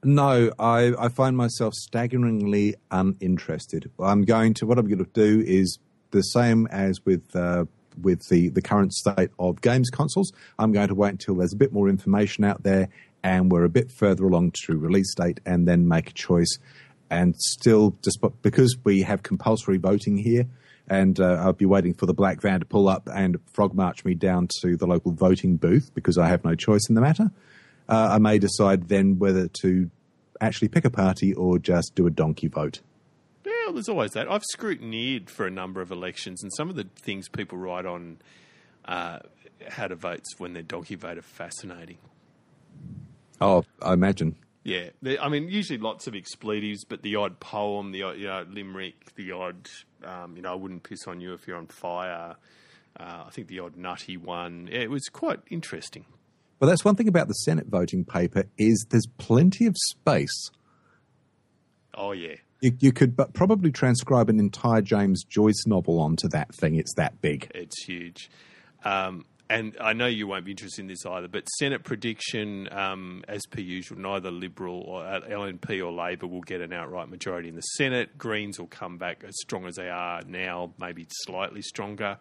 No, 0.02 0.52
I, 0.58 0.94
I 0.98 1.10
find 1.10 1.36
myself 1.36 1.74
staggeringly 1.74 2.76
uninterested. 2.90 3.92
I'm 4.00 4.24
going 4.24 4.54
to 4.56 4.66
what 4.66 4.80
I'm 4.80 4.88
going 4.88 5.04
to 5.04 5.12
do 5.14 5.44
is 5.46 5.78
the 6.12 6.22
same 6.22 6.68
as 6.68 7.06
with 7.06 7.36
uh, 7.36 7.66
with 8.02 8.30
the 8.30 8.48
the 8.50 8.62
current 8.62 8.94
state 8.94 9.32
of 9.38 9.60
games 9.62 9.90
consoles. 9.90 10.32
I'm 10.58 10.72
going 10.72 10.88
to 10.88 10.96
wait 10.96 11.10
until 11.10 11.36
there's 11.36 11.54
a 11.54 11.58
bit 11.58 11.74
more 11.74 11.90
information 11.90 12.46
out 12.46 12.64
there 12.64 12.88
and 13.24 13.52
we're 13.52 13.66
a 13.66 13.70
bit 13.70 13.92
further 13.92 14.26
along 14.26 14.54
to 14.66 14.78
release 14.78 15.14
date, 15.16 15.40
and 15.46 15.68
then 15.68 15.88
make 15.88 16.12
a 16.12 16.14
choice. 16.14 16.58
And 17.10 17.36
still, 17.36 17.96
just 18.04 18.20
because 18.42 18.78
we 18.84 19.02
have 19.02 19.24
compulsory 19.24 19.78
voting 19.78 20.18
here, 20.18 20.46
and 20.90 21.20
uh, 21.20 21.36
I'll 21.42 21.54
be 21.54 21.66
waiting 21.66 21.94
for 21.94 22.06
the 22.06 22.14
black 22.14 22.42
van 22.42 22.60
to 22.60 22.66
pull 22.66 22.90
up 22.90 23.08
and 23.14 23.38
frog 23.54 23.74
march 23.74 24.04
me 24.04 24.16
down 24.16 24.48
to 24.62 24.76
the 24.76 24.88
local 24.88 25.12
voting 25.12 25.58
booth 25.58 25.92
because 25.94 26.18
I 26.18 26.28
have 26.28 26.44
no 26.44 26.56
choice 26.56 26.88
in 26.90 26.96
the 26.96 27.02
matter. 27.02 27.32
Uh, 27.88 28.10
I 28.12 28.18
may 28.20 28.40
decide 28.40 28.90
then 28.90 29.20
whether 29.20 29.48
to 29.62 29.90
actually 30.42 30.70
pick 30.70 30.86
a 30.86 30.90
party 30.90 31.34
or 31.34 31.60
just 31.60 31.94
do 31.96 32.08
a 32.08 32.10
donkey 32.10 32.48
vote. 32.48 32.82
Yeah, 33.46 33.52
well, 33.66 33.74
there's 33.74 33.90
always 33.90 34.12
that. 34.12 34.30
I've 34.30 34.44
scrutineered 34.56 35.30
for 35.30 35.46
a 35.46 35.52
number 35.52 35.82
of 35.82 35.92
elections, 35.92 36.44
and 36.44 36.52
some 36.56 36.70
of 36.70 36.76
the 36.76 36.88
things 36.96 37.30
people 37.30 37.58
write 37.58 37.86
on 37.86 38.18
uh, 38.86 39.20
how 39.68 39.88
to 39.88 39.96
vote 39.96 40.24
when 40.38 40.54
they're 40.54 40.64
donkey 40.64 40.96
vote 40.96 41.18
are 41.18 41.24
fascinating. 41.24 41.98
Oh, 43.42 43.64
I 43.82 43.94
imagine. 43.94 44.36
Yeah, 44.64 44.90
I 45.22 45.30
mean, 45.30 45.48
usually 45.48 45.80
lots 45.80 46.06
of 46.08 46.16
expletives, 46.16 46.84
but 46.84 47.02
the 47.02 47.16
odd 47.16 47.40
poem, 47.40 47.92
the 47.92 48.04
odd, 48.04 48.18
you 48.18 48.28
know 48.28 48.46
limerick, 48.50 49.16
the 49.16 49.32
odd, 49.32 49.70
um, 50.04 50.36
you 50.36 50.42
know, 50.42 50.52
I 50.52 50.56
wouldn't 50.56 50.84
piss 50.84 51.08
on 51.08 51.22
you 51.22 51.34
if 51.34 51.48
you're 51.48 51.58
on 51.58 51.68
fire. 51.68 52.36
Uh, 53.00 53.24
I 53.28 53.30
think 53.32 53.48
the 53.48 53.60
odd 53.60 53.78
nutty 53.78 54.18
one. 54.18 54.68
Yeah, 54.72 54.80
it 54.80 54.90
was 54.90 55.08
quite 55.08 55.40
interesting. 55.50 56.06
But 56.60 56.66
that's 56.66 56.84
one 56.84 56.96
thing 56.96 57.08
about 57.08 57.30
the 57.30 57.34
Senate 57.36 57.68
voting 57.68 58.04
paper 58.04 58.44
is 58.58 58.86
there's 58.90 59.08
plenty 59.18 59.66
of 59.66 59.76
space. 59.78 60.52
Oh 61.94 62.12
yeah, 62.12 62.36
You, 62.62 62.76
you 62.80 62.92
could 62.92 63.16
but 63.16 63.34
probably 63.34 63.72
transcribe 63.72 64.30
an 64.30 64.40
entire 64.40 64.82
James 64.82 65.24
Joyce 65.24 65.64
novel 65.66 66.00
onto 66.00 66.28
that 66.30 66.54
thing. 66.54 66.76
It's 66.76 66.94
that 66.96 67.22
big. 67.22 67.50
It's 67.56 67.84
huge. 67.84 68.30
Um, 68.84 69.26
and 69.50 69.76
I 69.82 69.94
know 69.94 70.06
you 70.06 70.28
won't 70.28 70.46
be 70.46 70.52
interested 70.52 70.82
in 70.82 70.88
this 70.88 71.06
either, 71.06 71.28
but 71.28 71.48
Senate 71.50 71.84
prediction, 71.84 72.72
um, 72.72 73.24
as 73.28 73.42
per 73.48 73.62
usual, 73.62 73.98
neither 73.98 74.30
Liberal 74.30 74.82
or 74.82 75.04
uh, 75.04 75.22
LNP 75.22 75.84
or 75.84 75.92
Labor 75.92 76.28
will 76.28 76.42
get 76.42 76.62
an 76.62 76.72
outright 76.72 77.10
majority 77.10 77.50
in 77.50 77.56
the 77.56 77.62
Senate. 77.62 78.16
Greens 78.18 78.60
will 78.60 78.68
come 78.68 78.98
back 78.98 79.24
as 79.28 79.34
strong 79.42 79.66
as 79.66 79.76
they 79.76 79.90
are 79.90 80.22
now, 80.28 80.72
maybe 80.80 81.08
slightly 81.24 81.64
stronger. 81.64 82.18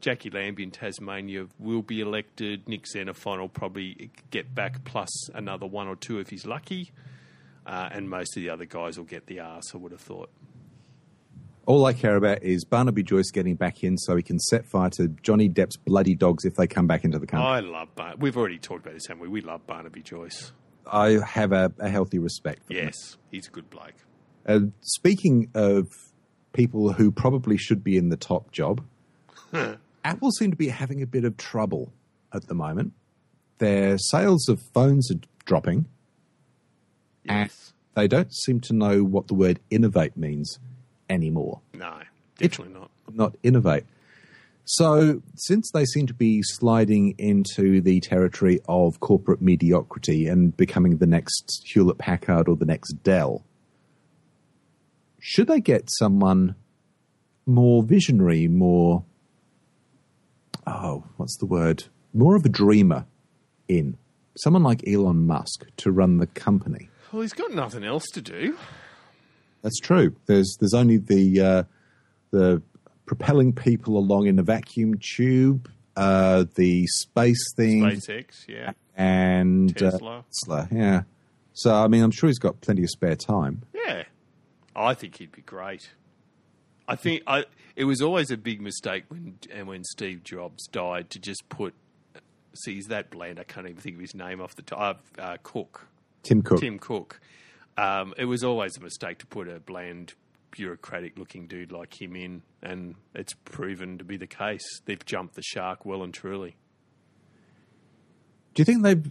Jacqui 0.00 0.32
Lambie 0.32 0.62
in 0.62 0.70
Tasmania 0.70 1.46
will 1.58 1.82
be 1.82 2.00
elected. 2.00 2.66
Nick 2.66 2.86
Xenophon 2.86 3.40
will 3.40 3.48
probably 3.50 4.10
get 4.30 4.54
back 4.54 4.82
plus 4.84 5.28
another 5.34 5.66
one 5.66 5.86
or 5.86 5.96
two 5.96 6.18
if 6.18 6.30
he's 6.30 6.46
lucky. 6.46 6.92
Uh, 7.66 7.90
and 7.92 8.08
most 8.08 8.34
of 8.38 8.42
the 8.42 8.48
other 8.48 8.64
guys 8.64 8.96
will 8.96 9.04
get 9.04 9.26
the 9.26 9.40
arse, 9.40 9.74
I 9.74 9.76
would 9.76 9.92
have 9.92 10.00
thought. 10.00 10.30
All 11.70 11.86
I 11.86 11.92
care 11.92 12.16
about 12.16 12.42
is 12.42 12.64
Barnaby 12.64 13.04
Joyce 13.04 13.30
getting 13.30 13.54
back 13.54 13.84
in 13.84 13.96
so 13.96 14.16
he 14.16 14.24
can 14.24 14.40
set 14.40 14.66
fire 14.66 14.90
to 14.96 15.06
Johnny 15.22 15.48
Depp's 15.48 15.76
bloody 15.76 16.16
dogs 16.16 16.44
if 16.44 16.56
they 16.56 16.66
come 16.66 16.88
back 16.88 17.04
into 17.04 17.20
the 17.20 17.28
country. 17.28 17.46
I 17.46 17.60
love 17.60 17.94
Bar- 17.94 18.16
We've 18.18 18.36
already 18.36 18.58
talked 18.58 18.80
about 18.84 18.94
this, 18.94 19.06
haven't 19.06 19.22
we? 19.22 19.28
We 19.28 19.40
love 19.40 19.64
Barnaby 19.68 20.02
Joyce. 20.02 20.50
I 20.84 21.20
have 21.24 21.52
a, 21.52 21.72
a 21.78 21.88
healthy 21.88 22.18
respect 22.18 22.66
for 22.66 22.72
him. 22.72 22.86
Yes, 22.86 23.18
he's 23.30 23.46
a 23.46 23.50
good 23.52 23.70
bloke. 23.70 23.94
Uh, 24.44 24.62
speaking 24.80 25.48
of 25.54 25.86
people 26.52 26.92
who 26.92 27.12
probably 27.12 27.56
should 27.56 27.84
be 27.84 27.96
in 27.96 28.08
the 28.08 28.16
top 28.16 28.50
job, 28.50 28.82
Apple 30.04 30.32
seem 30.32 30.50
to 30.50 30.56
be 30.56 30.70
having 30.70 31.02
a 31.02 31.06
bit 31.06 31.24
of 31.24 31.36
trouble 31.36 31.92
at 32.34 32.48
the 32.48 32.54
moment. 32.54 32.94
Their 33.58 33.96
sales 33.96 34.48
of 34.48 34.60
phones 34.74 35.08
are 35.12 35.20
dropping. 35.44 35.86
Yes. 37.22 37.74
They 37.94 38.08
don't 38.08 38.34
seem 38.34 38.58
to 38.62 38.72
know 38.72 39.04
what 39.04 39.28
the 39.28 39.34
word 39.34 39.60
innovate 39.70 40.16
means 40.16 40.58
anymore. 41.10 41.60
No, 41.74 41.98
definitely 42.38 42.72
not. 42.72 42.90
Not 43.12 43.36
innovate. 43.42 43.84
So, 44.64 45.20
since 45.34 45.70
they 45.72 45.84
seem 45.84 46.06
to 46.06 46.14
be 46.14 46.42
sliding 46.42 47.16
into 47.18 47.80
the 47.80 47.98
territory 48.00 48.60
of 48.68 49.00
corporate 49.00 49.42
mediocrity 49.42 50.28
and 50.28 50.56
becoming 50.56 50.98
the 50.98 51.06
next 51.06 51.62
Hewlett 51.66 51.98
Packard 51.98 52.48
or 52.48 52.54
the 52.56 52.66
next 52.66 52.92
Dell, 53.02 53.42
should 55.18 55.48
they 55.48 55.60
get 55.60 55.90
someone 55.98 56.54
more 57.46 57.82
visionary, 57.82 58.46
more, 58.46 59.04
oh, 60.66 61.04
what's 61.16 61.36
the 61.38 61.46
word? 61.46 61.84
More 62.14 62.36
of 62.36 62.44
a 62.44 62.48
dreamer 62.48 63.06
in? 63.66 63.96
Someone 64.36 64.62
like 64.62 64.86
Elon 64.86 65.26
Musk 65.26 65.66
to 65.78 65.90
run 65.90 66.18
the 66.18 66.28
company. 66.28 66.90
Well, 67.12 67.22
he's 67.22 67.32
got 67.32 67.52
nothing 67.52 67.82
else 67.82 68.06
to 68.12 68.22
do. 68.22 68.56
That's 69.70 69.78
true. 69.78 70.16
There's 70.26 70.56
there's 70.58 70.74
only 70.74 70.96
the 70.96 71.40
uh, 71.40 71.62
the 72.32 72.60
propelling 73.06 73.52
people 73.52 73.96
along 73.96 74.26
in 74.26 74.36
a 74.40 74.42
vacuum 74.42 74.98
tube, 74.98 75.70
uh, 75.94 76.46
the 76.56 76.88
space 76.88 77.54
thing, 77.54 77.82
SpaceX, 77.82 78.48
yeah. 78.48 78.72
and 78.96 79.70
uh, 79.80 79.92
Tesla. 79.92 80.24
Tesla. 80.26 80.68
Yeah. 80.72 81.02
So 81.52 81.72
I 81.72 81.86
mean, 81.86 82.02
I'm 82.02 82.10
sure 82.10 82.28
he's 82.28 82.40
got 82.40 82.60
plenty 82.60 82.82
of 82.82 82.90
spare 82.90 83.14
time. 83.14 83.62
Yeah. 83.72 84.02
I 84.74 84.94
think 84.94 85.18
he'd 85.18 85.30
be 85.30 85.42
great. 85.42 85.90
I 86.88 86.96
think 86.96 87.22
I, 87.28 87.44
it 87.76 87.84
was 87.84 88.02
always 88.02 88.32
a 88.32 88.36
big 88.36 88.60
mistake 88.60 89.04
when 89.06 89.38
and 89.52 89.68
when 89.68 89.84
Steve 89.84 90.24
Jobs 90.24 90.66
died 90.66 91.10
to 91.10 91.20
just 91.20 91.48
put. 91.48 91.74
See, 92.54 92.74
he's 92.74 92.88
that 92.88 93.10
bland. 93.10 93.38
I 93.38 93.44
can't 93.44 93.68
even 93.68 93.80
think 93.80 93.94
of 93.94 94.00
his 94.00 94.16
name 94.16 94.40
off 94.40 94.56
the 94.56 94.62
top. 94.62 95.04
Uh, 95.16 95.36
Cook, 95.44 95.86
Tim 96.24 96.42
Cook. 96.42 96.58
Tim 96.58 96.80
Cook. 96.80 97.20
Um, 97.80 98.12
it 98.18 98.26
was 98.26 98.44
always 98.44 98.76
a 98.76 98.80
mistake 98.80 99.18
to 99.20 99.26
put 99.26 99.48
a 99.48 99.58
bland, 99.58 100.12
bureaucratic-looking 100.50 101.46
dude 101.46 101.72
like 101.72 102.00
him 102.00 102.14
in, 102.14 102.42
and 102.62 102.94
it's 103.14 103.32
proven 103.46 103.96
to 103.96 104.04
be 104.04 104.18
the 104.18 104.26
case. 104.26 104.82
They've 104.84 105.02
jumped 105.04 105.34
the 105.34 105.42
shark 105.42 105.86
well 105.86 106.02
and 106.02 106.12
truly. 106.12 106.56
Do 108.52 108.60
you 108.60 108.64
think 108.66 108.82
they've? 108.82 109.10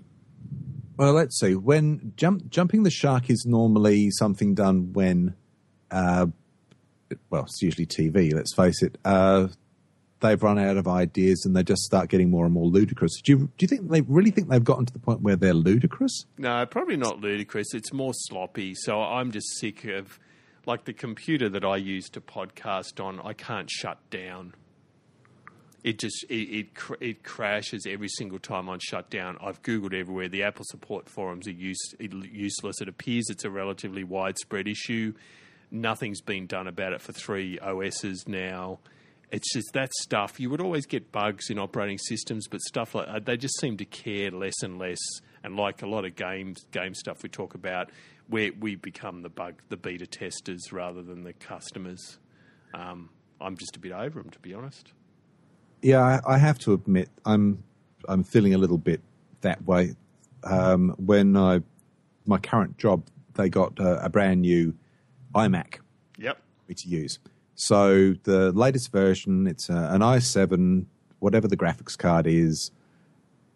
Well, 0.97 1.13
let's 1.13 1.39
see. 1.39 1.55
When 1.55 2.13
jump, 2.15 2.49
jumping 2.51 2.83
the 2.83 2.91
shark 2.91 3.31
is 3.31 3.43
normally 3.47 4.11
something 4.11 4.53
done 4.53 4.93
when, 4.93 5.33
uh, 5.89 6.27
well, 7.31 7.43
it's 7.43 7.61
usually 7.63 7.87
TV. 7.87 8.35
Let's 8.35 8.53
face 8.53 8.83
it. 8.83 8.99
Uh, 9.03 9.47
they've 10.19 10.41
run 10.41 10.59
out 10.59 10.77
of 10.77 10.87
ideas 10.87 11.43
and 11.45 11.55
they 11.55 11.63
just 11.63 11.81
start 11.81 12.09
getting 12.09 12.29
more 12.29 12.45
and 12.45 12.53
more 12.53 12.65
ludicrous. 12.65 13.21
Do 13.21 13.31
you 13.31 13.37
do 13.57 13.63
you 13.63 13.67
think 13.67 13.89
they 13.89 14.01
really 14.01 14.31
think 14.31 14.49
they've 14.49 14.63
gotten 14.63 14.85
to 14.85 14.93
the 14.93 14.99
point 14.99 15.21
where 15.21 15.35
they're 15.35 15.53
ludicrous? 15.53 16.25
No, 16.37 16.65
probably 16.65 16.97
not 16.97 17.19
ludicrous. 17.19 17.73
It's 17.73 17.93
more 17.93 18.13
sloppy. 18.13 18.75
So 18.75 19.01
I'm 19.01 19.31
just 19.31 19.57
sick 19.59 19.85
of, 19.85 20.19
like 20.65 20.85
the 20.85 20.93
computer 20.93 21.49
that 21.49 21.63
I 21.63 21.77
use 21.77 22.09
to 22.09 22.21
podcast 22.21 23.03
on. 23.03 23.19
I 23.21 23.33
can't 23.33 23.69
shut 23.69 23.97
down. 24.09 24.53
It 25.83 25.97
just 25.97 26.25
it 26.29 26.33
it, 26.33 26.75
cr- 26.75 26.95
it 26.99 27.23
crashes 27.23 27.85
every 27.87 28.09
single 28.09 28.39
time 28.39 28.69
I 28.69 28.77
shut 28.81 29.09
down. 29.09 29.37
I've 29.41 29.61
googled 29.61 29.93
everywhere. 29.93 30.27
The 30.27 30.43
Apple 30.43 30.65
support 30.67 31.07
forums 31.07 31.47
are 31.47 31.51
use, 31.51 31.93
useless. 31.99 32.81
It 32.81 32.89
appears 32.89 33.29
it's 33.29 33.45
a 33.45 33.49
relatively 33.49 34.03
widespread 34.03 34.67
issue. 34.67 35.13
Nothing's 35.71 36.19
been 36.19 36.47
done 36.47 36.67
about 36.67 36.93
it 36.93 37.01
for 37.01 37.13
three 37.13 37.59
OSs 37.59 38.27
now. 38.27 38.79
It's 39.31 39.53
just 39.53 39.73
that 39.73 39.93
stuff. 39.93 40.39
You 40.39 40.49
would 40.49 40.61
always 40.61 40.85
get 40.87 41.11
bugs 41.11 41.49
in 41.49 41.59
operating 41.59 41.97
systems, 41.99 42.47
but 42.47 42.61
stuff 42.61 42.95
like 42.95 43.07
uh, 43.07 43.19
they 43.23 43.37
just 43.37 43.59
seem 43.59 43.77
to 43.77 43.85
care 43.85 44.31
less 44.31 44.61
and 44.63 44.79
less. 44.79 44.97
And 45.43 45.55
like 45.55 45.81
a 45.83 45.87
lot 45.87 46.03
of 46.03 46.15
games, 46.15 46.65
game 46.71 46.93
stuff 46.93 47.23
we 47.23 47.29
talk 47.29 47.53
about, 47.53 47.91
where 48.27 48.51
we 48.59 48.75
become 48.75 49.21
the 49.21 49.29
bug, 49.29 49.61
the 49.69 49.77
beta 49.77 50.05
testers 50.07 50.73
rather 50.73 51.01
than 51.01 51.23
the 51.23 51.33
customers. 51.33 52.17
Um, 52.73 53.09
I'm 53.39 53.55
just 53.55 53.75
a 53.75 53.79
bit 53.79 53.91
over 53.93 54.21
them, 54.21 54.31
to 54.31 54.39
be 54.39 54.53
honest. 54.53 54.91
Yeah, 55.81 56.01
I, 56.01 56.35
I 56.35 56.37
have 56.37 56.57
to 56.59 56.73
admit, 56.73 57.09
I'm 57.25 57.63
I'm 58.07 58.23
feeling 58.23 58.53
a 58.53 58.57
little 58.57 58.77
bit 58.77 59.01
that 59.41 59.63
way. 59.65 59.95
Um, 60.43 60.95
when 60.97 61.37
I 61.37 61.61
my 62.25 62.37
current 62.39 62.77
job, 62.77 63.03
they 63.35 63.47
got 63.49 63.79
uh, 63.79 63.99
a 64.01 64.09
brand 64.09 64.41
new 64.41 64.75
iMac 65.35 65.79
Yep. 66.17 66.41
to 66.75 66.87
use. 66.89 67.19
So 67.61 68.13
the 68.23 68.53
latest 68.53 68.89
version, 68.89 69.45
it's 69.45 69.69
uh, 69.69 69.89
an 69.91 69.99
i7, 69.99 70.85
whatever 71.19 71.45
the 71.45 71.57
graphics 71.57 71.97
card 71.97 72.25
is, 72.25 72.71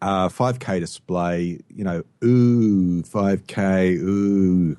uh, 0.02 0.28
5K 0.28 0.82
display. 0.82 1.62
You 1.74 1.86
know, 1.86 2.04
ooh, 2.22 3.02
5K, 3.04 3.98
ooh. 4.02 4.78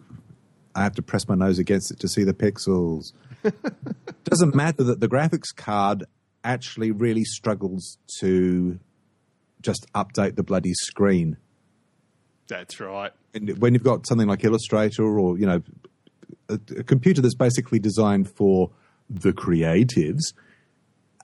I 0.74 0.82
have 0.82 0.94
to 0.96 1.02
press 1.02 1.26
my 1.26 1.36
nose 1.36 1.58
against 1.58 1.90
it 1.90 2.00
to 2.00 2.08
see 2.08 2.22
the 2.22 2.34
pixels. 2.34 3.14
Doesn't 4.24 4.54
matter 4.54 4.84
that 4.84 5.00
the 5.00 5.08
graphics 5.08 5.56
card 5.56 6.04
actually 6.44 6.90
really 6.90 7.24
struggles 7.24 7.96
to 8.18 8.78
just 9.62 9.90
update 9.94 10.36
the 10.36 10.42
bloody 10.42 10.74
screen. 10.74 11.38
That's 12.46 12.78
right. 12.78 13.12
And 13.32 13.56
when 13.56 13.72
you've 13.72 13.84
got 13.84 14.06
something 14.06 14.28
like 14.28 14.44
Illustrator 14.44 15.18
or 15.18 15.38
you 15.38 15.46
know 15.46 15.62
a, 16.50 16.60
a 16.76 16.82
computer 16.82 17.22
that's 17.22 17.34
basically 17.34 17.78
designed 17.78 18.28
for 18.28 18.70
the 19.10 19.32
creatives, 19.32 20.32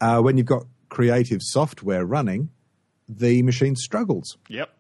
uh, 0.01 0.21
when 0.21 0.37
you've 0.37 0.47
got 0.47 0.65
creative 0.89 1.41
software 1.43 2.05
running, 2.05 2.51
the 3.09 3.43
machine 3.43 3.77
struggles, 3.77 4.37
Yep. 4.49 4.71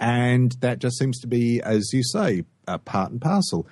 and 0.00 0.52
that 0.60 0.78
just 0.78 0.98
seems 0.98 1.18
to 1.20 1.26
be, 1.26 1.60
as 1.62 1.90
you 1.92 2.02
say, 2.02 2.44
a 2.68 2.78
part 2.78 3.10
and 3.12 3.20
parcel. 3.20 3.66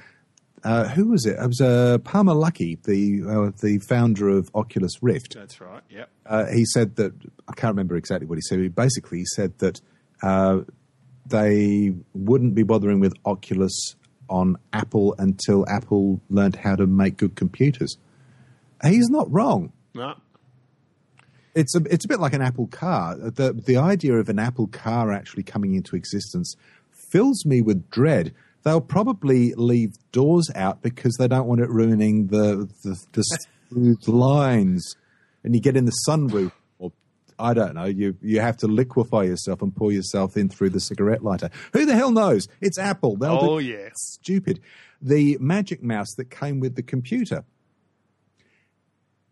Uh, 0.64 0.86
who 0.88 1.08
was 1.08 1.26
it? 1.26 1.36
It 1.38 1.46
was 1.46 1.60
uh, 1.60 1.98
Palmer 2.04 2.34
Luckey, 2.34 2.80
the 2.84 3.22
uh, 3.28 3.50
the 3.60 3.78
founder 3.88 4.28
of 4.28 4.48
Oculus 4.54 5.02
Rift. 5.02 5.34
That's 5.34 5.60
right. 5.60 5.82
Yep. 5.90 6.08
uh, 6.26 6.46
he 6.46 6.64
said 6.66 6.94
that 6.96 7.12
I 7.48 7.52
can't 7.54 7.72
remember 7.72 7.96
exactly 7.96 8.26
what 8.28 8.36
he 8.38 8.42
said. 8.42 8.60
But 8.74 8.80
basically, 8.84 9.18
he 9.18 9.24
said 9.34 9.58
that 9.58 9.80
uh, 10.22 10.60
they 11.26 11.92
wouldn't 12.14 12.54
be 12.54 12.62
bothering 12.62 13.00
with 13.00 13.12
Oculus 13.24 13.96
on 14.30 14.56
Apple 14.72 15.16
until 15.18 15.68
Apple 15.68 16.20
learned 16.30 16.56
how 16.56 16.76
to 16.76 16.86
make 16.86 17.16
good 17.16 17.34
computers. 17.34 17.96
He's 18.84 19.08
not 19.08 19.30
wrong. 19.32 19.72
No. 19.94 20.14
It's 21.54 21.76
a 21.76 21.82
it's 21.90 22.04
a 22.04 22.08
bit 22.08 22.18
like 22.20 22.32
an 22.32 22.42
Apple 22.42 22.66
car. 22.66 23.16
The 23.16 23.52
the 23.52 23.76
idea 23.76 24.14
of 24.14 24.28
an 24.28 24.38
Apple 24.38 24.66
car 24.68 25.12
actually 25.12 25.42
coming 25.42 25.74
into 25.74 25.96
existence 25.96 26.56
fills 26.90 27.44
me 27.44 27.60
with 27.60 27.90
dread. 27.90 28.34
They'll 28.64 28.80
probably 28.80 29.52
leave 29.54 29.94
doors 30.12 30.50
out 30.54 30.82
because 30.82 31.16
they 31.18 31.28
don't 31.28 31.46
want 31.46 31.60
it 31.60 31.68
ruining 31.68 32.28
the 32.28 32.68
the, 32.82 32.96
the 33.12 33.22
smooth 33.68 34.08
lines. 34.08 34.96
And 35.44 35.54
you 35.54 35.60
get 35.60 35.76
in 35.76 35.84
the 35.84 35.96
sunroof, 36.08 36.52
or 36.78 36.92
I 37.38 37.52
don't 37.52 37.74
know, 37.74 37.84
you 37.84 38.16
you 38.22 38.40
have 38.40 38.56
to 38.58 38.66
liquefy 38.66 39.24
yourself 39.24 39.60
and 39.60 39.74
pour 39.76 39.92
yourself 39.92 40.36
in 40.38 40.48
through 40.48 40.70
the 40.70 40.80
cigarette 40.80 41.22
lighter. 41.22 41.50
Who 41.74 41.84
the 41.84 41.96
hell 41.96 42.12
knows? 42.12 42.48
It's 42.62 42.78
Apple. 42.78 43.16
They'll 43.16 43.38
Oh 43.42 43.58
yes. 43.58 43.92
stupid. 43.96 44.60
The 45.02 45.36
Magic 45.40 45.82
Mouse 45.82 46.14
that 46.16 46.30
came 46.30 46.60
with 46.60 46.76
the 46.76 46.82
computer. 46.82 47.44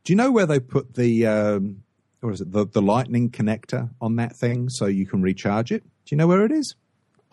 Do 0.05 0.13
you 0.13 0.17
know 0.17 0.31
where 0.31 0.47
they 0.47 0.61
put 0.61 0.95
the 0.95 1.27
um, 1.27 1.83
what 2.21 2.35
is 2.35 2.41
it? 2.41 2.53
The, 2.53 2.67
the 2.67 2.83
lightning 2.83 3.31
connector 3.31 3.91
on 4.01 4.17
that 4.17 4.37
thing 4.37 4.69
so 4.69 4.87
you 4.87 5.07
can 5.07 5.23
recharge 5.23 5.73
it. 5.73 5.83
Do 5.83 6.11
you 6.11 6.17
know 6.17 6.27
where 6.27 6.45
it 6.45 6.53
is? 6.53 6.75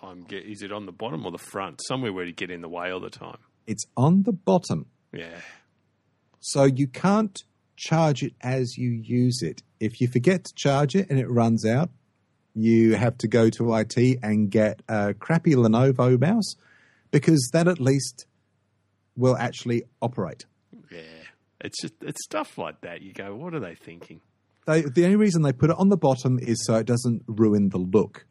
I'm 0.01 0.23
get, 0.23 0.45
is 0.45 0.61
it 0.61 0.71
on 0.71 0.85
the 0.85 0.91
bottom 0.91 1.25
or 1.25 1.31
the 1.31 1.37
front? 1.37 1.81
Somewhere 1.87 2.13
where 2.13 2.25
you 2.25 2.33
get 2.33 2.51
in 2.51 2.61
the 2.61 2.69
way 2.69 2.91
all 2.91 2.99
the 2.99 3.09
time. 3.09 3.37
It's 3.65 3.85
on 3.95 4.23
the 4.23 4.31
bottom. 4.31 4.85
Yeah. 5.11 5.39
So 6.39 6.63
you 6.63 6.87
can't 6.87 7.37
charge 7.75 8.23
it 8.23 8.33
as 8.41 8.77
you 8.77 8.89
use 8.89 9.41
it. 9.41 9.63
If 9.79 9.99
you 9.99 10.07
forget 10.07 10.45
to 10.45 10.53
charge 10.55 10.95
it 10.95 11.09
and 11.09 11.19
it 11.19 11.29
runs 11.29 11.65
out, 11.65 11.89
you 12.53 12.95
have 12.95 13.17
to 13.19 13.27
go 13.27 13.49
to 13.51 13.75
IT 13.75 14.19
and 14.23 14.49
get 14.49 14.81
a 14.87 15.13
crappy 15.13 15.53
Lenovo 15.53 16.19
mouse 16.19 16.55
because 17.11 17.49
that 17.53 17.67
at 17.67 17.79
least 17.79 18.25
will 19.15 19.37
actually 19.37 19.83
operate. 20.01 20.45
Yeah. 20.91 21.01
It's 21.61 21.81
just 21.81 21.93
it's 22.01 22.23
stuff 22.23 22.57
like 22.57 22.81
that. 22.81 23.01
You 23.01 23.13
go, 23.13 23.35
what 23.35 23.53
are 23.53 23.59
they 23.59 23.75
thinking? 23.75 24.21
They, 24.65 24.81
the 24.81 25.05
only 25.05 25.15
reason 25.15 25.41
they 25.43 25.53
put 25.53 25.69
it 25.69 25.77
on 25.79 25.89
the 25.89 25.97
bottom 25.97 26.39
is 26.39 26.63
so 26.65 26.75
it 26.75 26.85
doesn't 26.85 27.23
ruin 27.27 27.69
the 27.69 27.77
look. 27.77 28.25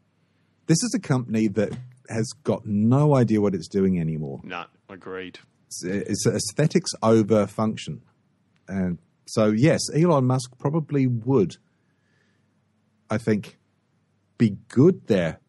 This 0.67 0.77
is 0.83 0.93
a 0.95 0.99
company 0.99 1.47
that 1.47 1.75
has 2.09 2.27
got 2.43 2.65
no 2.65 3.15
idea 3.15 3.41
what 3.41 3.55
it's 3.55 3.67
doing 3.67 3.99
anymore. 3.99 4.41
No, 4.43 4.65
agreed. 4.87 5.39
It's, 5.65 5.83
it's 5.83 6.25
aesthetics 6.27 6.91
over 7.01 7.47
function. 7.47 8.01
And 8.67 8.99
so, 9.25 9.47
yes, 9.47 9.81
Elon 9.95 10.25
Musk 10.25 10.57
probably 10.59 11.07
would, 11.07 11.57
I 13.09 13.17
think, 13.17 13.57
be 14.37 14.57
good 14.69 15.07
there. 15.07 15.39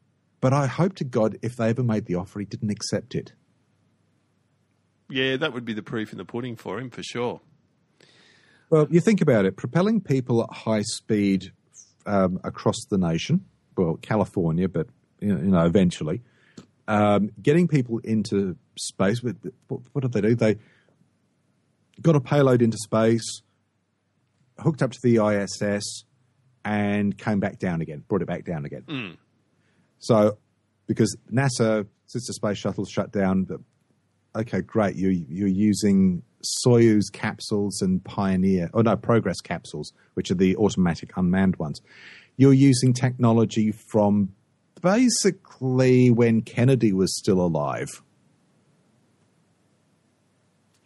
But 0.40 0.52
I 0.52 0.66
hope 0.66 0.94
to 0.96 1.04
God 1.04 1.36
if 1.42 1.56
they 1.56 1.68
ever 1.68 1.82
made 1.82 2.06
the 2.06 2.14
offer, 2.14 2.40
he 2.40 2.46
didn't 2.46 2.70
accept 2.70 3.14
it. 3.14 3.32
Yeah, 5.10 5.36
that 5.36 5.52
would 5.52 5.64
be 5.64 5.72
the 5.72 5.82
proof 5.82 6.12
in 6.12 6.18
the 6.18 6.24
pudding 6.24 6.56
for 6.56 6.78
him 6.78 6.90
for 6.90 7.02
sure. 7.02 7.40
Well, 8.70 8.86
you 8.90 9.00
think 9.00 9.20
about 9.20 9.46
it 9.46 9.56
propelling 9.56 10.00
people 10.00 10.42
at 10.42 10.52
high 10.52 10.82
speed 10.82 11.52
um, 12.06 12.40
across 12.44 12.76
the 12.90 12.98
nation, 12.98 13.44
well, 13.76 13.98
California, 14.02 14.68
but 14.68 14.88
you 15.20 15.34
know, 15.34 15.64
eventually, 15.64 16.22
um, 16.86 17.30
getting 17.40 17.68
people 17.68 17.98
into 17.98 18.56
space. 18.76 19.22
What, 19.22 19.36
what 19.68 20.02
did 20.02 20.12
they 20.12 20.20
do? 20.20 20.34
They 20.34 20.56
got 22.00 22.16
a 22.16 22.20
payload 22.20 22.62
into 22.62 22.78
space, 22.78 23.42
hooked 24.58 24.82
up 24.82 24.92
to 24.92 24.98
the 25.02 25.16
ISS, 25.16 26.04
and 26.64 27.16
came 27.16 27.40
back 27.40 27.58
down 27.58 27.80
again, 27.80 28.04
brought 28.08 28.22
it 28.22 28.28
back 28.28 28.44
down 28.44 28.64
again. 28.64 28.82
Mm. 28.88 29.16
So, 29.98 30.38
because 30.86 31.16
NASA, 31.32 31.86
since 32.06 32.26
the 32.26 32.34
space 32.34 32.58
shuttle 32.58 32.84
shut 32.84 33.12
down, 33.12 33.46
okay, 34.36 34.60
great, 34.60 34.96
you, 34.96 35.08
you're 35.08 35.48
using 35.48 36.22
Soyuz 36.42 37.12
capsules 37.12 37.82
and 37.82 38.02
Pioneer, 38.04 38.70
oh 38.74 38.82
no, 38.82 38.96
Progress 38.96 39.40
capsules, 39.40 39.92
which 40.14 40.30
are 40.30 40.34
the 40.34 40.56
automatic 40.56 41.16
unmanned 41.16 41.56
ones. 41.56 41.80
You're 42.36 42.52
using 42.52 42.92
technology 42.92 43.72
from 43.72 44.32
basically 44.80 46.10
when 46.10 46.42
Kennedy 46.42 46.92
was 46.92 47.16
still 47.16 47.40
alive. 47.40 47.88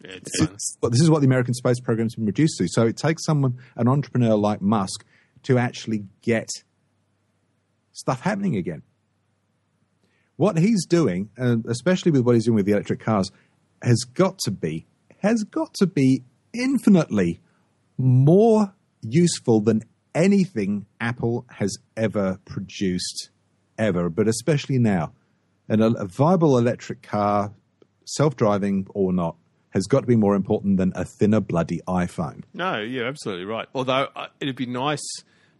This, 0.01 0.41
is, 0.41 0.77
this 0.81 1.01
is 1.01 1.09
what 1.09 1.21
the 1.21 1.27
American 1.27 1.53
space 1.53 1.79
program's 1.79 2.15
been 2.15 2.25
reduced 2.25 2.57
to. 2.57 2.67
So 2.67 2.85
it 2.87 2.97
takes 2.97 3.23
someone, 3.23 3.57
an 3.75 3.87
entrepreneur 3.87 4.35
like 4.35 4.61
Musk, 4.61 5.05
to 5.43 5.57
actually 5.57 6.05
get 6.21 6.49
stuff 7.93 8.21
happening 8.21 8.57
again. 8.57 8.81
What 10.35 10.57
he's 10.57 10.85
doing, 10.85 11.29
especially 11.37 12.11
with 12.11 12.21
what 12.21 12.35
he's 12.35 12.45
doing 12.45 12.55
with 12.55 12.65
the 12.65 12.73
electric 12.73 12.99
cars, 12.99 13.31
has 13.81 14.03
got 14.03 14.39
to 14.39 14.51
be 14.51 14.87
has 15.23 15.43
got 15.45 15.73
to 15.75 15.87
be 15.87 16.23
infinitely 16.53 17.39
more 17.97 18.73
useful 19.01 19.61
than 19.61 19.81
anything 20.13 20.85
Apple 20.99 21.45
has 21.49 21.77
ever 21.97 22.39
produced, 22.45 23.29
ever, 23.77 24.09
but 24.09 24.27
especially 24.27 24.77
now. 24.77 25.13
And 25.69 25.81
a, 25.81 26.05
viable 26.05 26.57
electric 26.57 27.01
car, 27.01 27.53
self 28.05 28.35
driving 28.35 28.85
or 28.93 29.13
not, 29.13 29.37
has 29.69 29.87
got 29.87 30.01
to 30.01 30.07
be 30.07 30.17
more 30.17 30.35
important 30.35 30.77
than 30.77 30.91
a 30.93 31.05
thinner, 31.05 31.39
bloody 31.39 31.79
iPhone. 31.87 32.43
No, 32.53 32.79
you're 32.79 33.07
absolutely 33.07 33.45
right. 33.45 33.67
Although 33.73 34.09
uh, 34.15 34.27
it'd 34.39 34.57
be 34.57 34.65
nice 34.65 35.01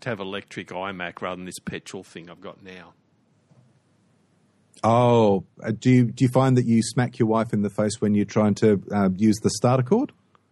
to 0.02 0.10
have 0.10 0.20
electric 0.20 0.68
iMac 0.68 1.22
rather 1.22 1.38
than 1.38 1.46
this 1.46 1.60
petrol 1.60 2.04
thing 2.04 2.30
I've 2.30 2.42
got 2.42 2.62
now. 2.62 2.94
Oh, 4.84 5.46
uh, 5.62 5.72
do 5.72 5.90
you 5.90 6.06
do 6.06 6.26
you 6.26 6.30
find 6.30 6.58
that 6.58 6.66
you 6.66 6.82
smack 6.82 7.20
your 7.20 7.28
wife 7.28 7.54
in 7.54 7.62
the 7.62 7.70
face 7.70 8.02
when 8.02 8.16
you're 8.16 8.26
trying 8.26 8.56
to 8.56 8.82
uh, 8.92 9.10
use 9.16 9.38
the 9.38 9.50
starter 9.50 9.84
cord? 9.84 10.12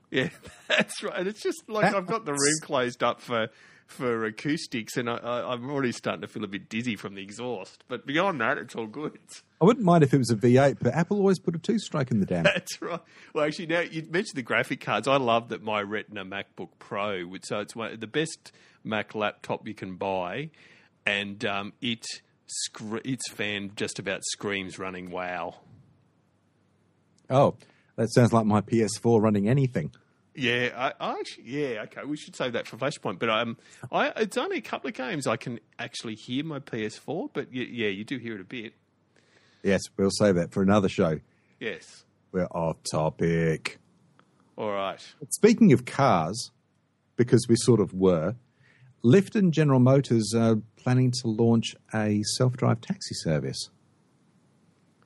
Yeah, 0.10 0.30
that's 0.68 1.04
right. 1.04 1.18
And 1.18 1.28
it's 1.28 1.42
just 1.42 1.70
like 1.70 1.94
I've 1.94 2.08
got 2.08 2.26
the 2.26 2.34
room 2.34 2.60
closed 2.62 3.04
up 3.04 3.22
for 3.22 3.50
for 3.92 4.26
acoustics, 4.26 4.96
and 4.98 5.10
I, 5.10 5.54
am 5.54 5.70
already 5.70 5.92
starting 5.92 6.22
to 6.22 6.28
feel 6.28 6.44
a 6.44 6.48
bit 6.48 6.70
dizzy 6.70 6.96
from 6.96 7.16
the 7.16 7.22
exhaust. 7.22 7.84
But 7.88 8.06
beyond 8.06 8.40
that, 8.42 8.58
it's 8.58 8.76
all 8.76 8.88
good. 8.88 9.20
I 9.62 9.66
wouldn't 9.66 9.86
mind 9.86 10.04
if 10.04 10.14
it 10.14 10.18
was 10.18 10.32
a 10.32 10.36
V8, 10.36 10.78
but 10.82 10.94
Apple 10.94 11.18
always 11.18 11.40
put 11.40 11.56
a 11.56 11.60
two-stroke 11.60 12.10
in 12.10 12.20
the 12.20 12.26
damn. 12.26 12.44
That's 12.44 12.82
right. 12.82 13.02
Well, 13.34 13.46
actually, 13.46 13.68
now 13.68 13.82
you 13.82 14.08
mentioned 14.10 14.38
the 14.38 14.44
graphic 14.44 14.80
cards. 14.80 15.08
I 15.08 15.18
love 15.18 15.50
that 15.50 15.62
my 15.62 15.82
Retina 15.82 16.26
MacBook 16.26 16.70
Pro, 16.80 17.30
so 17.44 17.60
it's 17.60 17.76
one, 17.76 18.00
the 18.00 18.08
best 18.08 18.52
Mac 18.84 19.14
laptop 19.14 19.68
you 19.68 19.76
can 19.76 19.98
buy, 19.98 20.50
and 21.06 21.44
um, 21.46 21.74
it 21.82 22.06
scre- 22.52 22.98
its 23.04 23.30
fan 23.32 23.72
just 23.76 24.00
about 24.00 24.22
screams 24.24 24.78
running 24.78 25.10
WoW. 25.10 25.56
Oh, 27.30 27.56
that 27.96 28.12
sounds 28.12 28.34
like 28.34 28.46
my 28.46 28.62
PS4 28.62 29.22
running 29.22 29.48
anything. 29.48 29.92
Yeah, 30.34 30.70
I, 30.76 30.94
I, 31.00 31.20
actually, 31.20 31.44
yeah, 31.46 31.84
okay. 31.84 32.04
We 32.06 32.16
should 32.16 32.36
save 32.36 32.54
that 32.54 32.68
for 32.68 32.78
Flashpoint. 32.78 33.20
But 33.20 33.30
um, 33.30 33.58
I 33.92 34.10
it's 34.18 34.38
only 34.38 34.58
a 34.58 34.62
couple 34.62 34.88
of 34.88 34.94
games 34.94 35.28
I 35.28 35.36
can 35.36 35.60
actually 35.78 36.16
hear 36.16 36.46
my 36.46 36.60
PS4. 36.60 37.30
But 37.34 37.54
yeah, 37.54 37.90
you 37.90 38.04
do 38.06 38.18
hear 38.18 38.36
it 38.36 38.42
a 38.42 38.46
bit. 38.46 38.74
Yes, 39.64 39.82
we'll 39.98 40.10
save 40.12 40.36
that 40.36 40.52
for 40.52 40.64
another 40.64 40.90
show. 40.90 41.20
Yes, 41.60 42.06
we're 42.32 42.46
off 42.46 42.78
topic. 42.90 43.78
All 44.58 44.72
right. 44.72 45.00
Speaking 45.30 45.74
of 45.74 45.86
cars, 45.86 46.52
because 47.18 47.46
we 47.50 47.56
sort 47.58 47.80
of 47.80 47.94
were, 47.94 48.36
Lyft 49.04 49.36
and 49.36 49.54
General 49.54 49.80
Motors 49.80 50.34
are 50.36 50.58
planning 50.84 51.12
to 51.22 51.28
launch 51.28 51.76
a 51.94 52.22
self 52.36 52.54
drive 52.58 52.82
taxi 52.82 53.16
service. 53.16 53.70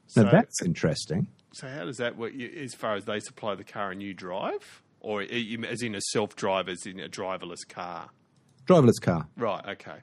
So, 0.08 0.24
now 0.24 0.32
that's 0.32 0.62
interesting. 0.64 1.28
So, 1.54 1.68
how 1.68 1.86
does 1.86 1.98
that 1.98 2.18
work 2.18 2.34
as 2.36 2.74
far 2.74 2.96
as 2.96 3.06
they 3.06 3.20
supply 3.20 3.56
the 3.56 3.64
car 3.64 3.92
and 3.92 4.02
you 4.02 4.14
drive? 4.14 4.82
Or 5.00 5.22
as 5.22 5.82
in 5.82 5.96
a 5.96 6.02
self 6.02 6.36
drive, 6.36 6.68
as 6.68 6.86
in 6.86 7.00
a 7.00 7.08
driverless 7.08 7.68
car? 7.68 8.10
Driverless 8.66 9.02
car. 9.02 9.28
Right, 9.38 9.64
okay. 9.70 10.00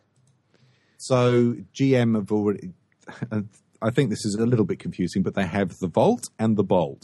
So, 0.98 1.56
GM 1.74 2.14
have 2.14 2.30
already. 2.30 2.72
I 3.82 3.90
think 3.90 4.10
this 4.10 4.24
is 4.24 4.36
a 4.36 4.46
little 4.46 4.64
bit 4.64 4.78
confusing, 4.78 5.24
but 5.24 5.34
they 5.34 5.44
have 5.46 5.76
the 5.80 5.88
Volt 5.88 6.22
and 6.38 6.56
the 6.56 6.62
Bolt. 6.62 7.02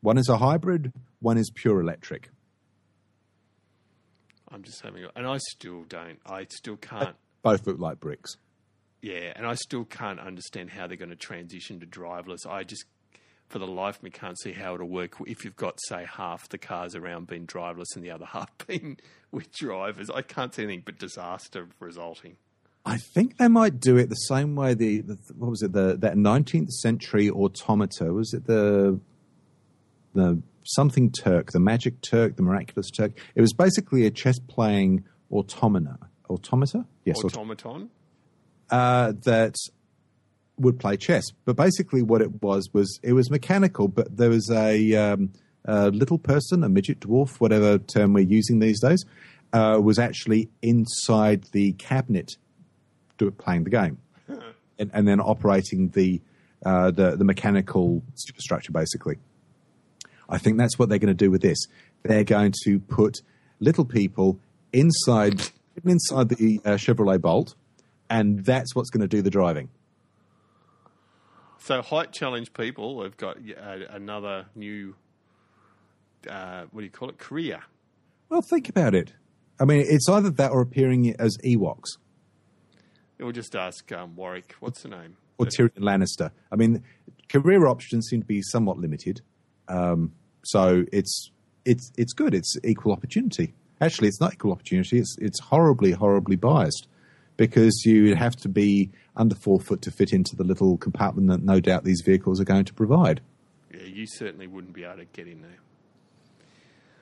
One 0.00 0.16
is 0.16 0.28
a 0.28 0.38
hybrid, 0.38 0.92
one 1.20 1.36
is 1.36 1.50
pure 1.54 1.80
electric. 1.80 2.30
I'm 4.50 4.62
just 4.62 4.80
having, 4.82 5.06
and 5.14 5.26
I 5.26 5.38
still 5.38 5.84
don't. 5.84 6.18
I 6.26 6.46
still 6.50 6.76
can't. 6.76 7.16
Both 7.42 7.66
look 7.66 7.78
like 7.78 8.00
bricks. 8.00 8.36
Yeah, 9.00 9.32
and 9.34 9.46
I 9.46 9.54
still 9.54 9.84
can't 9.84 10.20
understand 10.20 10.70
how 10.70 10.86
they're 10.86 10.96
going 10.96 11.10
to 11.10 11.16
transition 11.16 11.80
to 11.80 11.86
driverless. 11.86 12.46
I 12.46 12.62
just, 12.62 12.84
for 13.48 13.58
the 13.58 13.66
life 13.66 13.96
of 13.96 14.04
me, 14.04 14.10
can't 14.10 14.38
see 14.38 14.52
how 14.52 14.74
it'll 14.74 14.88
work 14.88 15.16
if 15.26 15.44
you've 15.44 15.56
got, 15.56 15.78
say, 15.88 16.06
half 16.08 16.48
the 16.48 16.58
cars 16.58 16.94
around 16.94 17.26
being 17.26 17.46
driverless 17.46 17.96
and 17.96 18.04
the 18.04 18.12
other 18.12 18.26
half 18.26 18.50
being 18.66 18.98
with 19.32 19.52
drivers. 19.52 20.08
I 20.08 20.22
can't 20.22 20.54
see 20.54 20.62
anything 20.62 20.82
but 20.84 20.98
disaster 20.98 21.68
resulting. 21.80 22.36
I 22.84 22.96
think 22.96 23.38
they 23.38 23.48
might 23.48 23.80
do 23.80 23.96
it 23.96 24.08
the 24.08 24.14
same 24.14 24.56
way 24.56 24.74
the, 24.74 25.00
the 25.02 25.18
what 25.36 25.50
was 25.50 25.62
it 25.62 25.72
the 25.72 25.96
that 25.98 26.14
19th 26.14 26.70
century 26.70 27.30
automata 27.30 28.12
was 28.12 28.34
it 28.34 28.46
the 28.46 28.98
the 30.14 30.42
something 30.64 31.10
Turk, 31.10 31.52
the 31.52 31.60
Magic 31.60 32.00
Turk, 32.02 32.36
the 32.36 32.42
Miraculous 32.42 32.90
Turk. 32.90 33.12
It 33.34 33.40
was 33.40 33.52
basically 33.52 34.06
a 34.06 34.10
chess 34.10 34.38
playing 34.38 35.04
automata. 35.30 35.98
Automata? 36.32 36.84
Yes. 37.04 37.24
Automaton? 37.24 37.90
Uh, 38.70 39.12
that 39.24 39.54
would 40.58 40.78
play 40.78 40.96
chess. 40.96 41.24
But 41.44 41.56
basically, 41.56 42.02
what 42.02 42.22
it 42.22 42.42
was 42.42 42.70
was 42.72 42.98
it 43.02 43.12
was 43.12 43.30
mechanical, 43.30 43.88
but 43.88 44.16
there 44.16 44.30
was 44.30 44.50
a, 44.50 44.94
um, 44.94 45.32
a 45.64 45.90
little 45.90 46.18
person, 46.18 46.64
a 46.64 46.68
midget 46.68 47.00
dwarf, 47.00 47.40
whatever 47.40 47.78
term 47.78 48.12
we're 48.12 48.20
using 48.20 48.58
these 48.58 48.80
days, 48.80 49.04
uh, 49.52 49.78
was 49.82 49.98
actually 49.98 50.48
inside 50.62 51.44
the 51.52 51.72
cabinet 51.72 52.36
playing 53.38 53.62
the 53.64 53.70
game. 53.70 53.98
and, 54.78 54.90
and, 54.92 55.06
then 55.06 55.20
operating 55.20 55.90
the, 55.90 56.20
uh, 56.66 56.90
the, 56.90 57.16
the 57.16 57.24
mechanical 57.24 58.02
superstructure, 58.14 58.72
basically. 58.72 59.18
I 60.28 60.38
think 60.38 60.58
that's 60.58 60.78
what 60.78 60.88
they're 60.88 60.98
going 60.98 61.08
to 61.08 61.14
do 61.14 61.30
with 61.30 61.42
this. 61.42 61.58
They're 62.02 62.24
going 62.24 62.52
to 62.64 62.80
put 62.80 63.22
little 63.60 63.84
people 63.84 64.40
inside 64.72 65.40
inside 65.84 66.28
the 66.28 66.60
uh, 66.64 66.70
Chevrolet 66.70 67.20
Bolt, 67.20 67.54
and 68.10 68.44
that's 68.44 68.74
what's 68.74 68.90
going 68.90 69.00
to 69.00 69.08
do 69.08 69.22
the 69.22 69.30
driving. 69.30 69.68
So 71.58 71.80
height 71.80 72.12
challenge 72.12 72.52
people 72.52 73.02
have 73.02 73.16
got 73.16 73.36
uh, 73.38 73.78
another 73.90 74.46
new 74.54 74.96
uh, 76.28 76.64
what 76.70 76.80
do 76.80 76.84
you 76.84 76.90
call 76.90 77.08
it 77.08 77.18
career? 77.18 77.62
Well, 78.28 78.42
think 78.42 78.68
about 78.68 78.94
it. 78.94 79.14
I 79.60 79.64
mean, 79.64 79.84
it's 79.88 80.08
either 80.08 80.30
that 80.30 80.50
or 80.50 80.60
appearing 80.60 81.14
as 81.18 81.36
Ewoks. 81.44 81.98
We'll 83.18 83.32
just 83.32 83.54
ask 83.54 83.90
um, 83.92 84.16
Warwick. 84.16 84.56
What's 84.58 84.82
the 84.82 84.88
name? 84.88 85.16
Or 85.38 85.46
Tyrion 85.46 85.78
Lannister. 85.78 86.32
I 86.50 86.56
mean, 86.56 86.82
career 87.28 87.66
options 87.66 88.08
seem 88.08 88.20
to 88.20 88.26
be 88.26 88.42
somewhat 88.42 88.78
limited. 88.78 89.20
Um, 89.68 90.12
So 90.44 90.84
it's 90.92 91.30
it's 91.64 91.92
it's 91.96 92.12
good. 92.12 92.34
It's 92.34 92.56
equal 92.64 92.92
opportunity. 92.92 93.54
Actually, 93.82 94.06
it's 94.06 94.20
not 94.20 94.32
equal 94.34 94.52
opportunity. 94.52 94.98
It's 94.98 95.16
it's 95.18 95.40
horribly 95.40 95.90
horribly 95.90 96.36
biased 96.36 96.86
because 97.36 97.82
you 97.84 98.14
have 98.14 98.36
to 98.36 98.48
be 98.48 98.90
under 99.16 99.34
four 99.34 99.58
foot 99.58 99.82
to 99.82 99.90
fit 99.90 100.12
into 100.12 100.36
the 100.36 100.44
little 100.44 100.76
compartment 100.78 101.28
that 101.28 101.42
no 101.42 101.58
doubt 101.58 101.82
these 101.82 102.00
vehicles 102.00 102.40
are 102.40 102.44
going 102.44 102.64
to 102.64 102.72
provide. 102.72 103.20
Yeah, 103.74 103.82
you 103.82 104.06
certainly 104.06 104.46
wouldn't 104.46 104.72
be 104.72 104.84
able 104.84 104.98
to 104.98 105.04
get 105.06 105.26
in 105.26 105.42
there. 105.42 105.58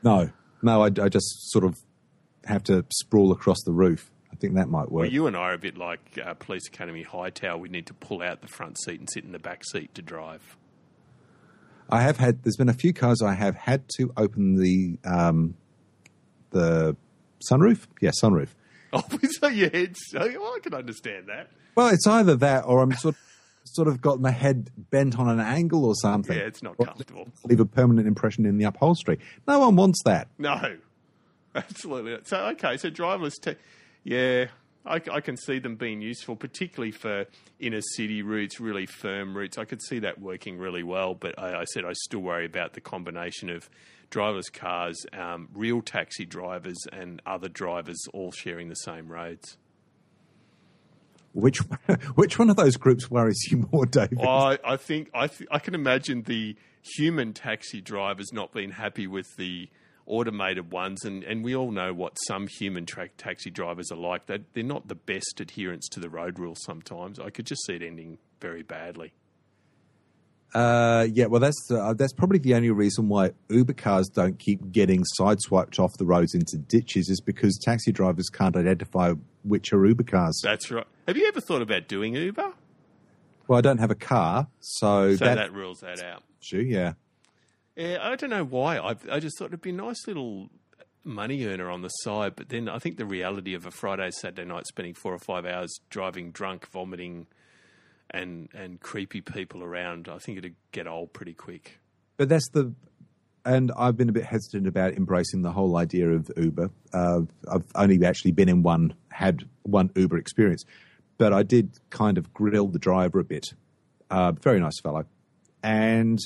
No, 0.02 0.30
no, 0.62 0.82
I, 0.82 0.86
I 0.86 1.10
just 1.10 1.50
sort 1.50 1.66
of 1.66 1.76
have 2.46 2.62
to 2.64 2.86
sprawl 2.90 3.30
across 3.30 3.62
the 3.64 3.72
roof. 3.72 4.10
I 4.32 4.36
think 4.36 4.54
that 4.54 4.70
might 4.70 4.90
work. 4.90 5.02
Well, 5.02 5.12
you 5.12 5.26
and 5.26 5.36
I 5.36 5.40
are 5.40 5.52
a 5.52 5.58
bit 5.58 5.76
like 5.76 6.18
uh, 6.24 6.32
Police 6.32 6.66
Academy 6.66 7.02
Hightower. 7.02 7.58
We 7.58 7.68
need 7.68 7.86
to 7.88 7.94
pull 7.94 8.22
out 8.22 8.40
the 8.40 8.48
front 8.48 8.80
seat 8.80 9.00
and 9.00 9.08
sit 9.12 9.24
in 9.24 9.32
the 9.32 9.38
back 9.38 9.64
seat 9.70 9.94
to 9.96 10.02
drive. 10.02 10.56
I 11.90 12.00
have 12.00 12.16
had. 12.16 12.42
There's 12.42 12.56
been 12.56 12.70
a 12.70 12.74
few 12.74 12.94
cars 12.94 13.20
I 13.20 13.34
have 13.34 13.56
had 13.56 13.82
to 13.96 14.12
open 14.16 14.54
the 14.56 14.96
um, 15.04 15.56
the 16.50 16.96
sunroof. 17.50 17.86
Yeah, 18.00 18.10
sunroof. 18.22 18.48
Oh, 18.92 19.04
so 19.38 19.46
your 19.46 19.70
head. 19.70 19.94
Oh, 20.16 20.26
well, 20.40 20.54
I 20.56 20.58
can 20.60 20.74
understand 20.74 21.28
that. 21.28 21.48
Well, 21.76 21.90
it's 21.90 22.08
either 22.08 22.34
that 22.34 22.64
or 22.66 22.82
I'm 22.82 22.90
sort 22.90 23.14
of, 23.14 23.20
sort 23.64 23.86
of 23.86 24.00
got 24.00 24.20
my 24.20 24.32
head 24.32 24.68
bent 24.90 25.16
on 25.16 25.28
an 25.28 25.38
angle 25.38 25.84
or 25.84 25.94
something. 25.94 26.36
Yeah, 26.36 26.42
it's 26.42 26.60
not 26.60 26.76
comfortable. 26.76 27.28
Leave 27.44 27.60
a 27.60 27.64
permanent 27.64 28.08
impression 28.08 28.46
in 28.46 28.58
the 28.58 28.64
upholstery. 28.64 29.20
No 29.46 29.60
one 29.60 29.76
wants 29.76 30.02
that. 30.06 30.26
No, 30.38 30.76
absolutely. 31.54 32.18
So 32.24 32.46
okay, 32.48 32.76
so 32.78 32.90
driverless. 32.90 33.40
Te- 33.40 33.54
yeah, 34.02 34.46
I, 34.84 35.00
I 35.12 35.20
can 35.20 35.36
see 35.36 35.60
them 35.60 35.76
being 35.76 36.00
useful, 36.00 36.34
particularly 36.34 36.90
for 36.90 37.26
inner 37.60 37.82
city 37.94 38.22
routes, 38.22 38.58
really 38.58 38.86
firm 38.86 39.36
routes. 39.36 39.56
I 39.56 39.66
could 39.66 39.82
see 39.82 40.00
that 40.00 40.20
working 40.20 40.58
really 40.58 40.82
well. 40.82 41.14
But 41.14 41.38
I, 41.38 41.60
I 41.60 41.64
said 41.64 41.84
I 41.84 41.92
still 41.92 42.20
worry 42.20 42.46
about 42.46 42.72
the 42.72 42.80
combination 42.80 43.50
of 43.50 43.70
driverless 44.10 44.52
cars, 44.52 45.04
um, 45.12 45.48
real 45.54 45.82
taxi 45.82 46.24
drivers, 46.24 46.78
and 46.92 47.22
other 47.26 47.48
drivers 47.48 47.98
all 48.12 48.32
sharing 48.32 48.68
the 48.68 48.74
same 48.74 49.08
roads. 49.08 49.56
Which 51.32 51.58
which 52.14 52.38
one 52.38 52.50
of 52.50 52.56
those 52.56 52.76
groups 52.76 53.10
worries 53.10 53.40
you 53.50 53.68
more, 53.72 53.86
David? 53.86 54.20
I, 54.20 54.58
I 54.64 54.76
think 54.76 55.10
I 55.14 55.28
th- 55.28 55.48
I 55.50 55.58
can 55.58 55.74
imagine 55.74 56.22
the 56.22 56.56
human 56.96 57.32
taxi 57.32 57.80
drivers 57.80 58.32
not 58.32 58.52
being 58.52 58.72
happy 58.72 59.06
with 59.06 59.26
the 59.36 59.68
automated 60.06 60.72
ones, 60.72 61.04
and, 61.04 61.22
and 61.22 61.44
we 61.44 61.54
all 61.54 61.70
know 61.70 61.94
what 61.94 62.16
some 62.26 62.48
human 62.48 62.84
tra- 62.84 63.10
taxi 63.10 63.50
drivers 63.50 63.92
are 63.92 63.98
like. 63.98 64.26
They 64.26 64.40
they're 64.54 64.64
not 64.64 64.88
the 64.88 64.96
best 64.96 65.40
adherents 65.40 65.88
to 65.90 66.00
the 66.00 66.10
road 66.10 66.38
rules. 66.38 66.58
Sometimes 66.64 67.20
I 67.20 67.30
could 67.30 67.46
just 67.46 67.64
see 67.64 67.74
it 67.74 67.82
ending 67.82 68.18
very 68.40 68.62
badly. 68.62 69.12
Uh, 70.54 71.06
yeah, 71.12 71.26
well, 71.26 71.40
that's 71.40 71.70
uh, 71.70 71.94
that's 71.94 72.12
probably 72.12 72.38
the 72.38 72.54
only 72.54 72.70
reason 72.70 73.08
why 73.08 73.30
Uber 73.48 73.74
cars 73.74 74.08
don't 74.08 74.38
keep 74.38 74.72
getting 74.72 75.04
sideswiped 75.18 75.78
off 75.78 75.92
the 75.98 76.04
roads 76.04 76.34
into 76.34 76.58
ditches 76.58 77.08
is 77.08 77.20
because 77.20 77.56
taxi 77.58 77.92
drivers 77.92 78.28
can't 78.28 78.56
identify 78.56 79.12
which 79.44 79.72
are 79.72 79.86
Uber 79.86 80.02
cars. 80.02 80.40
That's 80.42 80.70
right. 80.70 80.86
Have 81.06 81.16
you 81.16 81.26
ever 81.28 81.40
thought 81.40 81.62
about 81.62 81.86
doing 81.86 82.16
Uber? 82.16 82.52
Well, 83.46 83.58
I 83.58 83.62
don't 83.62 83.78
have 83.78 83.90
a 83.90 83.96
car, 83.96 84.48
so, 84.60 85.14
So 85.16 85.24
that, 85.24 85.34
that 85.36 85.52
rules 85.52 85.80
that 85.80 86.02
out. 86.02 86.22
issue, 86.40 86.58
yeah. 86.58 86.92
Yeah, 87.76 87.98
I 88.00 88.14
don't 88.16 88.30
know 88.30 88.44
why. 88.44 88.78
I 88.78 88.96
I 89.10 89.20
just 89.20 89.38
thought 89.38 89.46
it'd 89.46 89.60
be 89.60 89.70
a 89.70 89.72
nice 89.72 90.06
little 90.06 90.50
money 91.04 91.44
earner 91.46 91.70
on 91.70 91.82
the 91.82 91.88
side, 91.88 92.34
but 92.36 92.48
then 92.48 92.68
I 92.68 92.78
think 92.78 92.96
the 92.96 93.06
reality 93.06 93.54
of 93.54 93.66
a 93.66 93.70
Friday, 93.70 94.10
Saturday 94.10 94.44
night 94.46 94.66
spending 94.66 94.94
four 94.94 95.14
or 95.14 95.18
five 95.18 95.46
hours 95.46 95.80
driving 95.88 96.30
drunk, 96.30 96.68
vomiting, 96.70 97.26
and 98.12 98.48
and 98.54 98.80
creepy 98.80 99.20
people 99.20 99.62
around, 99.62 100.08
I 100.08 100.18
think 100.18 100.38
it'd 100.38 100.54
get 100.72 100.86
old 100.86 101.12
pretty 101.12 101.34
quick. 101.34 101.78
But 102.16 102.28
that's 102.28 102.48
the, 102.50 102.74
and 103.44 103.72
I've 103.76 103.96
been 103.96 104.08
a 104.08 104.12
bit 104.12 104.24
hesitant 104.24 104.66
about 104.66 104.94
embracing 104.94 105.42
the 105.42 105.52
whole 105.52 105.76
idea 105.76 106.10
of 106.10 106.30
Uber. 106.36 106.70
Uh, 106.92 107.20
I've 107.50 107.64
only 107.74 108.04
actually 108.04 108.32
been 108.32 108.48
in 108.48 108.62
one, 108.62 108.94
had 109.10 109.44
one 109.62 109.90
Uber 109.96 110.18
experience, 110.18 110.64
but 111.18 111.32
I 111.32 111.42
did 111.42 111.78
kind 111.90 112.18
of 112.18 112.32
grill 112.34 112.68
the 112.68 112.78
driver 112.78 113.18
a 113.20 113.24
bit. 113.24 113.46
Uh, 114.10 114.32
very 114.32 114.60
nice 114.60 114.78
fellow, 114.82 115.04
and 115.62 116.18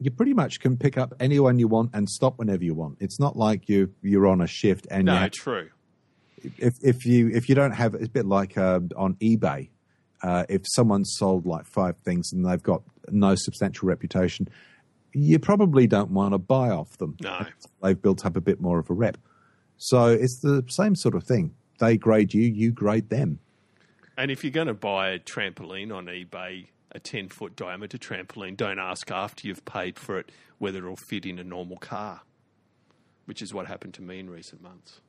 you 0.00 0.10
pretty 0.10 0.34
much 0.34 0.60
can 0.60 0.76
pick 0.76 0.96
up 0.98 1.14
anyone 1.20 1.58
you 1.58 1.68
want 1.68 1.90
and 1.94 2.08
stop 2.08 2.38
whenever 2.38 2.64
you 2.64 2.74
want. 2.74 2.98
It's 3.00 3.18
not 3.20 3.36
like 3.36 3.68
you 3.68 3.92
you're 4.02 4.26
on 4.26 4.40
a 4.40 4.46
shift 4.46 4.86
and 4.90 5.08
you 5.08 5.12
No, 5.14 5.20
have- 5.20 5.32
true. 5.32 5.70
if 6.58 6.74
if 6.82 7.04
you 7.06 7.28
if 7.28 7.48
you 7.48 7.54
don't 7.54 7.72
have 7.72 7.94
it's 7.94 8.06
a 8.06 8.10
bit 8.10 8.26
like 8.26 8.56
uh, 8.56 8.80
on 8.96 9.14
eBay. 9.16 9.68
Uh, 10.22 10.44
if 10.48 10.62
someone's 10.64 11.14
sold 11.18 11.44
like 11.44 11.66
five 11.66 11.96
things 11.98 12.32
and 12.32 12.44
they've 12.46 12.62
got 12.62 12.82
no 13.10 13.34
substantial 13.34 13.88
reputation, 13.88 14.48
you 15.12 15.38
probably 15.38 15.86
don't 15.86 16.10
want 16.10 16.32
to 16.32 16.38
buy 16.38 16.70
off 16.70 16.96
them. 16.98 17.16
No. 17.20 17.46
They've 17.82 18.00
built 18.00 18.24
up 18.24 18.36
a 18.36 18.40
bit 18.40 18.60
more 18.60 18.78
of 18.78 18.90
a 18.90 18.94
rep. 18.94 19.16
So 19.76 20.06
it's 20.06 20.40
the 20.40 20.64
same 20.68 20.94
sort 20.94 21.14
of 21.14 21.24
thing. 21.24 21.54
They 21.78 21.96
grade 21.96 22.32
you, 22.32 22.42
you 22.42 22.70
grade 22.70 23.10
them. 23.10 23.38
And 24.16 24.30
if 24.30 24.44
you're 24.44 24.50
going 24.50 24.68
to 24.68 24.74
buy 24.74 25.10
a 25.10 25.18
trampoline 25.18 25.94
on 25.94 26.06
eBay, 26.06 26.68
a 26.92 27.00
10 27.00 27.28
foot 27.28 27.56
diameter 27.56 27.98
trampoline, 27.98 28.56
don't 28.56 28.78
ask 28.78 29.10
after 29.10 29.46
you've 29.46 29.64
paid 29.64 29.98
for 29.98 30.18
it 30.18 30.30
whether 30.58 30.78
it'll 30.78 30.96
fit 30.96 31.26
in 31.26 31.38
a 31.38 31.44
normal 31.44 31.76
car, 31.76 32.22
which 33.26 33.42
is 33.42 33.52
what 33.52 33.66
happened 33.66 33.94
to 33.94 34.02
me 34.02 34.20
in 34.20 34.30
recent 34.30 34.62
months. 34.62 35.00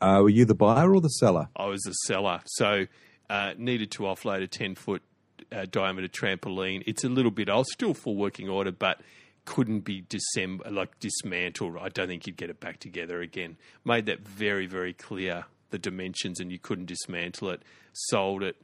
Uh, 0.00 0.20
were 0.22 0.28
you 0.28 0.44
the 0.44 0.54
buyer 0.54 0.94
or 0.94 1.00
the 1.00 1.08
seller? 1.08 1.48
I 1.56 1.66
was 1.66 1.80
the 1.82 1.92
seller, 1.92 2.40
so 2.46 2.86
uh, 3.30 3.54
needed 3.56 3.90
to 3.92 4.02
offload 4.02 4.42
a 4.42 4.46
10 4.46 4.74
foot 4.74 5.02
uh, 5.50 5.66
diameter 5.70 6.08
trampoline. 6.08 6.82
It's 6.86 7.04
a 7.04 7.08
little 7.08 7.30
bit 7.30 7.48
old, 7.48 7.66
still 7.68 7.94
full 7.94 8.16
working 8.16 8.48
order, 8.48 8.72
but 8.72 9.00
couldn't 9.44 9.80
be 9.80 10.02
disem- 10.02 10.70
like 10.70 10.98
dismantled. 11.00 11.76
I 11.80 11.88
don't 11.88 12.08
think 12.08 12.26
you'd 12.26 12.36
get 12.36 12.50
it 12.50 12.60
back 12.60 12.78
together 12.80 13.20
again. 13.20 13.56
Made 13.84 14.06
that 14.06 14.20
very, 14.20 14.66
very 14.66 14.92
clear 14.92 15.44
the 15.70 15.78
dimensions, 15.78 16.40
and 16.40 16.50
you 16.50 16.58
couldn't 16.58 16.86
dismantle 16.86 17.50
it. 17.50 17.62
Sold 17.92 18.42
it. 18.42 18.56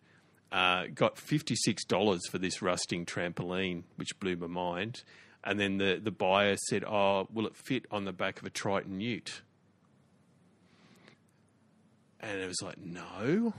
Uh, 0.52 0.86
got 0.94 1.16
fifty 1.16 1.54
six 1.54 1.84
dollars 1.84 2.26
for 2.28 2.38
this 2.38 2.60
rusting 2.60 3.06
trampoline, 3.06 3.84
which 3.96 4.18
blew 4.18 4.36
my 4.36 4.46
mind. 4.46 5.02
And 5.44 5.60
then 5.60 5.78
the 5.78 6.00
the 6.02 6.10
buyer 6.10 6.56
said, 6.68 6.84
"Oh, 6.84 7.28
will 7.32 7.46
it 7.46 7.56
fit 7.56 7.86
on 7.90 8.04
the 8.04 8.12
back 8.12 8.40
of 8.40 8.46
a 8.46 8.50
Triton 8.50 9.00
Ute?" 9.00 9.42
And 12.20 12.38
it 12.38 12.46
was 12.46 12.60
like, 12.62 12.78
no. 12.78 13.54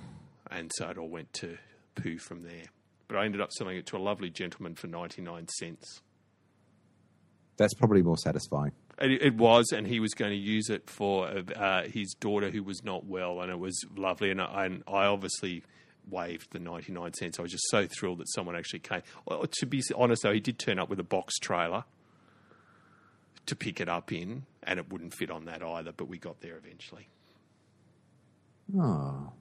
And 0.50 0.72
so 0.76 0.90
it 0.90 0.98
all 0.98 1.10
went 1.10 1.34
to 1.34 1.58
poo 1.96 2.18
from 2.18 2.44
there. 2.44 2.66
But 3.08 3.18
I 3.18 3.26
ended 3.26 3.42
up 3.42 3.52
selling 3.52 3.78
it 3.78 3.86
to 3.88 3.98
a 3.98 4.00
lovely 4.00 4.30
gentleman 4.30 4.76
for 4.76 4.88
99 4.88 5.48
cents. 5.60 6.02
That's 7.58 7.74
probably 7.74 8.02
more 8.02 8.18
satisfying. 8.18 8.72
It, 9.00 9.22
it 9.22 9.36
was, 9.36 9.72
and 9.72 9.86
he 9.88 10.00
was 10.00 10.14
going 10.14 10.32
to 10.32 10.38
use 10.38 10.70
it 10.70 10.90
for 10.90 11.28
uh, 11.56 11.84
his 11.84 12.16
daughter 12.20 12.50
who 12.50 12.64
was 12.64 12.84
not 12.84 13.06
well, 13.06 13.42
and 13.42 13.52
it 13.52 13.60
was 13.60 13.84
lovely. 13.96 14.32
And 14.32 14.42
I, 14.42 14.66
and 14.66 14.84
I 14.88 15.06
obviously 15.06 15.64
waived 16.10 16.52
the 16.52 16.60
99 16.60 17.14
cents. 17.14 17.40
I 17.40 17.42
was 17.42 17.52
just 17.52 17.70
so 17.70 17.88
thrilled 17.88 18.20
that 18.20 18.30
someone 18.30 18.56
actually 18.56 18.80
came. 18.80 19.02
Well, 19.26 19.46
to 19.46 19.66
be 19.66 19.82
honest, 19.96 20.24
though, 20.24 20.34
he 20.34 20.40
did 20.40 20.60
turn 20.60 20.80
up 20.80 20.90
with 20.90 21.00
a 21.00 21.04
box 21.04 21.38
trailer 21.40 21.84
to 23.48 23.56
pick 23.56 23.82
it 23.82 23.90
up 23.90 24.12
in, 24.12 24.46
and 24.64 24.80
it 24.80 24.92
wouldn't 24.92 25.14
fit 25.14 25.32
on 25.32 25.46
that 25.46 25.64
either, 25.64 25.92
but 25.92 26.08
we 26.08 26.18
got 26.18 26.42
there 26.42 26.58
eventually. 26.58 27.10
Oh. 28.78 29.32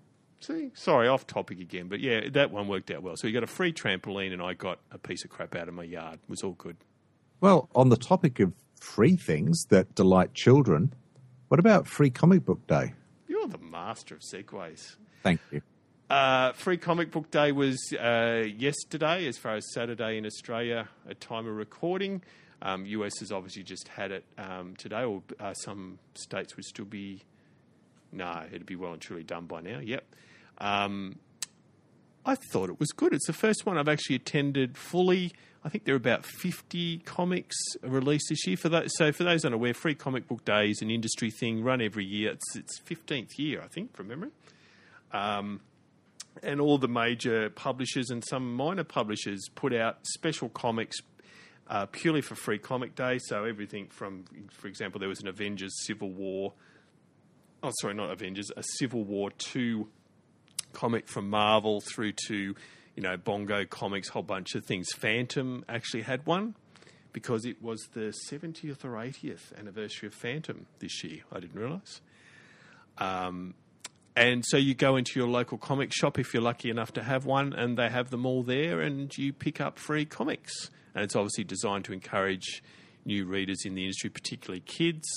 See, 0.40 0.70
sorry, 0.74 1.06
off 1.06 1.26
topic 1.26 1.60
again, 1.60 1.88
but 1.88 2.00
yeah, 2.00 2.28
that 2.30 2.50
one 2.50 2.66
worked 2.66 2.90
out 2.90 3.02
well. 3.02 3.16
So 3.16 3.26
you 3.26 3.34
got 3.34 3.42
a 3.42 3.46
free 3.46 3.72
trampoline, 3.72 4.32
and 4.32 4.40
I 4.40 4.54
got 4.54 4.78
a 4.90 4.98
piece 4.98 5.22
of 5.24 5.30
crap 5.30 5.54
out 5.54 5.68
of 5.68 5.74
my 5.74 5.82
yard. 5.82 6.14
It 6.22 6.30
was 6.30 6.42
all 6.42 6.52
good. 6.52 6.78
Well, 7.40 7.68
on 7.74 7.90
the 7.90 7.96
topic 7.96 8.40
of 8.40 8.52
free 8.80 9.16
things 9.16 9.64
that 9.68 9.94
delight 9.94 10.32
children, 10.32 10.94
what 11.48 11.60
about 11.60 11.86
Free 11.86 12.10
Comic 12.10 12.46
Book 12.46 12.66
Day? 12.66 12.94
You're 13.28 13.48
the 13.48 13.58
master 13.58 14.14
of 14.14 14.22
segues. 14.22 14.96
Thank 15.22 15.40
you. 15.50 15.60
Uh, 16.10 16.52
free 16.54 16.76
comic 16.76 17.12
book 17.12 17.30
day 17.30 17.52
was 17.52 17.78
uh, 17.92 18.42
yesterday, 18.56 19.26
as 19.28 19.38
far 19.38 19.54
as 19.54 19.72
Saturday 19.72 20.18
in 20.18 20.26
Australia, 20.26 20.88
a 21.08 21.14
time 21.14 21.46
of 21.46 21.54
recording. 21.54 22.20
Um, 22.62 22.84
US 22.84 23.20
has 23.20 23.30
obviously 23.30 23.62
just 23.62 23.86
had 23.86 24.10
it 24.10 24.24
um, 24.36 24.74
today, 24.76 25.04
or 25.04 25.22
uh, 25.38 25.54
some 25.54 26.00
states 26.14 26.56
would 26.56 26.64
still 26.64 26.84
be. 26.84 27.22
No, 28.12 28.44
it'd 28.48 28.66
be 28.66 28.76
well 28.76 28.92
and 28.92 29.00
truly 29.00 29.22
done 29.22 29.46
by 29.46 29.60
now. 29.60 29.78
Yep. 29.78 30.04
Um, 30.58 31.18
I 32.24 32.34
thought 32.34 32.68
it 32.68 32.78
was 32.78 32.90
good. 32.90 33.12
It's 33.12 33.26
the 33.26 33.32
first 33.32 33.64
one 33.64 33.78
I've 33.78 33.88
actually 33.88 34.16
attended 34.16 34.76
fully. 34.76 35.32
I 35.64 35.68
think 35.68 35.84
there 35.84 35.94
are 35.94 35.96
about 35.96 36.24
50 36.24 36.98
comics 36.98 37.56
released 37.82 38.26
this 38.28 38.46
year. 38.46 38.56
For 38.56 38.68
that, 38.70 38.90
so 38.92 39.12
for 39.12 39.24
those 39.24 39.44
unaware, 39.44 39.74
Free 39.74 39.94
Comic 39.94 40.26
Book 40.26 40.44
Day 40.44 40.70
is 40.70 40.80
an 40.82 40.90
industry 40.90 41.30
thing 41.30 41.62
run 41.62 41.80
every 41.80 42.04
year. 42.04 42.32
It's 42.32 42.56
its 42.56 42.80
15th 42.80 43.38
year, 43.38 43.62
I 43.62 43.68
think, 43.68 43.94
from 43.94 44.08
memory. 44.08 44.30
Um, 45.12 45.60
and 46.42 46.60
all 46.60 46.78
the 46.78 46.88
major 46.88 47.50
publishers 47.50 48.10
and 48.10 48.24
some 48.24 48.54
minor 48.54 48.84
publishers 48.84 49.48
put 49.54 49.74
out 49.74 49.98
special 50.06 50.48
comics 50.48 50.98
uh, 51.68 51.86
purely 51.86 52.20
for 52.20 52.34
Free 52.34 52.58
Comic 52.58 52.94
Day. 52.94 53.18
So 53.18 53.44
everything 53.44 53.88
from, 53.88 54.24
for 54.50 54.66
example, 54.66 54.98
there 54.98 55.08
was 55.08 55.20
an 55.20 55.28
Avengers 55.28 55.72
Civil 55.84 56.10
War. 56.10 56.54
Oh, 57.62 57.70
sorry, 57.80 57.94
not 57.94 58.10
Avengers, 58.10 58.50
a 58.56 58.62
Civil 58.78 59.04
War 59.04 59.30
2 59.30 59.86
comic 60.72 61.08
from 61.08 61.28
Marvel 61.28 61.80
through 61.80 62.12
to, 62.28 62.54
you 62.96 63.02
know, 63.02 63.16
Bongo 63.16 63.64
Comics, 63.66 64.08
whole 64.08 64.22
bunch 64.22 64.54
of 64.54 64.64
things. 64.64 64.88
Phantom 64.96 65.64
actually 65.68 66.02
had 66.02 66.24
one. 66.26 66.54
because 67.12 67.44
it 67.44 67.62
was 67.62 67.88
the 67.92 68.14
70th 68.30 68.84
or 68.84 68.90
80th 68.90 69.56
anniversary 69.58 70.06
of 70.06 70.14
Phantom 70.14 70.66
this 70.78 71.02
year. 71.02 71.20
I 71.32 71.40
didn't 71.40 71.58
realise. 71.60 72.00
Um, 72.98 73.54
and 74.16 74.44
so 74.46 74.56
you 74.56 74.74
go 74.74 74.96
into 74.96 75.18
your 75.18 75.28
local 75.28 75.58
comic 75.58 75.92
shop 75.92 76.18
if 76.18 76.34
you're 76.34 76.42
lucky 76.42 76.70
enough 76.70 76.92
to 76.94 77.02
have 77.02 77.24
one, 77.24 77.52
and 77.52 77.76
they 77.76 77.88
have 77.88 78.10
them 78.10 78.26
all 78.26 78.42
there, 78.42 78.80
and 78.80 79.16
you 79.16 79.32
pick 79.32 79.60
up 79.60 79.78
free 79.78 80.04
comics. 80.04 80.70
And 80.94 81.04
it's 81.04 81.16
obviously 81.16 81.44
designed 81.44 81.84
to 81.86 81.92
encourage 81.92 82.62
new 83.04 83.24
readers 83.24 83.64
in 83.64 83.74
the 83.74 83.82
industry, 83.82 84.10
particularly 84.10 84.60
kids. 84.60 85.08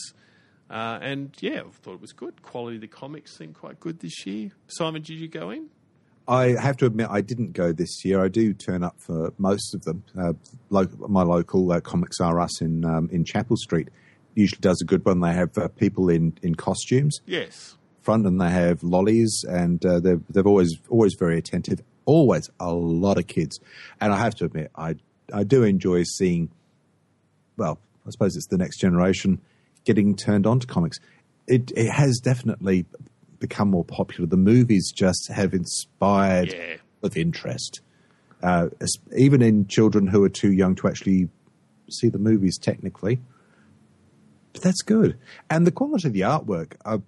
Uh, 0.70 0.98
and 1.02 1.36
yeah, 1.40 1.62
I 1.62 1.70
thought 1.82 1.94
it 1.96 2.02
was 2.02 2.14
good. 2.14 2.42
Quality 2.42 2.78
of 2.78 2.82
the 2.82 2.88
comics 2.88 3.38
seemed 3.38 3.54
quite 3.56 3.80
good 3.80 4.00
this 4.00 4.26
year. 4.26 4.52
Simon, 4.68 5.02
did 5.02 5.20
you 5.20 5.28
go 5.28 5.50
in? 5.52 5.68
I 6.28 6.56
have 6.60 6.78
to 6.78 6.86
admit, 6.86 7.08
I 7.10 7.20
didn't 7.22 7.52
go 7.52 7.74
this 7.74 8.04
year. 8.06 8.24
I 8.24 8.30
do 8.30 8.54
turn 8.54 8.82
up 8.84 8.96
for 9.00 9.34
most 9.38 9.76
of 9.76 9.84
them. 9.84 10.04
Uh, 10.18 10.34
lo- 10.70 10.88
my 11.10 11.22
local 11.24 11.70
uh, 11.72 11.82
Comics 11.82 12.20
R 12.22 12.40
Us 12.40 12.62
in 12.62 12.86
um, 12.86 13.10
in 13.12 13.26
Chapel 13.26 13.58
Street 13.58 13.90
usually 14.34 14.62
does 14.62 14.82
a 14.82 14.86
good 14.86 15.04
one. 15.06 15.20
They 15.20 15.34
have 15.34 15.56
uh, 15.58 15.68
people 15.68 16.10
in, 16.10 16.38
in 16.42 16.56
costumes 16.56 17.20
Yes. 17.28 17.76
front, 18.02 18.26
and 18.26 18.40
they 18.40 18.50
have 18.50 18.82
lollies, 18.84 19.44
and 19.50 19.86
uh, 19.86 20.00
they're 20.00 20.22
they're 20.30 20.48
always 20.48 20.72
always 20.90 21.14
very 21.20 21.38
attentive. 21.38 21.82
Always 22.06 22.50
a 22.60 22.72
lot 22.74 23.18
of 23.18 23.28
kids, 23.28 23.60
and 24.00 24.14
I 24.14 24.18
have 24.18 24.34
to 24.36 24.46
admit, 24.46 24.72
I 24.76 24.96
I 25.34 25.44
do 25.44 25.64
enjoy 25.64 26.04
seeing. 26.04 26.50
Well, 27.58 27.80
I 28.08 28.12
suppose 28.12 28.36
it's 28.38 28.48
the 28.48 28.58
next 28.58 28.80
generation 28.80 29.42
getting 29.86 30.16
turned 30.16 30.46
on 30.48 30.60
to 30.60 30.68
comics. 30.68 31.00
It 31.48 31.72
it 31.76 31.90
has 31.92 32.20
definitely 32.24 32.86
become 33.40 33.70
more 33.70 33.84
popular. 33.86 34.26
The 34.28 34.38
movies 34.38 34.92
just 34.96 35.30
have 35.32 35.54
inspired 35.54 36.54
Yeah. 36.54 36.76
of 37.02 37.18
interest, 37.18 37.82
uh, 38.42 38.70
even 39.18 39.42
in 39.42 39.68
children 39.68 40.08
who 40.08 40.24
are 40.24 40.30
too 40.30 40.52
young 40.54 40.76
to 40.76 40.88
actually 40.88 41.28
see 41.92 42.08
the 42.08 42.20
movies 42.20 42.58
technically. 42.58 43.20
But 44.54 44.62
that's 44.62 44.82
good, 44.82 45.18
and 45.50 45.68
the 45.68 45.72
quality 45.72 46.08
of 46.08 46.14
the 46.14 46.22
artwork. 46.22 46.76
I've, 46.86 47.02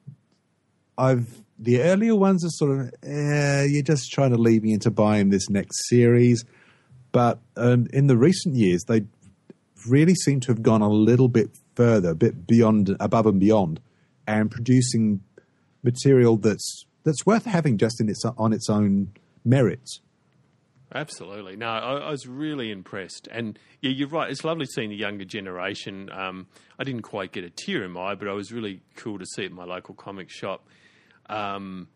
I've 0.97 1.41
the 1.57 1.82
earlier 1.82 2.15
ones 2.15 2.43
are 2.43 2.49
sort 2.49 2.80
of 2.80 2.93
eh, 3.03 3.63
you're 3.69 3.84
just 3.84 4.11
trying 4.11 4.32
to 4.32 4.38
lead 4.38 4.63
me 4.63 4.73
into 4.73 4.91
buying 4.91 5.30
this 5.30 5.49
next 5.49 5.88
series, 5.88 6.43
but 7.13 7.39
um, 7.55 7.88
in 7.93 8.07
the 8.07 8.17
recent 8.17 8.55
years 8.55 8.84
they 8.88 9.03
really 9.88 10.15
seem 10.15 10.39
to 10.41 10.47
have 10.51 10.61
gone 10.63 10.82
a 10.82 10.89
little 10.89 11.30
bit 11.30 11.51
further, 11.76 12.09
a 12.09 12.15
bit 12.15 12.47
beyond, 12.47 12.95
above 12.99 13.26
and 13.26 13.39
beyond, 13.39 13.80
and 14.28 14.49
producing 14.49 15.21
material 15.84 16.38
that's 16.38 16.86
that's 17.03 17.26
worth 17.26 17.45
having 17.45 17.78
just 17.78 18.01
in 18.01 18.09
its 18.09 18.26
on 18.26 18.53
its 18.53 18.69
own 18.69 19.11
merits. 19.43 20.01
Absolutely. 20.93 21.57
No, 21.57 21.67
I, 21.67 21.97
I 21.97 22.11
was 22.11 22.26
really 22.26 22.71
impressed. 22.71 23.28
And 23.30 23.59
yeah, 23.82 23.91
you're 23.91 24.07
right. 24.07 24.30
It's 24.30 24.45
lovely 24.45 24.65
seeing 24.65 24.89
the 24.89 24.95
younger 24.95 25.26
generation. 25.26 26.09
Um, 26.11 26.47
I 26.80 26.86
didn't 26.86 27.01
quite 27.01 27.34
get 27.34 27.43
a 27.43 27.49
tear 27.49 27.84
in 27.84 27.91
my 27.91 28.11
eye, 28.11 28.15
but 28.15 28.30
I 28.30 28.34
was 28.34 28.53
really 28.53 28.82
cool 28.95 29.19
to 29.19 29.26
see 29.26 29.45
at 29.45 29.51
my 29.51 29.65
local 29.65 29.93
comic 29.93 30.30
shop. 30.30 30.67
Um, 31.28 31.89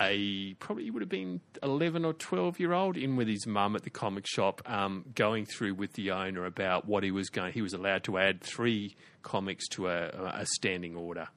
a 0.00 0.54
probably 0.54 0.90
would 0.90 1.02
have 1.02 1.08
been 1.08 1.40
11 1.62 2.04
or 2.04 2.12
12 2.12 2.60
year 2.60 2.72
old 2.72 2.96
in 2.96 3.16
with 3.16 3.28
his 3.28 3.46
mum 3.46 3.74
at 3.74 3.82
the 3.82 3.90
comic 3.90 4.26
shop 4.26 4.62
um, 4.66 5.04
going 5.14 5.44
through 5.44 5.74
with 5.74 5.92
the 5.94 6.10
owner 6.10 6.44
about 6.44 6.86
what 6.86 7.02
he 7.02 7.10
was 7.10 7.28
going 7.28 7.52
he 7.52 7.62
was 7.62 7.72
allowed 7.72 8.04
to 8.04 8.18
add 8.18 8.40
three 8.40 8.96
comics 9.22 9.66
to 9.68 9.88
a, 9.88 10.08
a 10.34 10.46
standing 10.46 10.94
order 10.96 11.28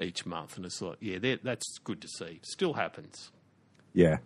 each 0.00 0.24
month 0.24 0.56
and 0.56 0.64
it's 0.64 0.80
like 0.80 0.96
yeah 1.00 1.18
that's 1.42 1.78
good 1.84 2.00
to 2.00 2.08
see 2.08 2.40
still 2.42 2.72
happens 2.74 3.30
Yeah, 3.94 4.18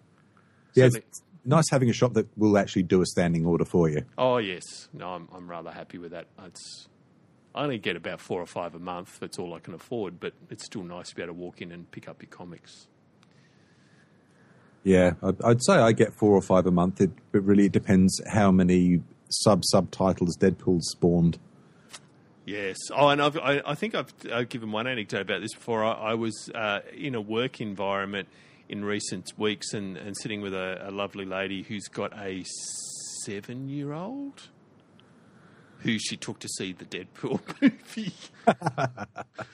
yeah. 0.75 0.89
So 0.89 0.99
It's 0.99 1.23
nice 1.45 1.71
having 1.71 1.91
a 1.91 1.93
shop 1.93 2.15
that 2.15 2.27
will 2.37 2.59
actually 2.59 2.83
do 2.83 3.01
a 3.01 3.07
standing 3.07 3.47
order 3.47 3.65
for 3.65 3.89
you. 3.89 4.05
Oh 4.19 4.39
yes, 4.39 4.89
no, 4.93 5.09
I'm 5.09 5.29
I'm 5.33 5.49
rather 5.49 5.71
happy 5.71 5.99
with 5.99 6.13
that. 6.13 6.27
It's 6.45 6.89
I 7.55 7.65
only 7.65 7.79
get 7.79 7.97
about 7.97 8.21
four 8.21 8.41
or 8.41 8.47
five 8.47 8.75
a 8.75 8.79
month. 8.79 9.19
That's 9.21 9.39
all 9.39 9.55
I 9.55 9.59
can 9.59 9.75
afford, 9.75 10.21
but 10.21 10.33
it's 10.51 10.65
still 10.65 10.85
nice 10.85 11.11
to 11.11 11.17
be 11.17 11.23
able 11.23 11.35
to 11.35 11.39
walk 11.41 11.61
in 11.61 11.73
and 11.73 11.91
pick 11.91 12.09
up 12.09 12.23
your 12.23 12.31
comics. 12.31 12.87
Yeah, 14.85 15.13
I'd, 15.23 15.41
I'd 15.43 15.63
say 15.63 15.75
I 15.75 15.93
get 15.93 16.13
four 16.13 16.33
or 16.33 16.43
five 16.43 16.67
a 16.67 16.71
month. 16.71 17.01
It, 17.01 17.11
it 17.33 17.43
really 17.43 17.69
depends 17.69 18.21
how 18.27 18.51
many 18.51 19.03
sub 19.29 19.65
subtitles 19.65 20.37
Deadpool 20.37 20.83
spawned. 20.83 21.39
Yes. 22.45 22.77
Oh, 22.91 23.09
and 23.09 23.23
I've, 23.23 23.39
I, 23.39 23.63
I 23.65 23.75
think 23.75 23.95
I've, 23.95 24.13
I've 24.33 24.49
given 24.49 24.73
one 24.73 24.87
anecdote 24.87 25.21
about 25.21 25.41
this 25.41 25.55
before. 25.55 25.85
I, 25.85 25.93
I 25.93 26.15
was 26.15 26.51
uh, 26.55 26.81
in 26.93 27.15
a 27.15 27.21
work 27.21 27.61
environment 27.61 28.29
in 28.69 28.85
recent 28.85 29.33
weeks 29.39 29.73
and, 29.75 29.97
and 29.97 30.17
sitting 30.17 30.41
with 30.41 30.55
a, 30.55 30.89
a 30.89 30.91
lovely 30.91 31.25
lady 31.25 31.63
who's 31.63 31.87
got 31.89 32.13
a 32.19 32.45
seven 33.25 33.69
year 33.69 33.93
old 33.93 34.49
who 35.81 35.99
she 35.99 36.17
took 36.17 36.39
to 36.41 36.49
see 36.49 36.73
the 36.73 36.85
Deadpool 36.85 37.41
movie. 37.61 38.13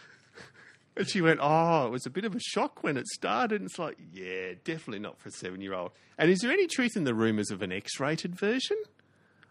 and 0.99 1.09
she 1.09 1.21
went, 1.21 1.39
Oh, 1.41 1.87
it 1.87 1.91
was 1.91 2.07
a 2.07 2.11
bit 2.11 2.25
of 2.25 2.35
a 2.35 2.41
shock 2.41 2.83
when 2.83 2.97
it 2.97 3.07
started. 3.07 3.61
And 3.61 3.71
it's 3.71 3.79
like, 3.79 3.97
Yeah, 4.13 4.55
definitely 4.65 4.99
not 4.99 5.19
for 5.19 5.29
a 5.29 5.33
seven 5.33 5.61
year 5.61 5.73
old. 5.73 5.93
And 6.19 6.31
is 6.31 6.41
there 6.41 6.51
any 6.51 6.67
truth 6.67 6.97
in 6.97 7.05
the 7.05 7.15
rumours 7.15 7.51
of 7.51 7.63
an 7.63 7.73
X 7.73 8.01
rated 8.01 8.35
version? 8.35 8.77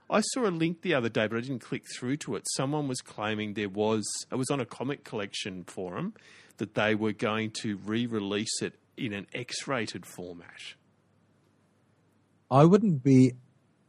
I 0.09 0.21
saw 0.21 0.47
a 0.47 0.51
link 0.51 0.81
the 0.81 0.93
other 0.93 1.09
day, 1.09 1.27
but 1.27 1.37
I 1.37 1.41
didn't 1.41 1.59
click 1.59 1.83
through 1.97 2.17
to 2.17 2.35
it. 2.35 2.43
Someone 2.55 2.87
was 2.87 3.01
claiming 3.01 3.53
there 3.53 3.69
was, 3.69 4.05
it 4.31 4.35
was 4.35 4.49
on 4.49 4.59
a 4.61 4.65
comic 4.65 5.03
collection 5.03 5.63
forum, 5.65 6.13
that 6.57 6.75
they 6.75 6.95
were 6.95 7.11
going 7.11 7.51
to 7.61 7.77
re 7.77 8.05
release 8.05 8.61
it 8.61 8.75
in 8.97 9.13
an 9.13 9.27
X 9.33 9.67
rated 9.67 10.05
format. 10.05 10.75
I 12.51 12.65
wouldn't 12.65 13.03
be 13.03 13.33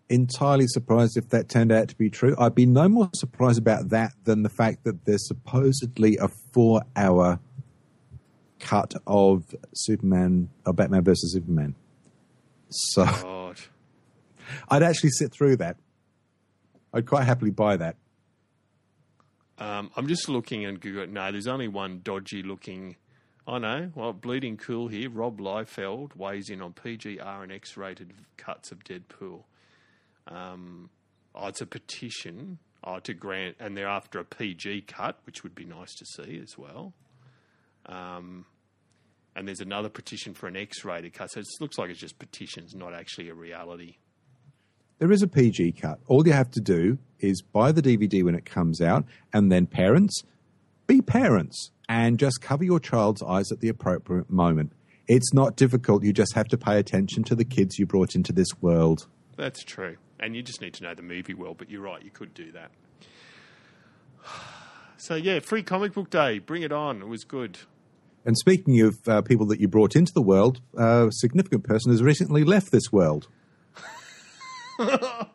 entirely 0.09 0.67
surprised 0.69 1.17
if 1.17 1.29
that 1.31 1.49
turned 1.49 1.71
out 1.71 1.89
to 1.89 1.97
be 1.97 2.11
true. 2.11 2.35
I'd 2.39 2.55
be 2.55 2.67
no 2.67 2.89
more 2.89 3.11
surprised 3.15 3.59
about 3.59 3.91
that 3.91 4.13
than 4.25 4.43
the 4.43 4.49
fact 4.49 4.85
that 4.85 5.05
there's 5.05 5.27
supposedly 5.27 6.17
a 6.17 6.29
four 6.53 6.83
hour 6.97 7.39
cut 8.61 8.95
of 9.07 9.55
Superman 9.75 10.49
or 10.67 10.73
Batman 10.73 11.05
versus 11.05 11.33
Superman. 11.33 11.75
So 12.71 13.05
God. 13.05 13.61
I'd 14.69 14.83
actually 14.83 15.11
sit 15.11 15.33
through 15.33 15.57
that. 15.57 15.77
I'd 16.93 17.07
quite 17.07 17.25
happily 17.25 17.51
buy 17.51 17.77
that. 17.77 17.97
Um, 19.59 19.91
I'm 19.97 20.07
just 20.07 20.29
looking 20.29 20.65
and 20.65 20.81
Google. 20.81 21.07
No, 21.07 21.33
there's 21.33 21.47
only 21.47 21.69
one 21.69 22.01
dodgy 22.03 22.43
looking. 22.43 22.97
I 23.47 23.59
know. 23.59 23.91
Well, 23.95 24.13
bleeding 24.13 24.57
cool 24.57 24.89
here. 24.89 25.11
Rob 25.11 25.41
Liefeld 25.41 26.15
weighs 26.15 26.49
in 26.49 26.63
on 26.63 26.75
PGR 26.75 27.43
and 27.43 27.51
X-rated 27.51 28.13
cuts 28.37 28.71
of 28.71 28.85
Deadpool. 28.85 29.45
Um, 30.27 30.91
oh, 31.35 31.49
it's 31.49 31.61
a 31.61 31.67
petition 31.67 32.59
oh, 32.85 33.01
to 33.01 33.15
grant, 33.15 33.57
and 33.59 33.77
they're 33.77 33.89
after 33.89 34.19
a 34.19 34.25
PG 34.25 34.83
cut, 34.83 35.19
which 35.25 35.43
would 35.43 35.55
be 35.55 35.65
nice 35.65 35.95
to 35.95 36.05
see 36.05 36.39
as 36.39 36.57
well. 36.57 36.93
Um, 37.89 38.45
and 39.35 39.47
there's 39.47 39.61
another 39.61 39.89
petition 39.89 40.35
for 40.35 40.47
an 40.47 40.57
X-rated 40.57 41.13
cut. 41.15 41.31
So 41.31 41.41
it 41.41 41.47
looks 41.61 41.79
like 41.79 41.91
it's 41.91 42.01
just 42.01 42.19
petitions, 42.19 42.75
not 42.75 42.93
actually 42.93 43.29
a 43.29 43.35
reality. 43.35 43.97
There 44.99 45.13
is 45.13 45.23
a 45.23 45.29
PG 45.29 45.73
cut. 45.73 46.01
All 46.09 46.27
you 46.27 46.33
have 46.33 46.51
to 46.51 46.61
do 46.61 46.99
is 47.21 47.41
buy 47.41 47.71
the 47.73 47.83
DVD 47.83 48.25
when 48.25 48.35
it 48.35 48.45
comes 48.45 48.81
out, 48.81 49.05
and 49.33 49.51
then 49.51 49.67
parents, 49.67 50.23
be 50.87 51.01
parents 51.01 51.71
and 51.89 52.19
just 52.19 52.41
cover 52.41 52.65
your 52.65 52.81
child's 52.81 53.23
eyes 53.23 53.51
at 53.53 53.61
the 53.61 53.69
appropriate 53.69 54.29
moment. 54.29 54.73
It's 55.07 55.33
not 55.33 55.57
difficult. 55.57 56.05
You 56.05 56.13
just 56.13 56.35
have 56.35 56.49
to 56.49 56.59
pay 56.59 56.79
attention 56.79 57.25
to 57.25 57.35
the 57.35 57.45
kids 57.45 57.79
you 57.79 57.87
brought 57.87 58.15
into 58.15 58.33
this 58.33 58.49
world. 58.61 59.07
That's 59.37 59.63
true. 59.63 59.97
And 60.21 60.35
you 60.35 60.43
just 60.43 60.61
need 60.61 60.75
to 60.75 60.83
know 60.83 60.95
the 60.95 61.03
movie 61.03 61.33
well, 61.33 61.55
but 61.55 61.71
you're 61.71 61.81
right, 61.81 62.03
you 62.03 62.11
could 62.11 62.35
do 62.35 62.53
that. 62.53 62.71
So, 65.01 65.15
yeah, 65.15 65.39
free 65.39 65.63
comic 65.63 65.93
book 65.93 66.11
day. 66.11 66.41
Bring 66.41 66.63
it 66.63 66.73
on. 66.73 67.03
It 67.03 67.07
was 67.07 67.23
good. 67.23 67.57
And 68.25 68.37
speaking 68.37 68.81
of 68.81 68.97
uh, 69.07 69.23
people 69.23 69.47
that 69.47 69.61
you 69.61 69.69
brought 69.69 69.97
into 69.97 70.13
the 70.13 70.23
world, 70.23 70.61
uh, 70.79 71.07
a 71.09 71.13
significant 71.13 71.65
person 71.65 71.93
has 71.93 72.03
recently 72.03 72.45
left 72.45 72.71
this 72.73 72.93
world. 72.93 73.29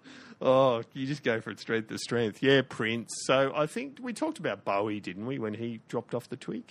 Oh, 0.46 0.84
you 0.92 1.08
just 1.08 1.24
go 1.24 1.40
from 1.40 1.56
strength 1.56 1.88
to 1.88 1.98
strength. 1.98 2.44
Yeah, 2.44 2.64
Prince. 2.68 3.10
So 3.26 3.54
I 3.56 3.66
think 3.66 4.00
we 4.02 4.12
talked 4.12 4.40
about 4.40 4.66
Bowie, 4.66 5.00
didn't 5.00 5.26
we, 5.26 5.40
when 5.40 5.54
he 5.54 5.80
dropped 5.88 6.14
off 6.14 6.28
the 6.28 6.36
twig? 6.36 6.66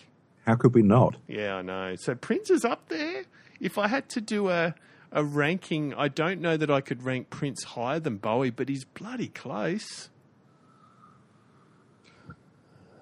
How 0.46 0.56
could 0.56 0.74
we 0.74 0.82
not? 0.82 1.16
Yeah, 1.26 1.54
I 1.54 1.62
know. 1.62 1.96
So 1.96 2.14
Prince 2.14 2.50
is 2.50 2.66
up 2.66 2.88
there. 2.88 3.24
If 3.60 3.78
I 3.78 3.88
had 3.88 4.10
to 4.10 4.20
do 4.20 4.50
a, 4.50 4.74
a 5.10 5.24
ranking, 5.24 5.94
I 5.94 6.08
don't 6.08 6.42
know 6.42 6.58
that 6.58 6.70
I 6.70 6.82
could 6.82 7.02
rank 7.02 7.30
Prince 7.30 7.64
higher 7.64 7.98
than 7.98 8.18
Bowie, 8.18 8.50
but 8.50 8.68
he's 8.68 8.84
bloody 8.84 9.28
close. 9.28 10.10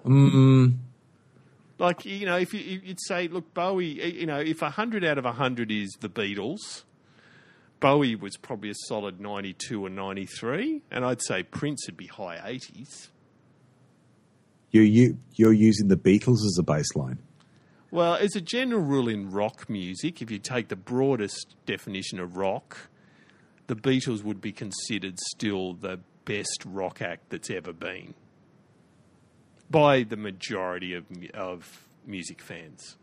Mm, 0.05 0.77
Like 1.81 2.05
you 2.05 2.27
know, 2.27 2.37
if 2.37 2.53
you, 2.53 2.79
you'd 2.83 3.01
say, 3.01 3.27
look, 3.27 3.55
Bowie, 3.55 3.99
eh, 3.99 4.05
you 4.05 4.27
know, 4.27 4.37
if 4.37 4.59
hundred 4.59 5.03
out 5.03 5.17
of 5.17 5.25
hundred 5.25 5.71
is 5.71 5.89
the 5.99 6.09
Beatles, 6.09 6.83
Bowie 7.79 8.15
was 8.15 8.37
probably 8.37 8.69
a 8.69 8.75
solid 8.85 9.19
ninety-two 9.19 9.83
or 9.83 9.89
ninety-three, 9.89 10.83
and 10.91 11.03
I'd 11.03 11.23
say 11.23 11.41
Prince 11.41 11.87
would 11.87 11.97
be 11.97 12.05
high 12.05 12.39
eighties. 12.45 13.09
you, 14.69 14.83
you, 14.83 15.17
you're 15.33 15.53
using 15.53 15.87
the 15.87 15.97
Beatles 15.97 16.45
as 16.45 16.57
a 16.59 16.63
baseline. 16.63 17.17
Well, 17.89 18.13
as 18.13 18.35
a 18.35 18.41
general 18.41 18.83
rule 18.83 19.09
in 19.09 19.31
rock 19.31 19.67
music, 19.67 20.21
if 20.21 20.29
you 20.29 20.37
take 20.37 20.67
the 20.67 20.75
broadest 20.75 21.55
definition 21.65 22.19
of 22.19 22.37
rock, 22.37 22.89
the 23.65 23.75
Beatles 23.75 24.23
would 24.23 24.39
be 24.39 24.51
considered 24.51 25.19
still 25.19 25.73
the 25.73 25.99
best 26.25 26.63
rock 26.63 27.01
act 27.01 27.31
that's 27.31 27.49
ever 27.49 27.73
been 27.73 28.13
by 29.71 30.03
the 30.03 30.17
majority 30.17 30.93
of 30.93 31.05
of 31.33 31.87
music 32.05 32.41
fans. 32.41 32.97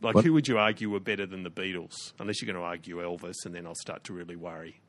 Like, 0.00 0.16
What? 0.16 0.24
who 0.24 0.32
would 0.32 0.48
you 0.48 0.58
argue 0.58 0.90
were 0.90 0.98
better 0.98 1.26
than 1.26 1.44
the 1.44 1.50
Beatles? 1.50 2.12
Unless 2.18 2.42
you're 2.42 2.52
going 2.52 2.60
to 2.60 2.66
argue 2.66 2.96
Elvis, 2.96 3.44
and 3.44 3.54
then 3.54 3.66
I'll 3.66 3.76
start 3.76 4.02
to 4.04 4.12
really 4.12 4.34
worry. 4.34 4.80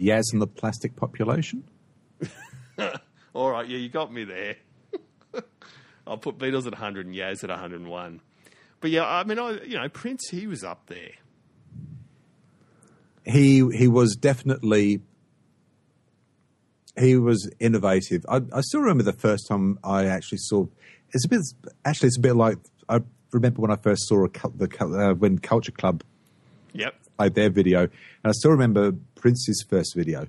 Yazz 0.00 0.32
and 0.32 0.40
the 0.40 0.46
plastic 0.46 0.96
population. 0.96 1.64
All 3.34 3.50
right, 3.50 3.68
yeah, 3.68 3.76
you 3.76 3.90
got 3.90 4.10
me 4.12 4.24
there. 4.24 4.56
I'll 6.06 6.16
put 6.16 6.38
Beatles 6.38 6.66
at 6.66 6.72
100 6.72 7.06
and 7.06 7.14
Yazz 7.14 7.44
at 7.44 7.50
101. 7.50 8.20
But 8.80 8.90
yeah, 8.90 9.06
I 9.06 9.24
mean, 9.24 9.38
I, 9.38 9.60
you 9.64 9.76
know, 9.76 9.88
Prince, 9.90 10.28
he 10.30 10.46
was 10.46 10.64
up 10.64 10.86
there. 10.86 11.10
He 13.26 13.66
he 13.74 13.88
was 13.88 14.16
definitely 14.16 15.00
he 16.98 17.16
was 17.16 17.50
innovative. 17.60 18.24
I, 18.28 18.40
I 18.52 18.60
still 18.60 18.80
remember 18.80 19.02
the 19.02 19.12
first 19.12 19.48
time 19.48 19.78
I 19.82 20.06
actually 20.06 20.38
saw. 20.38 20.66
It's 21.12 21.24
a 21.24 21.28
bit 21.28 21.40
actually. 21.84 22.08
It's 22.08 22.18
a 22.18 22.20
bit 22.20 22.34
like 22.36 22.58
I 22.88 23.00
remember 23.32 23.62
when 23.62 23.70
I 23.70 23.76
first 23.76 24.06
saw 24.08 24.24
a, 24.24 24.28
the 24.56 24.68
uh, 24.80 25.14
when 25.14 25.38
Culture 25.38 25.72
Club 25.72 26.02
Yep. 26.72 26.94
played 27.18 27.34
their 27.34 27.50
video, 27.50 27.80
and 27.82 27.90
I 28.24 28.32
still 28.32 28.50
remember 28.50 28.92
Prince's 29.14 29.64
first 29.68 29.94
video. 29.94 30.26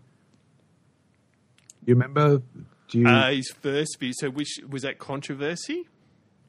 You 1.86 1.94
remember? 1.96 2.42
Do 2.90 3.00
you? 3.00 3.08
Uh, 3.08 3.32
his 3.32 3.50
first 3.50 3.98
video. 4.00 4.14
So, 4.18 4.30
which 4.30 4.60
was 4.70 4.84
that 4.84 5.00
controversy? 5.00 5.88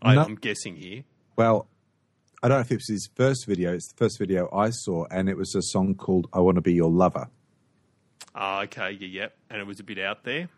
I, 0.02 0.14
No. 0.14 0.22
I'm 0.24 0.34
guessing 0.36 0.76
here. 0.76 1.04
well, 1.36 1.68
I 2.42 2.48
don't 2.48 2.58
know 2.58 2.60
if 2.60 2.70
it 2.70 2.76
was 2.76 2.88
his 2.88 3.08
first 3.14 3.46
video. 3.46 3.72
It's 3.72 3.88
the 3.88 3.96
first 3.96 4.18
video 4.18 4.48
I 4.52 4.68
saw, 4.70 5.06
and 5.10 5.28
it 5.28 5.36
was 5.36 5.54
a 5.54 5.62
song 5.62 5.94
called 5.94 6.28
"I 6.32 6.40
Want 6.40 6.56
to 6.56 6.60
Be 6.60 6.74
Your 6.74 6.90
Lover." 6.90 7.28
Ah, 8.38 8.62
okay, 8.64 8.90
yeah, 8.92 9.06
yep. 9.22 9.36
And 9.50 9.60
it 9.60 9.66
was 9.66 9.80
a 9.80 9.84
bit 9.84 9.98
out 9.98 10.24
there. 10.24 10.48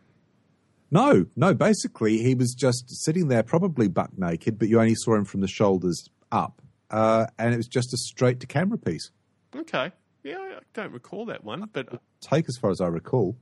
No, 0.91 1.26
no. 1.37 1.55
Basically, 1.55 2.18
he 2.18 2.35
was 2.35 2.55
just 2.55 2.85
sitting 3.05 3.29
there, 3.29 3.43
probably 3.43 3.89
buck 3.89 4.11
naked, 4.18 4.59
but 4.59 4.68
you 4.68 4.81
only 4.81 4.95
saw 4.97 5.14
him 5.14 5.24
from 5.24 5.41
the 5.43 5.49
shoulders 5.49 6.09
up, 6.33 6.61
uh, 6.91 7.26
and 7.39 7.55
it 7.55 7.57
was 7.59 7.68
just 7.68 7.93
a 7.93 7.97
straight 7.99 8.41
to 8.41 8.47
camera 8.47 8.79
piece. 8.79 9.11
Okay. 9.55 9.93
Yeah, 10.24 10.39
I 10.39 10.59
don't 10.74 10.93
recall 10.93 11.24
that 11.26 11.45
one, 11.45 11.68
but 11.72 12.01
Take 12.20 12.49
as 12.49 12.57
far 12.57 12.70
as 12.70 12.81
I 12.81 12.87
recall. 12.89 13.37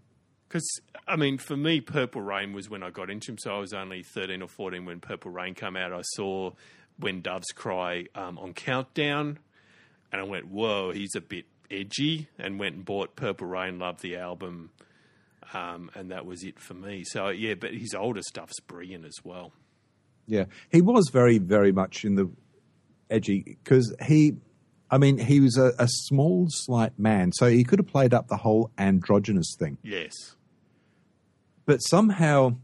because 0.48 0.68
I 1.08 1.16
mean, 1.16 1.38
for 1.38 1.56
me, 1.56 1.80
Purple 1.80 2.20
Rain 2.20 2.52
was 2.52 2.68
when 2.68 2.82
I 2.82 2.90
got 2.90 3.08
into 3.10 3.32
him. 3.32 3.38
So 3.38 3.56
I 3.56 3.58
was 3.58 3.72
only 3.72 4.02
thirteen 4.02 4.42
or 4.42 4.48
fourteen 4.48 4.84
when 4.84 5.00
Purple 5.00 5.30
Rain 5.30 5.54
came 5.54 5.76
out. 5.76 5.92
I 5.92 6.02
saw 6.02 6.50
When 6.98 7.22
Doves 7.22 7.52
Cry 7.54 8.06
um, 8.14 8.38
on 8.38 8.52
Countdown, 8.54 9.38
and 10.12 10.20
I 10.20 10.24
went, 10.24 10.48
"Whoa, 10.48 10.90
he's 10.92 11.14
a 11.16 11.20
bit 11.20 11.46
edgy," 11.70 12.28
and 12.38 12.58
went 12.58 12.76
and 12.76 12.84
bought 12.84 13.16
Purple 13.16 13.46
Rain. 13.46 13.78
Loved 13.78 14.02
the 14.02 14.16
album, 14.16 14.70
um, 15.52 15.90
and 15.94 16.10
that 16.10 16.26
was 16.26 16.44
it 16.44 16.58
for 16.58 16.74
me. 16.74 17.04
So 17.04 17.28
yeah, 17.28 17.54
but 17.54 17.74
his 17.74 17.94
older 17.94 18.22
stuff's 18.22 18.60
brilliant 18.60 19.04
as 19.04 19.18
well. 19.24 19.52
Yeah, 20.26 20.46
he 20.70 20.82
was 20.82 21.08
very, 21.12 21.38
very 21.38 21.72
much 21.72 22.04
in 22.04 22.16
the 22.16 22.30
edgy 23.08 23.58
because 23.62 23.94
he, 24.04 24.36
I 24.90 24.98
mean, 24.98 25.18
he 25.18 25.40
was 25.40 25.56
a, 25.56 25.72
a 25.78 25.86
small, 25.88 26.46
slight 26.48 26.98
man, 26.98 27.32
so 27.32 27.46
he 27.46 27.64
could 27.64 27.78
have 27.78 27.86
played 27.86 28.12
up 28.12 28.28
the 28.28 28.36
whole 28.36 28.70
androgynous 28.76 29.54
thing. 29.58 29.78
Yes. 29.82 30.34
But 31.64 31.78
somehow, 31.78 32.56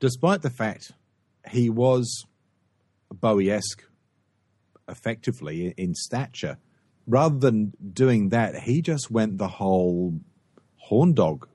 despite 0.00 0.42
the 0.42 0.50
fact 0.50 0.92
he 1.50 1.70
was 1.70 2.24
Bowie 3.12 3.50
esque 3.50 3.84
effectively 4.88 5.66
in, 5.66 5.72
in 5.76 5.94
stature, 5.94 6.58
rather 7.08 7.38
than 7.38 7.72
doing 7.92 8.28
that, 8.28 8.54
he 8.60 8.82
just 8.82 9.10
went 9.10 9.38
the 9.38 9.48
whole 9.48 10.20
horn 10.76 11.14
dog 11.14 11.48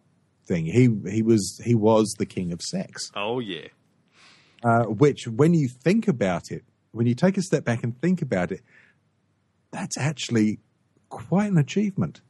thing. 0.48 0.66
He 0.66 0.90
he 1.10 1.22
was 1.22 1.62
he 1.64 1.76
was 1.76 2.14
the 2.18 2.26
king 2.26 2.52
of 2.52 2.62
sex. 2.62 3.12
Oh 3.16 3.40
yeah. 3.40 3.68
uh, 4.64 4.84
which, 4.84 5.28
when 5.28 5.54
you 5.54 5.68
think 5.68 6.08
about 6.08 6.52
it, 6.52 6.64
when 6.92 7.06
you 7.06 7.16
take 7.16 7.38
a 7.38 7.42
step 7.42 7.64
back 7.64 7.84
and 7.84 8.00
think 8.02 8.22
about 8.22 8.52
it, 8.52 8.62
that's 9.72 9.98
actually 9.98 10.60
quite 11.10 11.52
an 11.52 11.58
achievement. 11.58 12.22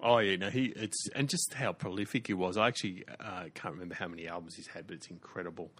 Oh 0.00 0.18
yeah, 0.18 0.36
no, 0.36 0.50
he 0.50 0.72
it's 0.76 1.08
and 1.14 1.28
just 1.28 1.54
how 1.54 1.72
prolific 1.72 2.26
he 2.26 2.34
was. 2.34 2.56
I 2.56 2.68
actually 2.68 3.04
uh, 3.20 3.44
can't 3.54 3.74
remember 3.74 3.94
how 3.94 4.08
many 4.08 4.26
albums 4.26 4.56
he's 4.56 4.66
had, 4.68 4.86
but 4.86 4.96
it's 4.96 5.06
incredible. 5.08 5.70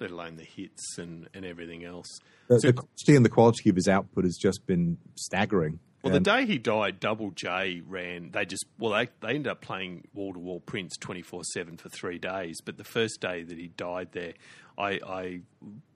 Let 0.00 0.10
alone 0.10 0.36
the 0.36 0.44
hits 0.44 0.96
and, 0.98 1.28
and 1.34 1.44
everything 1.44 1.84
else. 1.84 2.06
The, 2.48 2.58
So- 2.60 2.68
the 2.68 2.72
quantity 2.72 3.16
and 3.16 3.24
the 3.24 3.28
quality 3.30 3.68
of 3.70 3.76
his 3.76 3.88
output 3.88 4.24
has 4.24 4.36
just 4.36 4.66
been 4.66 4.98
staggering. 5.16 5.78
Well, 6.02 6.14
the 6.14 6.20
day 6.20 6.46
he 6.46 6.56
died, 6.56 6.98
Double 6.98 7.30
J 7.30 7.82
ran. 7.86 8.30
They 8.30 8.46
just 8.46 8.64
well, 8.78 8.92
they 8.92 9.10
they 9.20 9.34
ended 9.34 9.48
up 9.48 9.60
playing 9.60 10.08
wall 10.14 10.32
to 10.32 10.38
wall 10.38 10.60
Prince 10.60 10.96
twenty 10.96 11.20
four 11.20 11.42
seven 11.52 11.76
for 11.76 11.90
three 11.90 12.16
days. 12.16 12.56
But 12.64 12.78
the 12.78 12.84
first 12.84 13.20
day 13.20 13.42
that 13.42 13.58
he 13.58 13.68
died 13.68 14.12
there, 14.12 14.32
I, 14.78 14.98
I 15.06 15.40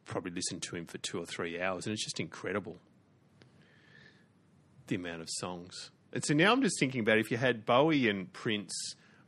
probably 0.05 0.33
listened 0.33 0.63
to 0.65 0.77
him 0.77 0.85
for 0.85 0.99
two 0.99 1.19
or 1.19 1.25
three 1.25 1.59
hours, 1.59 1.87
and 1.87 1.95
it's 1.95 2.05
just 2.05 2.21
incredible. 2.21 2.77
The 4.89 4.97
amount 4.97 5.23
of 5.23 5.29
songs. 5.31 5.91
And 6.13 6.23
so 6.23 6.35
now 6.35 6.53
I'm 6.53 6.61
just 6.61 6.79
thinking 6.79 7.01
about 7.01 7.17
if 7.17 7.31
you 7.31 7.39
had 7.39 7.65
Bowie 7.65 8.07
and 8.11 8.31
Prince 8.31 8.75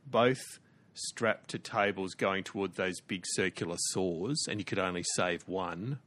both 0.05 0.59
strapped 0.97 1.49
to 1.51 1.59
tables 1.59 2.13
going 2.13 2.43
towards 2.43 2.75
those 2.75 2.99
big 3.01 3.23
circular 3.25 3.77
saws, 3.91 4.45
and 4.49 4.59
you 4.59 4.65
could 4.65 4.79
only 4.79 5.03
save 5.15 5.47
one. 5.47 5.99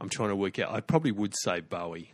I'm 0.00 0.08
trying 0.08 0.28
to 0.30 0.36
work 0.36 0.58
out. 0.58 0.72
I 0.72 0.80
probably 0.80 1.12
would 1.12 1.34
say 1.42 1.60
Bowie. 1.60 2.12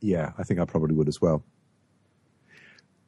yeah, 0.00 0.32
I 0.38 0.42
think 0.44 0.60
I 0.60 0.64
probably 0.64 0.94
would 0.94 1.08
as 1.08 1.20
well. 1.20 1.42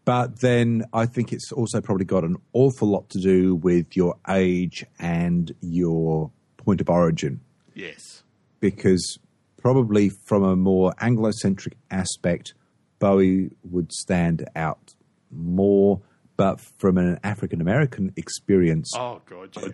But 0.05 0.40
then 0.40 0.84
I 0.92 1.07
think 1.07 1.32
it's 1.32 1.53
also 1.53 1.80
probably 1.80 2.07
got 2.07 2.24
an 2.24 2.36
awful 2.55 2.88
lot 2.88 3.11
to 3.11 3.20
do 3.20 3.55
with 3.55 3.94
your 3.94 4.16
age 4.28 4.84
and 4.99 5.55
your 5.61 6.30
point 6.57 6.80
of 6.80 6.88
origin. 6.88 7.40
Yes. 7.74 8.22
because 8.61 9.18
probably 9.61 10.09
from 10.09 10.42
a 10.42 10.57
more 10.57 10.92
Anglo-centric 10.99 11.76
aspect, 11.90 12.55
Bowie 12.99 13.51
would 13.62 13.92
stand 13.92 14.49
out 14.57 14.94
more. 15.30 16.00
But 16.36 16.60
from 16.60 16.98
an 16.98 17.18
African 17.24 17.60
American 17.60 18.12
experience, 18.16 18.92
Oh 18.96 19.20
god, 19.26 19.50
yeah. 19.60 19.68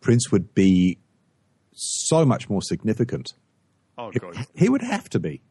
Prince 0.00 0.30
would 0.30 0.54
be 0.54 0.98
so 1.72 2.24
much 2.26 2.50
more 2.50 2.60
significant. 2.62 3.32
Oh 3.96 4.10
god. 4.10 4.46
He 4.54 4.68
would 4.68 4.82
have 4.82 5.08
to 5.10 5.18
be. 5.18 5.42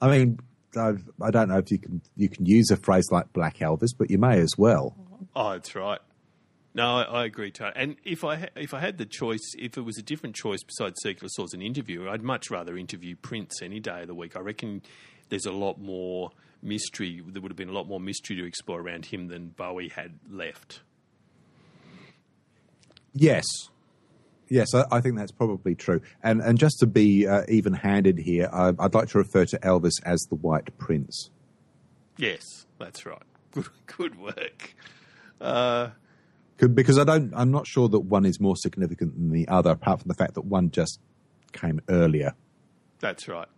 I 0.00 0.10
mean, 0.16 0.38
I've, 0.76 1.08
I 1.20 1.30
don't 1.30 1.48
know 1.48 1.58
if 1.58 1.70
you 1.70 1.78
can 1.78 2.00
you 2.14 2.28
can 2.28 2.46
use 2.46 2.70
a 2.70 2.76
phrase 2.76 3.10
like 3.10 3.32
Black 3.32 3.58
Elvis, 3.58 3.90
but 3.96 4.10
you 4.10 4.18
may 4.18 4.38
as 4.38 4.52
well. 4.56 4.94
Oh, 5.34 5.52
that's 5.52 5.74
right. 5.74 6.00
No, 6.74 6.98
I, 6.98 7.02
I 7.02 7.24
agree, 7.24 7.50
Tony. 7.50 7.72
And 7.74 7.96
if 8.04 8.22
I 8.22 8.36
ha- 8.36 8.48
if 8.54 8.72
I 8.72 8.80
had 8.80 8.98
the 8.98 9.06
choice, 9.06 9.52
if 9.58 9.76
it 9.76 9.80
was 9.80 9.98
a 9.98 10.02
different 10.02 10.36
choice 10.36 10.62
besides 10.62 11.00
Circular 11.02 11.28
Saws 11.30 11.52
and 11.54 11.62
interview, 11.62 12.08
I'd 12.08 12.22
much 12.22 12.50
rather 12.50 12.76
interview 12.76 13.16
Prince 13.16 13.62
any 13.62 13.80
day 13.80 14.02
of 14.02 14.06
the 14.06 14.14
week. 14.14 14.36
I 14.36 14.40
reckon 14.40 14.82
there's 15.28 15.46
a 15.46 15.52
lot 15.52 15.80
more 15.80 16.30
mystery. 16.62 17.22
There 17.26 17.40
would 17.42 17.50
have 17.50 17.56
been 17.56 17.68
a 17.68 17.72
lot 17.72 17.86
more 17.86 18.00
mystery 18.00 18.36
to 18.36 18.44
explore 18.44 18.80
around 18.80 19.06
him 19.06 19.28
than 19.28 19.48
Bowie 19.48 19.88
had 19.88 20.18
left. 20.30 20.80
Yes. 23.14 23.44
Yes, 24.50 24.74
I, 24.74 24.84
I 24.90 25.00
think 25.00 25.16
that's 25.16 25.32
probably 25.32 25.74
true. 25.74 26.00
And 26.22 26.40
and 26.40 26.58
just 26.58 26.78
to 26.80 26.86
be 26.86 27.26
uh, 27.26 27.42
even-handed 27.48 28.18
here, 28.18 28.48
I, 28.52 28.72
I'd 28.78 28.94
like 28.94 29.08
to 29.10 29.18
refer 29.18 29.44
to 29.46 29.58
Elvis 29.58 29.92
as 30.04 30.20
the 30.30 30.36
White 30.36 30.76
Prince. 30.78 31.30
Yes, 32.16 32.66
that's 32.78 33.04
right. 33.04 33.22
Good, 33.52 33.66
good 33.86 34.18
work. 34.18 34.74
Uh, 35.40 35.90
Because 36.58 36.98
I 36.98 37.04
don't, 37.04 37.32
I'm 37.34 37.50
not 37.50 37.66
sure 37.66 37.88
that 37.88 38.00
one 38.00 38.26
is 38.26 38.40
more 38.40 38.56
significant 38.56 39.14
than 39.14 39.30
the 39.30 39.48
other, 39.48 39.70
apart 39.70 40.00
from 40.00 40.08
the 40.08 40.14
fact 40.14 40.34
that 40.34 40.44
one 40.44 40.70
just 40.70 40.98
came 41.52 41.80
earlier. 41.88 42.34
That's 42.98 43.26
right. 43.28 43.48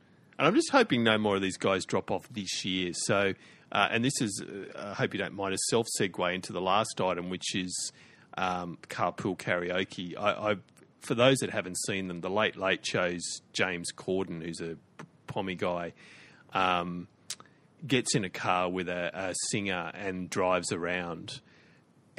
And 0.40 0.46
I'm 0.46 0.54
just 0.54 0.70
hoping 0.70 1.04
no 1.04 1.18
more 1.18 1.36
of 1.36 1.42
these 1.42 1.58
guys 1.58 1.84
drop 1.84 2.10
off 2.10 2.26
this 2.30 2.64
year. 2.64 2.92
So, 2.94 3.34
uh, 3.70 3.88
and 3.90 4.02
this 4.02 4.22
is, 4.22 4.42
uh, 4.42 4.88
I 4.90 4.94
hope 4.94 5.12
you 5.12 5.18
don't 5.18 5.34
mind, 5.34 5.52
a 5.52 5.58
self 5.68 5.86
segue 6.00 6.34
into 6.34 6.54
the 6.54 6.62
last 6.62 6.98
item, 6.98 7.28
which 7.28 7.54
is 7.54 7.92
um, 8.38 8.78
carpool 8.88 9.36
karaoke. 9.36 10.16
I, 10.18 10.52
I, 10.52 10.56
for 11.00 11.14
those 11.14 11.40
that 11.40 11.50
haven't 11.50 11.76
seen 11.86 12.08
them, 12.08 12.22
the 12.22 12.30
Late 12.30 12.56
Late 12.56 12.86
Show's 12.86 13.42
James 13.52 13.92
Corden, 13.92 14.42
who's 14.42 14.62
a 14.62 14.78
pommy 15.26 15.56
guy, 15.56 15.92
um, 16.54 17.06
gets 17.86 18.14
in 18.14 18.24
a 18.24 18.30
car 18.30 18.70
with 18.70 18.88
a, 18.88 19.10
a 19.12 19.34
singer 19.50 19.92
and 19.92 20.30
drives 20.30 20.72
around. 20.72 21.42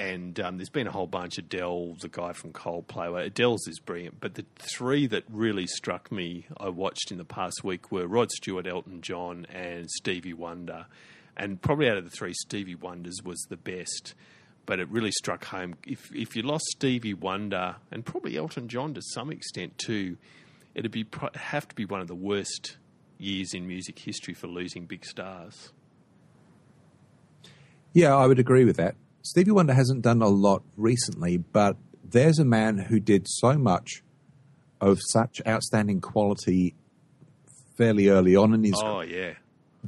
And 0.02 0.40
um, 0.40 0.58
there's 0.58 0.70
been 0.70 0.88
a 0.88 0.92
whole 0.92 1.06
bunch. 1.06 1.38
Of 1.38 1.46
Adele, 1.46 1.96
the 2.02 2.10
guy 2.10 2.34
from 2.34 2.54
Coldplay. 2.54 3.14
Well, 3.14 3.18
Adele's 3.18 3.68
is 3.68 3.80
brilliant, 3.80 4.20
but 4.20 4.34
the 4.34 4.46
three 4.56 5.06
that 5.06 5.26
really 5.30 5.68
struck 5.68 6.12
me, 6.12 6.48
I 6.58 6.70
watched 6.70 7.12
in 7.12 7.20
the 7.20 7.24
past 7.24 7.64
week, 7.64 7.92
were 7.92 8.08
Rod 8.08 8.32
Stewart, 8.32 8.66
Elton 8.66 9.02
John, 9.02 9.46
and 9.54 9.88
Stevie 9.92 10.34
Wonder. 10.34 10.88
And 11.38 11.62
probably 11.62 11.88
out 11.88 11.98
of 11.98 12.04
the 12.04 12.10
three, 12.10 12.34
Stevie 12.34 12.74
Wonder's 12.74 13.22
was 13.24 13.46
the 13.50 13.58
best. 13.58 14.16
But 14.66 14.80
it 14.80 14.90
really 14.90 15.12
struck 15.12 15.46
home. 15.46 15.76
If 15.86 16.10
if 16.16 16.36
you 16.36 16.42
lost 16.42 16.66
Stevie 16.72 17.14
Wonder 17.14 17.76
and 17.92 18.04
probably 18.04 18.38
Elton 18.38 18.70
John 18.70 18.96
to 18.96 19.04
some 19.04 19.32
extent 19.32 19.78
too, 19.78 20.18
it'd 20.74 20.90
be 20.90 21.06
have 21.36 21.68
to 21.68 21.76
be 21.76 21.86
one 21.86 22.02
of 22.02 22.08
the 22.08 22.16
worst 22.16 22.78
years 23.20 23.54
in 23.54 23.68
music 23.68 24.00
history 24.00 24.34
for 24.34 24.48
losing 24.48 24.88
big 24.88 25.06
stars. 25.06 25.74
Yeah, 27.94 28.16
I 28.16 28.26
would 28.26 28.40
agree 28.40 28.66
with 28.66 28.78
that. 28.78 28.96
Stevie 29.24 29.52
Wonder 29.52 29.74
hasn't 29.74 30.02
done 30.02 30.22
a 30.22 30.28
lot 30.28 30.64
recently, 30.78 31.38
but 31.38 31.78
there's 32.04 32.40
a 32.40 32.46
man 32.46 32.78
who 32.78 33.00
did 33.00 33.28
so 33.28 33.58
much 33.58 34.04
of 34.80 35.00
such 35.02 35.42
outstanding 35.48 36.02
quality 36.02 36.76
fairly 37.78 38.10
early 38.10 38.36
on 38.36 38.54
in 38.54 38.64
his 38.64 38.74
Oh 38.84 39.02
yeah, 39.02 39.34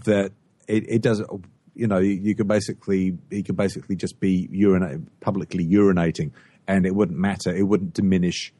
that 0.05 0.31
it, 0.67 0.85
it 0.87 1.01
doesn't. 1.01 1.29
You 1.75 1.87
know, 1.87 1.97
you, 1.97 2.11
you 2.11 2.35
could 2.35 2.47
basically 2.47 3.17
he 3.31 3.41
could 3.41 3.57
basically 3.57 3.95
just 3.95 4.19
be 4.19 4.47
urinate 4.51 5.19
publicly 5.19 5.65
urinating, 5.65 6.31
and 6.67 6.85
it 6.85 6.93
wouldn't 6.93 7.17
matter. 7.17 7.53
It 7.53 7.63
wouldn't 7.63 7.93
diminish 7.93 8.53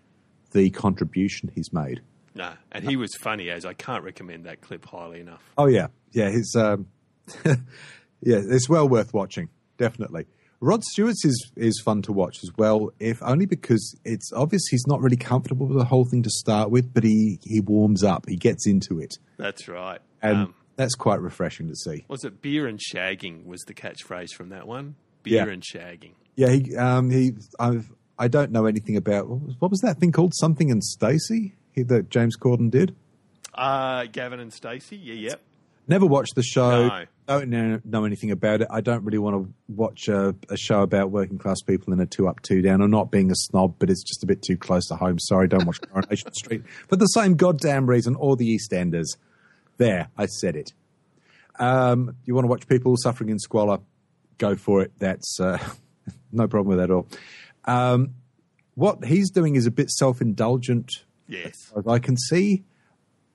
the 0.52 0.70
contribution 0.72 1.52
he's 1.54 1.72
made. 1.72 2.02
no, 2.34 2.54
and 2.72 2.84
he 2.84 2.96
was 2.96 3.16
funny 3.16 3.50
as 3.50 3.66
I 3.66 3.74
can't 3.74 4.04
recommend 4.04 4.46
that 4.46 4.62
clip 4.62 4.86
highly 4.86 5.20
enough. 5.20 5.44
Oh 5.58 5.68
yeah, 5.68 5.88
yeah. 6.12 6.30
His 6.30 6.56
um, 6.58 6.88
yeah, 7.46 7.58
it's 8.22 8.68
well 8.68 8.90
worth 8.90 9.14
watching. 9.14 9.50
Definitely. 9.78 10.26
Rod 10.64 10.84
Stewart's 10.84 11.26
is 11.26 11.52
is 11.56 11.82
fun 11.84 12.02
to 12.04 12.14
watch 12.14 12.38
as 12.44 12.50
well, 12.58 12.92
if 13.00 13.22
only 13.22 13.46
because 13.46 13.96
it's 14.06 14.32
obvious 14.34 14.64
he's 14.72 14.86
not 14.88 15.02
really 15.02 15.18
comfortable 15.18 15.68
with 15.68 15.78
the 15.78 15.84
whole 15.86 16.06
thing 16.06 16.24
to 16.24 16.30
start 16.30 16.70
with, 16.72 16.94
but 16.94 17.04
he 17.04 17.40
he 17.44 17.60
warms 17.60 18.04
up, 18.04 18.28
he 18.30 18.38
gets 18.38 18.66
into 18.66 19.00
it, 19.00 19.14
That's 19.38 19.68
right. 19.68 20.00
and 20.22 20.38
um, 20.38 20.54
that's 20.78 20.96
quite 20.96 21.20
refreshing 21.22 21.68
to 21.68 21.76
see. 21.76 22.06
was 22.08 22.24
it 22.24 22.42
beer 22.42 22.66
and 22.68 22.80
shagging 22.80 23.46
was 23.46 23.62
the 23.64 23.74
catchphrase 23.74 24.32
from 24.32 24.50
that 24.50 24.66
one? 24.68 24.96
Beer 25.24 25.46
Yeah. 25.48 25.54
and 25.54 25.62
shagging. 25.64 26.14
Yeah, 26.36 26.50
he 26.50 26.76
um 26.78 27.10
he 27.10 27.34
I've 27.60 27.92
I 28.18 28.28
don't 28.28 28.52
know 28.52 28.66
anything 28.66 28.96
about 28.96 29.28
what 29.28 29.42
was, 29.42 29.56
what 29.60 29.72
was 29.72 29.82
that 29.82 29.98
thing 29.98 30.12
called? 30.12 30.34
Something 30.36 30.72
and 30.72 30.84
Stacey 30.84 31.56
he, 31.74 31.84
that 31.84 32.10
James 32.10 32.38
Corden 32.38 32.72
did. 32.72 32.96
Uh, 33.54 34.06
Gavin 34.12 34.40
and 34.40 34.54
Stacey. 34.54 34.96
Yeah, 34.98 35.14
yep. 35.16 35.42
Never 35.88 36.06
watched 36.06 36.36
the 36.36 36.44
show. 36.44 36.88
No. 36.88 37.06
Don't 37.28 37.50
know, 37.50 37.80
know 37.86 38.04
anything 38.04 38.32
about 38.32 38.62
it. 38.62 38.68
I 38.70 38.82
don't 38.82 39.04
really 39.06 39.18
want 39.18 39.36
to 39.46 39.54
watch 39.70 40.10
a, 40.10 40.36
a 40.50 40.58
show 40.58 40.82
about 40.82 41.10
working 41.12 41.38
class 41.38 41.62
people 41.62 41.94
in 41.94 42.00
a 42.02 42.06
two 42.06 42.28
up, 42.28 42.42
two 42.42 42.62
down. 42.62 42.82
I'm 42.82 42.92
not 42.92 43.12
being 43.12 43.32
a 43.32 43.36
snob, 43.36 43.76
but 43.80 43.90
it's 43.90 44.04
just 44.04 44.24
a 44.24 44.28
bit 44.28 44.42
too 44.42 44.58
close 44.58 44.88
to 44.88 44.96
home. 44.96 45.20
Sorry, 45.20 45.48
don't 45.48 45.66
watch 45.66 45.80
Coronation 45.82 46.34
Street 46.34 46.64
for 46.90 46.98
the 46.98 47.06
same 47.06 47.36
goddamn 47.36 47.86
reason. 47.88 48.16
Or 48.16 48.36
the 48.36 48.58
EastEnders. 48.58 49.16
There, 49.78 50.10
I 50.18 50.26
said 50.26 50.56
it. 50.58 50.74
Um, 51.60 52.16
you 52.26 52.36
want 52.36 52.44
to 52.46 52.50
watch 52.50 52.68
people 52.68 52.96
suffering 52.98 53.30
in 53.30 53.40
squalor? 53.40 53.80
Go 54.38 54.56
for 54.56 54.82
it. 54.82 54.92
That's 55.00 55.40
uh, 55.40 55.58
no 56.32 56.48
problem 56.48 56.76
with 56.76 56.80
that 56.80 56.92
at 56.92 56.96
all. 56.96 57.08
Um, 57.66 58.16
what 58.76 59.06
he's 59.06 59.32
doing 59.32 59.56
is 59.56 59.66
a 59.66 59.72
bit 59.72 59.90
self 59.90 60.20
indulgent 60.22 60.90
Yes. 61.28 61.72
as 61.78 61.88
I 61.88 62.00
can 62.00 62.18
see. 62.18 62.64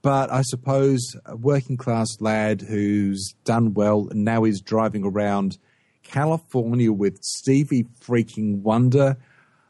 But 0.02 0.30
I 0.30 0.42
suppose 0.42 1.16
a 1.26 1.36
working 1.36 1.76
class 1.76 2.08
lad 2.20 2.60
who's 2.62 3.34
done 3.44 3.74
well 3.74 4.08
and 4.10 4.24
now 4.24 4.44
is 4.44 4.60
driving 4.60 5.04
around 5.04 5.58
California 6.02 6.92
with 6.92 7.18
Stevie 7.22 7.84
freaking 8.00 8.60
Wonder. 8.62 9.16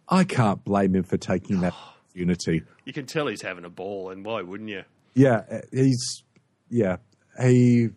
I 0.08 0.24
can't 0.24 0.62
blame 0.64 0.94
him 0.94 1.02
for 1.02 1.16
taking 1.16 1.60
that 1.60 1.74
opportunity. 2.08 2.62
You 2.84 2.92
can 2.92 3.06
tell 3.06 3.26
he's 3.26 3.42
having 3.42 3.64
a 3.64 3.70
ball, 3.70 4.10
and 4.10 4.24
why 4.24 4.42
wouldn't 4.42 4.68
you? 4.68 4.84
Yeah, 5.14 5.42
uh, 5.50 5.60
he's 5.72 6.22
yeah 6.70 6.98
he 7.40 7.88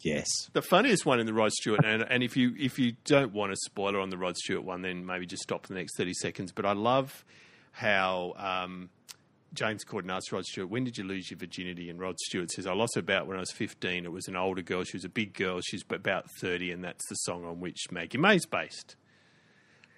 yes 0.00 0.48
The 0.54 0.62
funniest 0.62 1.04
one 1.04 1.20
in 1.20 1.26
the 1.26 1.34
Rod 1.34 1.52
Stewart, 1.52 1.84
and, 1.84 2.02
and 2.02 2.22
if 2.22 2.36
you 2.36 2.54
if 2.58 2.78
you 2.78 2.94
don't 3.04 3.32
want 3.32 3.52
a 3.52 3.56
spoiler 3.56 4.00
on 4.00 4.10
the 4.10 4.16
Rod 4.16 4.36
Stewart 4.36 4.64
one, 4.64 4.82
then 4.82 5.06
maybe 5.06 5.26
just 5.26 5.42
stop 5.42 5.66
for 5.66 5.72
the 5.72 5.78
next 5.78 5.96
thirty 5.96 6.14
seconds. 6.14 6.52
But 6.52 6.66
I 6.66 6.72
love 6.72 7.24
how 7.72 8.34
um, 8.36 8.90
James 9.54 9.84
Corden 9.84 10.10
asked 10.10 10.32
Rod 10.32 10.44
Stewart, 10.44 10.70
"When 10.70 10.84
did 10.84 10.96
you 10.96 11.04
lose 11.04 11.30
your 11.30 11.38
virginity?" 11.38 11.90
And 11.90 12.00
Rod 12.00 12.18
Stewart 12.20 12.50
says, 12.50 12.66
"I 12.66 12.72
lost 12.72 12.96
it 12.96 13.00
about 13.00 13.26
when 13.26 13.36
I 13.36 13.40
was 13.40 13.52
fifteen. 13.52 14.04
It 14.04 14.12
was 14.12 14.28
an 14.28 14.36
older 14.36 14.62
girl. 14.62 14.84
She 14.84 14.96
was 14.96 15.04
a 15.04 15.10
big 15.10 15.34
girl. 15.34 15.60
She's 15.60 15.84
about 15.90 16.30
thirty, 16.40 16.70
and 16.70 16.82
that's 16.82 17.06
the 17.08 17.14
song 17.16 17.44
on 17.44 17.60
which 17.60 17.90
Maggie 17.90 18.18
May's 18.18 18.46
based." 18.46 18.96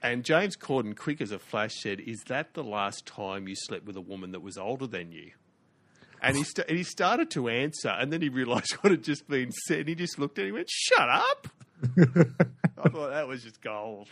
And 0.02 0.24
James 0.24 0.56
Corden, 0.56 0.94
quick 0.96 1.20
as 1.20 1.30
a 1.32 1.38
flash, 1.38 1.74
said, 1.80 2.00
"Is 2.00 2.22
that 2.24 2.54
the 2.54 2.64
last 2.64 3.06
time 3.06 3.48
you 3.48 3.54
slept 3.56 3.86
with 3.86 3.96
a 3.96 4.00
woman 4.02 4.32
that 4.32 4.40
was 4.40 4.58
older 4.58 4.86
than 4.86 5.12
you?" 5.12 5.32
And 6.24 6.38
he, 6.38 6.44
st- 6.44 6.66
and 6.68 6.78
he 6.78 6.84
started 6.84 7.30
to 7.32 7.48
answer, 7.48 7.90
and 7.90 8.10
then 8.10 8.22
he 8.22 8.30
realised 8.30 8.72
what 8.80 8.90
had 8.90 9.04
just 9.04 9.28
been 9.28 9.52
said. 9.66 9.80
And 9.80 9.88
he 9.90 9.94
just 9.94 10.18
looked 10.18 10.38
at 10.38 10.42
him 10.42 10.48
and 10.48 10.54
went, 10.56 10.70
Shut 10.70 11.08
up! 11.08 11.48
I 12.82 12.88
thought 12.88 13.10
that 13.10 13.28
was 13.28 13.42
just 13.42 13.60
gold. 13.60 14.08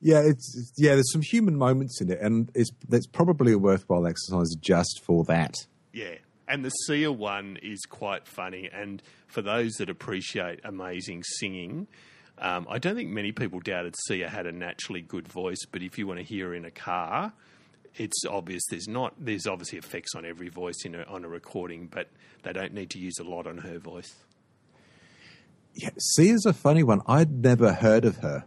Yeah 0.00 0.20
it's 0.20 0.54
it's- 0.56 0.72
yeah 0.76 0.94
there's 0.94 1.10
some 1.12 1.22
human 1.22 1.56
moments 1.56 2.00
in 2.00 2.10
it 2.10 2.20
and 2.20 2.50
it's 2.54 2.70
that's 2.88 3.06
probably 3.06 3.52
a 3.52 3.58
worthwhile 3.58 4.06
exercise 4.06 4.54
just 4.60 5.00
for 5.04 5.24
that 5.24 5.54
Yeah. 5.92 6.14
And 6.50 6.64
the 6.64 6.70
Sia 6.70 7.12
one 7.12 7.58
is 7.62 7.84
quite 7.84 8.26
funny. 8.26 8.70
And 8.72 9.02
for 9.26 9.42
those 9.42 9.72
that 9.74 9.90
appreciate 9.90 10.60
amazing 10.64 11.22
singing, 11.24 11.88
um, 12.38 12.66
I 12.70 12.78
don't 12.78 12.94
think 12.96 13.10
many 13.10 13.32
people 13.32 13.60
doubted 13.60 13.94
Sia 14.06 14.30
had 14.30 14.46
a 14.46 14.52
naturally 14.52 15.02
good 15.02 15.28
voice. 15.28 15.58
But 15.70 15.82
if 15.82 15.98
you 15.98 16.06
want 16.06 16.20
to 16.20 16.24
hear 16.24 16.46
her 16.48 16.54
in 16.54 16.64
a 16.64 16.70
car, 16.70 17.34
it's 17.96 18.24
obvious 18.24 18.62
there's 18.70 18.88
not. 18.88 19.12
There's 19.18 19.46
obviously 19.46 19.76
effects 19.78 20.14
on 20.14 20.24
every 20.24 20.48
voice 20.48 20.86
in 20.86 20.94
a, 20.94 21.02
on 21.02 21.22
a 21.22 21.28
recording, 21.28 21.86
but 21.86 22.08
they 22.44 22.54
don't 22.54 22.72
need 22.72 22.88
to 22.90 22.98
use 22.98 23.18
a 23.20 23.24
lot 23.24 23.46
on 23.46 23.58
her 23.58 23.78
voice. 23.78 24.14
yeah 25.74 25.90
Sia's 25.98 26.46
a 26.46 26.54
funny 26.54 26.82
one 26.82 27.02
I'd 27.06 27.30
never 27.42 27.74
heard 27.74 28.06
of 28.06 28.18
her 28.18 28.44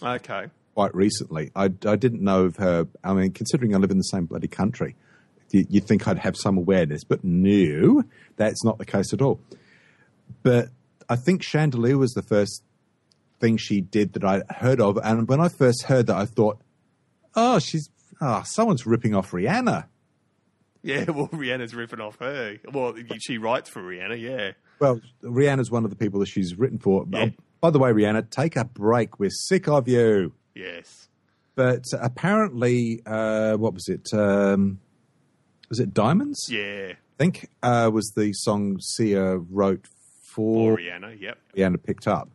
Okay. 0.00 0.46
Quite 0.76 0.94
recently. 0.94 1.50
I, 1.56 1.70
I 1.86 1.96
didn't 1.96 2.20
know 2.20 2.44
of 2.44 2.56
her. 2.56 2.86
I 3.02 3.14
mean, 3.14 3.32
considering 3.32 3.74
I 3.74 3.78
live 3.78 3.90
in 3.90 3.96
the 3.96 4.02
same 4.02 4.26
bloody 4.26 4.46
country, 4.46 4.94
you, 5.50 5.64
you'd 5.70 5.88
think 5.88 6.06
I'd 6.06 6.18
have 6.18 6.36
some 6.36 6.58
awareness, 6.58 7.02
but 7.02 7.24
no, 7.24 8.02
that's 8.36 8.62
not 8.62 8.76
the 8.76 8.84
case 8.84 9.14
at 9.14 9.22
all. 9.22 9.40
But 10.42 10.68
I 11.08 11.16
think 11.16 11.42
Chandelier 11.42 11.96
was 11.96 12.12
the 12.12 12.20
first 12.20 12.62
thing 13.40 13.56
she 13.56 13.80
did 13.80 14.12
that 14.12 14.24
I 14.24 14.42
heard 14.52 14.78
of. 14.82 14.98
And 15.02 15.26
when 15.26 15.40
I 15.40 15.48
first 15.48 15.84
heard 15.84 16.08
that, 16.08 16.16
I 16.16 16.26
thought, 16.26 16.60
oh, 17.34 17.58
she's, 17.58 17.88
oh, 18.20 18.42
someone's 18.44 18.84
ripping 18.84 19.14
off 19.14 19.30
Rihanna. 19.30 19.86
Yeah, 20.82 21.04
well, 21.10 21.28
Rihanna's 21.28 21.74
ripping 21.74 22.02
off 22.02 22.18
her. 22.18 22.58
Well, 22.70 22.94
she 23.18 23.38
writes 23.38 23.70
for 23.70 23.80
Rihanna, 23.80 24.20
yeah. 24.20 24.50
Well, 24.78 25.00
Rihanna's 25.22 25.70
one 25.70 25.84
of 25.84 25.90
the 25.90 25.96
people 25.96 26.20
that 26.20 26.26
she's 26.26 26.58
written 26.58 26.78
for. 26.78 27.06
Yeah. 27.08 27.30
By 27.62 27.70
the 27.70 27.78
way, 27.78 27.92
Rihanna, 27.92 28.28
take 28.28 28.56
a 28.56 28.66
break. 28.66 29.18
We're 29.18 29.30
sick 29.30 29.68
of 29.68 29.88
you. 29.88 30.34
Yes. 30.56 31.08
But 31.54 31.84
apparently, 32.00 33.02
uh, 33.06 33.56
what 33.56 33.74
was 33.74 33.88
it? 33.88 34.08
Um, 34.12 34.80
was 35.68 35.80
it 35.80 35.94
Diamonds? 35.94 36.46
Yeah. 36.48 36.92
I 36.92 37.16
think 37.18 37.48
uh, 37.62 37.90
was 37.92 38.12
the 38.16 38.32
song 38.32 38.78
Sia 38.80 39.36
wrote 39.36 39.86
for 40.34 40.76
Rihanna, 40.76 41.20
yep. 41.20 41.38
Rihanna 41.56 41.82
picked 41.82 42.06
up. 42.06 42.30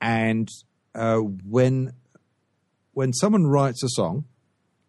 And 0.00 0.48
uh, 0.94 1.18
when 1.18 1.92
when 2.92 3.12
someone 3.12 3.46
writes 3.46 3.82
a 3.82 3.88
song 3.90 4.24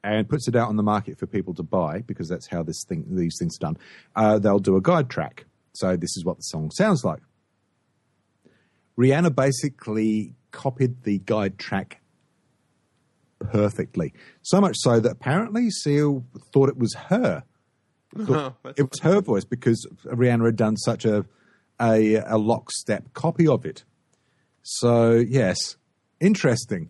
and 0.04 0.28
puts 0.28 0.48
it 0.48 0.56
out 0.56 0.70
on 0.70 0.76
the 0.76 0.84
market 0.84 1.20
for 1.20 1.28
people 1.28 1.54
to 1.56 1.64
buy, 1.64 2.02
because 2.02 2.28
that's 2.28 2.48
how 2.48 2.64
this 2.64 2.84
thing 2.88 3.06
these 3.10 3.38
things 3.40 3.58
are 3.58 3.66
done, 3.68 3.78
uh, 4.16 4.40
they'll 4.40 4.60
do 4.60 4.76
a 4.76 4.82
guide 4.82 5.10
track. 5.10 5.46
So 5.74 5.96
this 5.96 6.18
is 6.18 6.26
what 6.26 6.38
the 6.38 6.44
song 6.44 6.72
sounds 6.72 7.04
like. 7.04 7.22
Rihanna 8.98 9.36
basically 9.36 10.34
copied 10.52 11.04
the 11.04 11.20
guide 11.20 11.58
track 11.60 11.99
perfectly. 13.40 14.14
So 14.42 14.62
much 14.62 14.76
so 14.78 15.00
that 15.00 15.12
apparently 15.12 15.70
Sia 15.70 16.22
thought 16.54 16.70
it 16.70 16.78
was 16.78 16.94
her. 16.94 17.44
That's 18.14 18.56
It 18.78 18.90
was 18.90 19.00
her 19.02 19.22
voice 19.22 19.46
because 19.46 19.86
Rihanna 20.06 20.46
had 20.46 20.56
done 20.56 20.78
such 20.78 21.06
a 21.06 21.26
a, 21.82 22.16
a 22.16 22.38
lockstep 22.38 23.14
copy 23.14 23.48
of 23.48 23.66
it. 23.66 23.84
So 24.62 25.14
yes, 25.14 25.78
interesting, 26.20 26.90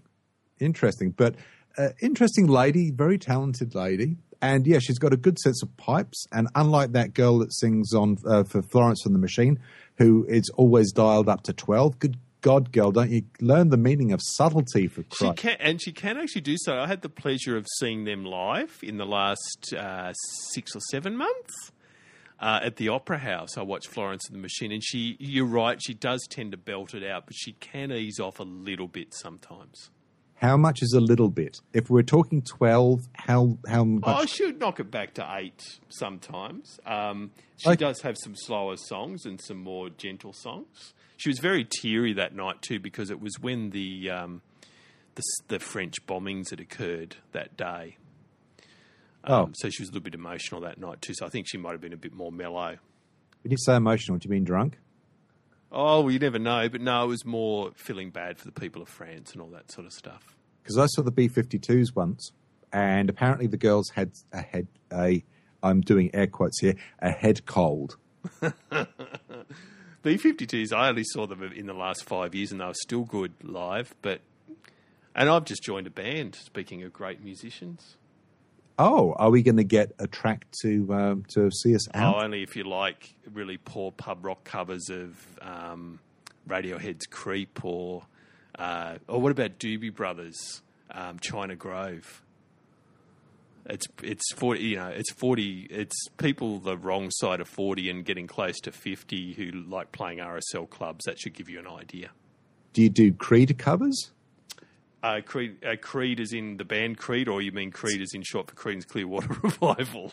interesting, 0.60 1.12
but 1.12 1.36
uh, 1.78 1.90
interesting 2.02 2.48
lady, 2.48 2.92
very 2.92 3.18
talented 3.18 3.76
lady, 3.76 4.18
and 4.42 4.66
yeah, 4.66 4.80
she's 4.80 4.98
got 4.98 5.14
a 5.14 5.18
good 5.18 5.38
sense 5.40 5.62
of 5.62 5.76
pipes. 5.78 6.26
And 6.32 6.48
unlike 6.56 6.94
that 6.94 7.14
girl 7.14 7.40
that 7.40 7.54
sings 7.54 7.94
on 7.94 8.18
uh, 8.26 8.44
for 8.44 8.62
Florence 8.62 9.06
and 9.06 9.14
the 9.14 9.20
Machine, 9.20 9.60
who 9.98 10.26
is 10.28 10.50
always 10.56 10.92
dialed 10.92 11.30
up 11.30 11.44
to 11.44 11.54
twelve, 11.54 12.00
good 12.00 12.18
God, 12.42 12.72
girl, 12.72 12.92
don't 12.92 13.10
you 13.12 13.24
learn 13.42 13.70
the 13.70 13.78
meaning 13.78 14.12
of 14.14 14.22
subtlety 14.24 14.88
for 14.88 15.02
She 15.02 15.26
Christ? 15.26 15.38
can, 15.38 15.58
and 15.60 15.82
she 15.82 15.92
can 15.92 16.18
actually 16.18 16.42
do 16.42 16.56
so. 16.58 16.78
I 16.80 16.88
had 16.88 17.02
the 17.02 17.10
pleasure 17.10 17.58
of 17.58 17.66
seeing 17.80 18.06
them 18.06 18.24
live 18.24 18.80
in 18.82 18.98
the 18.98 19.06
last 19.06 19.74
uh, 19.78 20.14
six 20.54 20.74
or 20.76 20.80
seven 20.90 21.18
months 21.18 21.72
uh, 22.40 22.62
at 22.64 22.78
the 22.78 22.88
Opera 22.88 23.18
House. 23.18 23.58
I 23.58 23.64
watched 23.64 23.88
Florence 23.88 24.26
and 24.30 24.36
the 24.38 24.42
Machine, 24.42 24.72
and 24.72 24.82
she, 24.82 25.18
you're 25.20 25.46
right, 25.46 25.82
she 25.84 25.94
does 25.94 26.26
tend 26.30 26.52
to 26.52 26.58
belt 26.58 26.94
it 26.94 27.04
out, 27.04 27.26
but 27.26 27.36
she 27.36 27.54
can 27.54 27.92
ease 27.92 28.20
off 28.22 28.40
a 28.40 28.44
little 28.44 28.88
bit 28.88 29.14
sometimes. 29.14 29.90
How 30.36 30.56
much 30.56 30.82
is 30.82 30.94
a 30.94 31.02
little 31.02 31.28
bit? 31.30 31.58
If 31.74 31.90
we're 31.90 32.02
talking 32.04 32.42
twelve, 32.42 33.02
how 33.12 33.58
how 33.68 33.84
much? 33.84 34.22
Oh, 34.22 34.26
she 34.26 34.46
would 34.46 34.58
knock 34.58 34.80
it 34.80 34.90
back 34.90 35.14
to 35.16 35.28
eight 35.38 35.62
sometimes. 35.90 36.80
Um, 36.86 37.32
she 37.58 37.68
Okay. 37.72 37.76
does 37.76 38.00
have 38.04 38.16
some 38.24 38.36
slower 38.38 38.78
songs 38.78 39.26
and 39.26 39.42
some 39.42 39.58
more 39.58 39.90
gentle 39.90 40.32
songs. 40.32 40.94
She 41.20 41.30
was 41.30 41.40
very 41.40 41.66
teary 41.66 42.14
that 42.14 42.34
night 42.34 42.62
too 42.62 42.80
because 42.80 43.12
it 43.12 43.20
was 43.20 43.38
when 43.42 43.72
the 43.72 44.10
um, 44.10 44.42
the, 45.16 45.24
the 45.50 45.60
French 45.60 46.06
bombings 46.08 46.50
had 46.50 46.62
occurred 46.62 47.18
that 47.34 47.58
day. 47.58 47.98
Um, 49.26 49.34
Oh. 49.34 49.50
So 49.54 49.70
she 49.70 49.82
was 49.82 49.90
a 49.90 49.92
little 49.92 50.04
bit 50.06 50.16
emotional 50.16 50.62
that 50.62 50.80
night 50.80 51.02
too. 51.02 51.14
So 51.14 51.26
I 51.26 51.30
think 51.30 51.46
she 51.50 51.58
might 51.58 51.74
have 51.74 51.82
been 51.82 51.92
a 51.92 51.98
bit 51.98 52.14
more 52.14 52.32
mellow. 52.32 52.78
When 53.44 53.52
you 53.52 53.58
say 53.58 53.76
emotional, 53.76 54.18
do 54.18 54.28
you 54.28 54.32
mean 54.32 54.46
drunk? 54.46 54.80
Oh, 55.74 56.02
well, 56.02 56.12
you 56.12 56.20
never 56.20 56.40
know. 56.40 56.70
But 56.70 56.80
no, 56.80 57.04
it 57.04 57.08
was 57.08 57.26
more 57.26 57.72
feeling 57.76 58.12
bad 58.12 58.38
for 58.40 58.46
the 58.46 58.54
people 58.54 58.82
of 58.82 58.88
France 58.88 59.34
and 59.34 59.42
all 59.42 59.50
that 59.50 59.72
sort 59.74 59.86
of 59.86 59.92
stuff. 59.92 60.38
Because 60.64 60.78
I 60.78 60.86
saw 60.86 61.02
the 61.02 61.12
B 61.12 61.28
52s 61.28 61.94
once, 61.94 62.32
and 62.72 63.10
apparently 63.10 63.48
the 63.48 63.58
girls 63.58 63.90
had 63.90 64.12
a 64.32 64.42
head, 64.42 64.68
a, 64.94 65.22
I'm 65.62 65.82
doing 65.82 66.12
air 66.14 66.28
quotes 66.28 66.62
here, 66.62 66.76
a 67.00 67.12
head 67.12 67.46
cold. 67.46 67.98
B 70.02 70.16
52s, 70.16 70.72
I 70.72 70.90
only 70.90 71.04
saw 71.04 71.28
them 71.28 71.44
in 71.44 71.66
the 71.66 71.74
last 71.74 72.06
five 72.06 72.34
years 72.34 72.52
and 72.52 72.62
they 72.62 72.66
were 72.66 72.74
still 72.74 73.04
good 73.04 73.34
live. 73.44 73.94
But 74.02 74.22
And 75.14 75.30
I've 75.30 75.46
just 75.46 75.64
joined 75.64 75.88
a 75.88 75.92
band, 75.92 76.36
speaking 76.36 76.84
of 76.84 76.94
great 76.94 77.24
musicians. 77.24 77.98
Oh, 78.78 79.14
are 79.18 79.30
we 79.30 79.44
going 79.44 79.58
to 79.58 79.66
get 79.66 79.92
a 80.00 80.08
track 80.08 80.46
to 80.62 80.94
um, 80.94 81.26
to 81.34 81.52
see 81.52 81.76
us 81.76 81.94
out? 81.94 82.16
Oh, 82.16 82.22
only 82.22 82.44
if 82.44 82.56
you 82.56 82.64
like 82.64 83.14
really 83.34 83.58
poor 83.58 83.92
pub 83.92 84.24
rock 84.24 84.46
covers 84.46 84.90
of 84.90 85.18
um, 85.42 86.00
Radiohead's 86.48 87.06
"Creep" 87.06 87.66
or 87.66 88.04
uh, 88.58 89.00
or 89.10 89.22
what 89.22 89.34
about 89.34 89.60
Doobie 89.60 89.94
Brothers, 89.94 90.62
um, 90.92 91.20
China 91.20 91.58
Grove? 91.58 92.24
It's 93.70 93.88
it's 94.02 94.34
forty, 94.34 94.62
you 94.62 94.76
know, 94.78 94.88
it's 94.88 95.12
forty. 95.12 95.68
It's 95.70 95.96
people 96.18 96.60
the 96.60 96.78
wrong 96.78 97.10
side 97.12 97.40
of 97.40 97.48
forty 97.48 97.90
and 97.90 98.04
getting 98.04 98.28
close 98.28 98.60
to 98.62 98.72
fifty 98.72 99.34
who 99.34 99.52
like 99.52 99.92
playing 99.92 100.20
RSL 100.20 100.70
clubs. 100.70 101.06
That 101.06 101.20
should 101.20 101.34
give 101.34 101.50
you 101.50 101.60
an 101.60 101.68
idea. 101.68 102.10
Do 102.74 102.82
you 102.82 102.90
do 102.90 103.14
Creed 103.14 103.58
covers? 103.58 104.12
Uh, 105.02 105.22
Creed, 105.26 105.64
uh, 105.66 105.76
Creed 105.82 106.20
is 106.20 106.34
in 106.34 106.58
the 106.58 106.66
band 106.66 106.98
Creed, 106.98 107.30
or 107.30 107.42
you 107.42 107.52
mean 107.52 107.72
Creed 107.72 108.02
is 108.02 108.14
in 108.14 108.22
short 108.22 108.50
for 108.50 108.56
Creedence 108.56 108.86
Clearwater 108.86 109.34
Revival? 109.44 110.12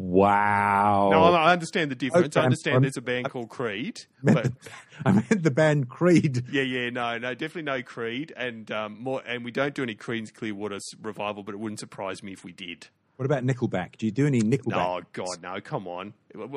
Wow. 0.00 1.08
No, 1.12 1.22
I 1.24 1.48
I 1.48 1.52
understand 1.52 1.90
the 1.90 1.94
difference. 1.94 2.36
Okay, 2.36 2.40
I 2.40 2.44
understand 2.44 2.74
I'm- 2.74 2.82
there's 2.82 2.96
a 2.96 3.02
band 3.02 3.30
called 3.30 3.48
Creed, 3.48 4.00
meant 4.22 4.42
but 4.42 4.44
the, 4.62 4.70
I 5.06 5.12
meant 5.12 5.42
the 5.42 5.50
band 5.50 5.88
Creed. 5.88 6.44
yeah, 6.50 6.62
yeah, 6.62 6.90
no, 6.90 7.18
no, 7.18 7.34
definitely 7.34 7.62
no 7.62 7.82
Creed, 7.82 8.32
and 8.36 8.70
um, 8.70 9.02
more, 9.02 9.22
and 9.26 9.44
we 9.44 9.50
don't 9.50 9.74
do 9.74 9.82
any 9.82 9.94
Creedence 9.94 10.32
Clearwater 10.32 10.76
s- 10.76 10.94
Revival, 11.02 11.42
but 11.42 11.54
it 11.54 11.58
wouldn't 11.58 11.80
surprise 11.80 12.22
me 12.22 12.32
if 12.32 12.44
we 12.44 12.52
did. 12.52 12.88
What 13.16 13.26
about 13.26 13.44
Nickelback? 13.44 13.96
Do 13.98 14.06
you 14.06 14.12
do 14.12 14.26
any 14.26 14.40
Nickelback? 14.40 14.68
No, 14.68 15.00
God, 15.12 15.42
no, 15.42 15.60
come 15.60 15.86
on, 15.86 16.14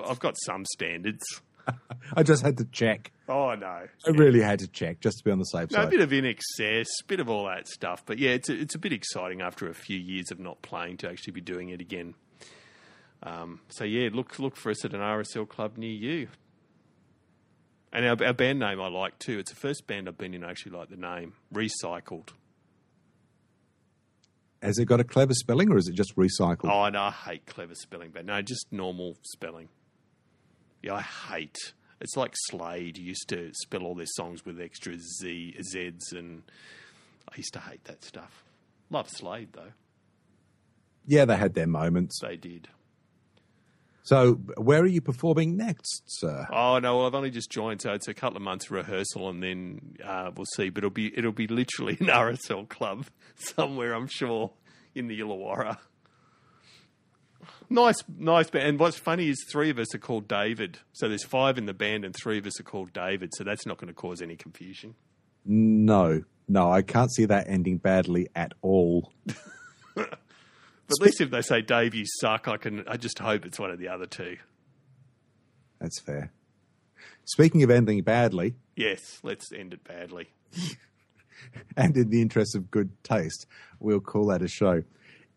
I've 0.07 0.19
got 0.19 0.35
some 0.45 0.63
standards. 0.65 1.23
I 2.15 2.23
just 2.23 2.43
had 2.43 2.57
to 2.57 2.65
check. 2.65 3.11
Oh 3.29 3.55
no, 3.55 3.65
I 4.05 4.09
really 4.09 4.41
had 4.41 4.59
to 4.59 4.67
check 4.67 4.99
just 4.99 5.19
to 5.19 5.23
be 5.23 5.31
on 5.31 5.39
the 5.39 5.45
safe 5.45 5.71
no, 5.71 5.83
a 5.83 5.87
bit 5.87 6.01
of 6.01 6.09
INXS, 6.09 6.87
bit 7.07 7.19
of 7.19 7.29
all 7.29 7.45
that 7.47 7.67
stuff, 7.67 8.03
but 8.05 8.17
yeah, 8.19 8.31
it's 8.31 8.49
a, 8.49 8.53
it's 8.59 8.75
a 8.75 8.79
bit 8.79 8.91
exciting 8.93 9.41
after 9.41 9.69
a 9.69 9.73
few 9.73 9.97
years 9.97 10.31
of 10.31 10.39
not 10.39 10.61
playing 10.61 10.97
to 10.97 11.09
actually 11.09 11.33
be 11.33 11.41
doing 11.41 11.69
it 11.69 11.79
again. 11.81 12.15
Um, 13.23 13.61
so 13.69 13.85
yeah, 13.85 14.09
look 14.11 14.37
look 14.37 14.55
for 14.57 14.69
us 14.69 14.83
at 14.83 14.93
an 14.93 14.99
RSL 14.99 15.47
club 15.47 15.77
near 15.77 15.91
you. 15.91 16.27
And 17.93 18.05
our, 18.05 18.17
our 18.25 18.33
band 18.33 18.59
name 18.59 18.81
I 18.81 18.87
like 18.87 19.17
too. 19.19 19.39
It's 19.39 19.51
the 19.51 19.55
first 19.55 19.87
band 19.87 20.09
I've 20.09 20.17
been 20.17 20.33
in 20.33 20.43
I 20.43 20.49
actually 20.49 20.77
like 20.77 20.89
the 20.89 20.97
name. 20.97 21.33
Recycled. 21.53 22.29
Has 24.63 24.79
it 24.79 24.85
got 24.85 24.99
a 24.99 25.03
clever 25.03 25.33
spelling 25.33 25.71
or 25.71 25.77
is 25.77 25.87
it 25.87 25.93
just 25.93 26.15
recycled? 26.15 26.71
Oh, 26.71 26.87
no, 26.87 27.01
I 27.01 27.11
hate 27.11 27.45
clever 27.45 27.75
spelling, 27.75 28.11
but 28.11 28.25
no, 28.25 28.41
just 28.41 28.65
normal 28.71 29.17
spelling. 29.21 29.67
Yeah, 30.81 30.95
I 30.95 31.01
hate. 31.01 31.73
It's 31.99 32.15
like 32.15 32.33
Slade 32.49 32.97
used 32.97 33.27
to 33.29 33.51
spell 33.53 33.83
all 33.83 33.93
their 33.93 34.05
songs 34.05 34.45
with 34.45 34.61
extra 34.61 34.97
Z, 34.97 35.57
Zs, 35.73 36.13
and 36.13 36.43
I 37.29 37.35
used 37.35 37.53
to 37.53 37.59
hate 37.59 37.83
that 37.85 38.05
stuff. 38.05 38.45
Love 38.89 39.09
Slade, 39.09 39.49
though. 39.51 39.73
Yeah, 41.05 41.25
they 41.25 41.35
had 41.35 41.55
their 41.55 41.67
moments. 41.67 42.19
They 42.21 42.37
did. 42.37 42.69
So, 44.03 44.33
where 44.57 44.81
are 44.81 44.87
you 44.87 44.99
performing 44.99 45.55
next, 45.55 46.03
sir? 46.07 46.45
Oh 46.51 46.77
no, 46.79 46.97
well 46.97 47.07
I've 47.07 47.15
only 47.15 47.31
just 47.31 47.49
joined, 47.49 47.81
so 47.81 47.93
it's 47.93 48.09
a 48.09 48.13
couple 48.13 48.35
of 48.35 48.43
months 48.43 48.69
rehearsal, 48.69 49.29
and 49.29 49.41
then 49.41 49.95
uh, 50.03 50.29
we'll 50.35 50.45
see. 50.57 50.69
But 50.69 50.79
it'll 50.79 50.89
be 50.89 51.17
it'll 51.17 51.31
be 51.31 51.47
literally 51.47 51.93
an 52.01 52.07
RSL 52.07 52.67
club 52.67 53.05
somewhere, 53.35 53.93
I'm 53.93 54.07
sure, 54.07 54.51
in 54.93 55.07
the 55.07 55.19
Illawarra. 55.19 55.77
Nice, 57.69 58.03
nice 58.17 58.49
band. 58.49 58.67
And 58.67 58.79
what's 58.79 58.97
funny 58.97 59.29
is 59.29 59.43
three 59.49 59.69
of 59.69 59.79
us 59.79 59.95
are 59.95 59.99
called 59.99 60.27
David. 60.27 60.79
So 60.91 61.07
there's 61.07 61.23
five 61.23 61.57
in 61.57 61.65
the 61.65 61.73
band, 61.73 62.03
and 62.03 62.13
three 62.13 62.37
of 62.37 62.45
us 62.45 62.59
are 62.59 62.63
called 62.63 62.91
David. 62.91 63.31
So 63.33 63.45
that's 63.45 63.65
not 63.65 63.77
going 63.77 63.87
to 63.87 63.93
cause 63.93 64.21
any 64.21 64.35
confusion. 64.35 64.95
No, 65.45 66.23
no, 66.47 66.71
I 66.71 66.81
can't 66.81 67.11
see 67.11 67.25
that 67.25 67.47
ending 67.47 67.77
badly 67.77 68.27
at 68.35 68.53
all. 68.61 69.13
But 70.99 71.05
at 71.05 71.07
least 71.07 71.21
if 71.21 71.31
they 71.31 71.41
say 71.41 71.61
Dave, 71.61 71.93
you 71.95 72.05
suck, 72.19 72.47
I 72.47 72.57
can. 72.57 72.83
I 72.87 72.97
just 72.97 73.19
hope 73.19 73.45
it's 73.45 73.59
one 73.59 73.71
of 73.71 73.79
the 73.79 73.87
other 73.89 74.05
two. 74.05 74.37
That's 75.79 75.99
fair. 75.99 76.31
Speaking 77.25 77.63
of 77.63 77.69
ending 77.69 78.01
badly, 78.03 78.55
Yes, 78.75 79.19
let's 79.23 79.51
end 79.53 79.73
it 79.73 79.83
badly. 79.83 80.29
and 81.77 81.95
in 81.95 82.09
the 82.09 82.21
interest 82.21 82.55
of 82.55 82.71
good 82.71 82.91
taste, 83.03 83.45
we'll 83.79 83.99
call 83.99 84.27
that 84.27 84.41
a 84.41 84.47
show. 84.47 84.83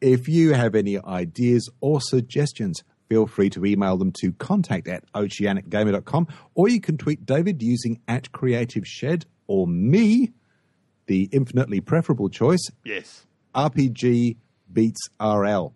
If 0.00 0.28
you 0.28 0.52
have 0.54 0.74
any 0.74 0.98
ideas 1.02 1.68
or 1.80 2.00
suggestions, 2.00 2.82
feel 3.09 3.26
free 3.26 3.50
to 3.50 3.64
email 3.64 3.96
them 3.96 4.12
to 4.20 4.32
contact 4.32 4.88
at 4.88 5.11
oceanicgamer.com 5.12 6.28
or 6.54 6.68
you 6.68 6.80
can 6.80 6.98
tweet 6.98 7.24
David 7.26 7.62
using 7.62 8.00
at 8.09 8.32
Creative 8.32 8.86
Shed 8.86 9.26
or 9.46 9.66
me, 9.66 10.32
the 11.07 11.28
infinitely 11.32 11.80
preferable 11.80 12.28
choice, 12.28 12.66
Yes. 12.84 13.26
RPG 13.54 14.36
Beats 14.72 15.08
RL. 15.20 15.74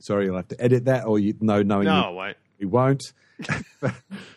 Sorry, 0.00 0.24
you'll 0.26 0.36
have 0.36 0.48
to 0.48 0.60
edit 0.62 0.84
that 0.86 1.06
or 1.06 1.18
you 1.18 1.34
know 1.40 1.62
knowing 1.62 1.86
No, 1.86 2.10
you- 2.10 2.16
won't. 2.16 2.36
we 2.58 2.66
won't. 2.66 3.02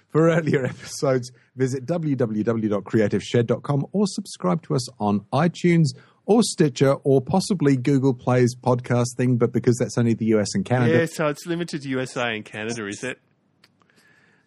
For 0.10 0.30
earlier 0.30 0.66
episodes, 0.66 1.32
visit 1.56 1.86
www.creativeshed.com 1.86 3.86
or 3.92 4.08
subscribe 4.08 4.62
to 4.64 4.76
us 4.76 4.88
on 5.00 5.20
iTunes 5.34 5.88
or 6.26 6.42
Stitcher 6.44 6.94
or 7.04 7.22
possibly 7.22 7.76
Google 7.78 8.14
Play's 8.14 8.56
podcast 8.56 9.16
thing, 9.18 9.38
but 9.38 9.52
because 9.52 9.76
that's 9.78 9.98
only 9.98 10.14
the 10.14 10.26
US 10.38 10.56
and 10.56 10.64
Canada. 10.66 11.00
Yeah, 11.00 11.06
so 11.06 11.28
it's 11.28 11.46
limited 11.46 11.82
to 11.84 11.90
USA 11.90 12.36
and 12.36 12.46
Canada, 12.46 12.88
is 12.88 13.04
it? 13.04 13.20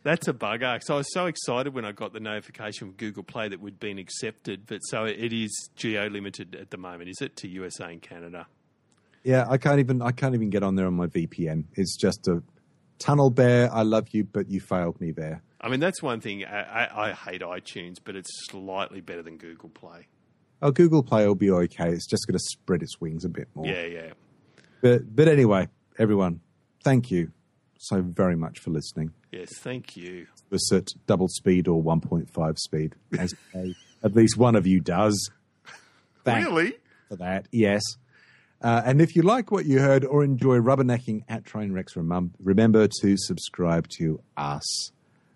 That's 0.03 0.29
a 0.29 0.33
bugger. 0.33 0.83
So 0.83 0.95
I 0.95 0.97
was 0.99 1.13
so 1.13 1.27
excited 1.27 1.75
when 1.75 1.85
I 1.85 1.93
got 1.93 2.13
the 2.13 2.21
notification 2.21 2.89
from 2.89 2.97
Google 2.97 3.23
Play 3.23 3.49
that 3.49 3.61
we'd 3.61 3.79
been 3.79 3.99
accepted, 3.99 4.67
but 4.67 4.79
so 4.79 5.05
it 5.05 5.33
is 5.33 5.71
geo 5.77 6.09
limited 6.09 6.55
at 6.55 6.71
the 6.71 6.79
moment, 6.79 7.11
is 7.11 7.21
it, 7.21 7.37
to 7.37 7.49
USA 7.49 7.93
and 7.93 8.01
Canada? 8.01 8.47
Yeah, 9.23 9.45
I 9.49 9.59
can't 9.59 9.79
even 9.81 10.01
I 10.01 10.13
can't 10.13 10.35
even 10.35 10.49
get 10.49 10.63
on 10.63 10.77
there 10.77 10.87
on 10.87 10.95
my 10.95 11.07
VPN. 11.07 11.65
It's 11.75 11.97
just 11.97 12.27
a 12.29 12.43
TunnelBear. 12.99 13.69
I 13.71 13.83
love 13.83 14.09
you, 14.13 14.25
but 14.25 14.49
you 14.49 14.61
failed 14.61 14.99
me 15.01 15.11
there. 15.11 15.43
I 15.61 15.69
mean, 15.69 15.81
that's 15.81 16.03
one 16.03 16.21
thing. 16.21 16.47
I, 16.47 16.87
I, 16.87 17.09
I 17.09 17.13
hate 17.13 17.43
iTunes, 17.43 17.97
but 18.03 18.17
it's 18.17 18.31
slightly 18.47 19.03
better 19.03 19.23
than 19.23 19.37
Google 19.37 19.69
Play. 19.69 20.09
Oh, 20.63 20.71
Google 20.71 21.03
Play 21.03 21.27
will 21.27 21.35
be 21.35 21.51
okay. 21.51 21.91
It's 21.91 22.07
just 22.07 22.27
going 22.27 22.39
to 22.39 22.45
spread 22.45 22.83
its 22.83 22.99
wings 22.99 23.27
a 23.27 23.29
bit 23.29 23.49
more. 23.55 23.67
Yeah, 23.67 23.85
yeah. 23.85 24.13
But 24.81 25.15
but 25.15 25.29
anyway, 25.29 25.69
everyone, 25.99 26.41
thank 26.83 27.11
you 27.11 27.33
so 27.83 28.03
very 28.03 28.37
much 28.37 28.59
for 28.59 28.71
listening. 28.71 29.13
Yes, 29.33 29.49
thank 29.59 29.97
you. 29.97 30.27
This 30.51 30.71
at 30.73 30.89
double 31.07 31.29
speed 31.29 31.67
or 31.67 31.83
1.5 31.83 32.59
speed, 32.59 32.95
as 33.19 33.35
at 34.03 34.15
least 34.15 34.37
one 34.37 34.55
of 34.55 34.67
you 34.67 34.81
does. 34.81 35.31
Thank 36.25 36.47
Really? 36.47 36.75
for 37.09 37.17
that. 37.17 37.49
Yes. 37.51 37.83
Uh, 38.61 38.83
and 38.85 39.01
if 39.01 39.17
you 39.17 39.23
like 39.23 39.51
what 39.51 39.65
you 39.65 39.79
heard 39.81 40.05
or 40.05 40.23
enjoy 40.23 40.59
rubbernecking 40.59 41.23
at 41.29 41.45
Trainwrecks, 41.45 41.97
remem- 41.97 42.33
remember 42.39 42.87
to 43.01 43.17
subscribe 43.17 43.89
to 43.97 44.21
us. 44.37 44.91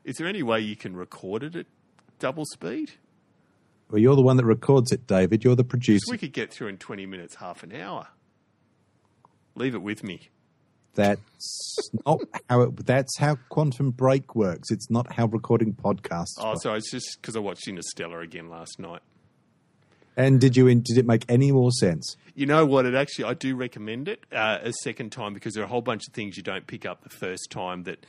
Is 0.04 0.16
there 0.16 0.26
any 0.26 0.42
way 0.42 0.60
you 0.60 0.76
can 0.76 0.94
record 0.94 1.42
it 1.42 1.56
at 1.56 1.66
double 2.18 2.44
speed? 2.44 2.92
Well, 3.90 3.98
you're 4.00 4.16
the 4.16 4.22
one 4.22 4.36
that 4.36 4.44
records 4.44 4.92
it, 4.92 5.06
David. 5.06 5.42
You're 5.44 5.56
the 5.56 5.64
producer. 5.64 6.04
we 6.10 6.18
could 6.18 6.34
get 6.34 6.52
through 6.52 6.68
in 6.68 6.76
20 6.76 7.06
minutes, 7.06 7.36
half 7.36 7.62
an 7.62 7.74
hour. 7.74 8.08
Leave 9.54 9.74
it 9.74 9.82
with 9.82 10.02
me. 10.04 10.28
That's 10.94 11.90
not 12.06 12.20
how 12.48 12.62
it, 12.62 12.86
that's 12.86 13.18
how 13.18 13.36
Quantum 13.48 13.90
Break 13.90 14.34
works. 14.34 14.70
It's 14.70 14.90
not 14.90 15.12
how 15.12 15.26
recording 15.26 15.74
podcasts. 15.74 16.34
Oh, 16.38 16.50
work. 16.50 16.62
sorry, 16.62 16.78
it's 16.78 16.90
just 16.90 17.18
because 17.20 17.36
I 17.36 17.40
watched 17.40 17.66
Interstellar 17.68 18.20
again 18.20 18.48
last 18.48 18.78
night. 18.78 19.02
And 20.16 20.40
did 20.40 20.56
you 20.56 20.72
did 20.74 20.96
it 20.98 21.06
make 21.06 21.24
any 21.28 21.50
more 21.50 21.72
sense? 21.72 22.16
You 22.34 22.46
know 22.46 22.64
what? 22.64 22.86
It 22.86 22.94
actually, 22.94 23.24
I 23.24 23.34
do 23.34 23.56
recommend 23.56 24.08
it 24.08 24.24
uh, 24.32 24.58
a 24.62 24.72
second 24.82 25.10
time 25.10 25.34
because 25.34 25.54
there 25.54 25.62
are 25.62 25.66
a 25.66 25.68
whole 25.68 25.82
bunch 25.82 26.06
of 26.08 26.14
things 26.14 26.36
you 26.36 26.42
don't 26.42 26.66
pick 26.66 26.86
up 26.86 27.02
the 27.02 27.10
first 27.10 27.50
time 27.50 27.82
that 27.84 28.06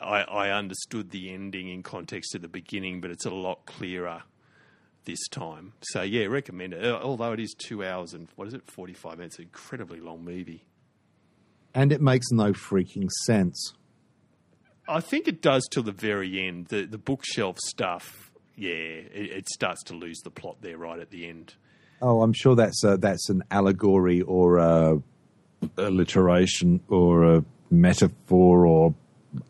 I, 0.00 0.22
I 0.22 0.50
understood 0.50 1.10
the 1.10 1.32
ending 1.32 1.68
in 1.68 1.82
context 1.82 2.34
of 2.34 2.42
the 2.42 2.48
beginning, 2.48 3.00
but 3.00 3.10
it's 3.10 3.26
a 3.26 3.30
lot 3.30 3.66
clearer 3.66 4.22
this 5.04 5.26
time. 5.28 5.72
So 5.82 6.02
yeah, 6.02 6.26
recommend 6.26 6.74
it. 6.74 6.84
Uh, 6.84 7.00
Although 7.02 7.32
it 7.32 7.40
is 7.40 7.54
two 7.58 7.84
hours 7.84 8.14
and 8.14 8.28
what 8.36 8.46
is 8.46 8.54
it, 8.54 8.62
forty 8.70 8.94
five 8.94 9.18
minutes? 9.18 9.38
Incredibly 9.38 10.00
long 10.00 10.24
movie. 10.24 10.64
And 11.74 11.92
it 11.92 12.00
makes 12.00 12.30
no 12.30 12.52
freaking 12.52 13.08
sense. 13.26 13.74
I 14.88 15.00
think 15.00 15.28
it 15.28 15.40
does 15.40 15.68
till 15.70 15.84
the 15.84 15.92
very 15.92 16.46
end. 16.46 16.66
The 16.66 16.84
the 16.84 16.98
bookshelf 16.98 17.58
stuff, 17.58 18.32
yeah, 18.56 18.70
it, 18.70 19.30
it 19.30 19.48
starts 19.48 19.84
to 19.84 19.94
lose 19.94 20.18
the 20.20 20.30
plot 20.30 20.56
there 20.62 20.76
right 20.76 20.98
at 20.98 21.10
the 21.10 21.28
end. 21.28 21.54
Oh, 22.02 22.22
I'm 22.22 22.32
sure 22.32 22.56
that's 22.56 22.82
a, 22.82 22.96
that's 22.96 23.28
an 23.28 23.44
allegory 23.50 24.22
or 24.22 24.56
a 24.56 25.02
alliteration 25.76 26.80
or 26.88 27.36
a 27.36 27.44
metaphor 27.70 28.66
or 28.66 28.94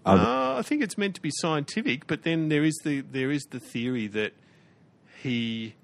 other. 0.05 0.23
Uh, 0.23 0.59
I 0.59 0.62
think 0.62 0.83
it's 0.83 0.99
meant 0.99 1.14
to 1.14 1.23
be 1.23 1.31
scientific, 1.33 2.07
but 2.07 2.23
then 2.23 2.49
there 2.49 2.64
is 2.64 2.79
the 2.85 3.01
there 3.01 3.31
is 3.31 3.45
the 3.51 3.61
theory 3.61 4.09
that 4.09 4.33
he 5.23 5.75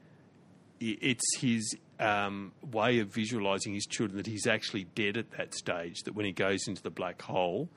it's 0.81 1.39
his 1.39 1.77
um, 1.99 2.53
way 2.71 2.99
of 2.99 3.09
visualizing 3.09 3.75
his 3.75 3.87
children 3.87 4.17
that 4.19 4.27
he's 4.27 4.47
actually 4.47 4.85
dead 4.95 5.17
at 5.17 5.31
that 5.33 5.55
stage. 5.55 6.03
That 6.05 6.15
when 6.15 6.27
he 6.27 6.33
goes 6.33 6.67
into 6.69 6.83
the 6.83 6.91
black 6.91 7.23
hole 7.23 7.69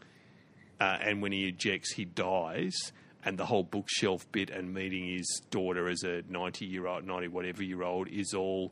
uh, 0.80 0.98
and 1.02 1.22
when 1.22 1.32
he 1.32 1.48
ejects, 1.48 1.94
he 1.94 2.06
dies. 2.06 2.76
And 3.24 3.38
the 3.38 3.46
whole 3.46 3.64
bookshelf 3.64 4.26
bit 4.32 4.50
and 4.50 4.74
meeting 4.74 5.06
his 5.06 5.42
daughter 5.52 5.90
as 5.90 6.04
a 6.04 6.24
ninety 6.30 6.66
year 6.66 6.88
old, 6.88 7.06
ninety 7.06 7.28
whatever 7.28 7.62
year 7.62 7.84
old 7.84 8.08
is 8.08 8.34
all 8.34 8.72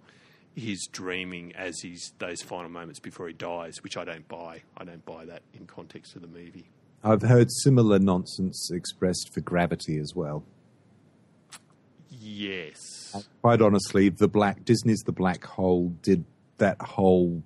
his 0.55 0.87
dreaming 0.91 1.53
as 1.55 1.79
he's 1.81 2.13
those 2.17 2.41
final 2.41 2.69
moments 2.69 2.99
before 2.99 3.27
he 3.27 3.33
dies, 3.33 3.83
which 3.83 3.97
I 3.97 4.05
don't 4.05 4.27
buy. 4.27 4.63
I 4.77 4.85
don't 4.85 5.05
buy 5.05 5.25
that 5.25 5.43
in 5.53 5.67
context 5.67 6.15
of 6.15 6.21
the 6.21 6.29
movie. 6.29 6.69
I've 7.03 7.21
heard 7.21 7.51
similar 7.51 7.99
nonsense 7.99 8.71
expressed 8.71 9.31
for 9.33 9.41
Gravity 9.41 9.99
as 9.99 10.15
well. 10.15 10.43
Yes. 12.29 13.25
Quite 13.41 13.61
honestly, 13.61 14.09
the 14.09 14.27
black 14.27 14.65
Disney's 14.65 14.99
The 15.03 15.13
Black 15.13 15.45
Hole 15.45 15.93
did 16.01 16.25
that 16.57 16.81
whole 16.81 17.41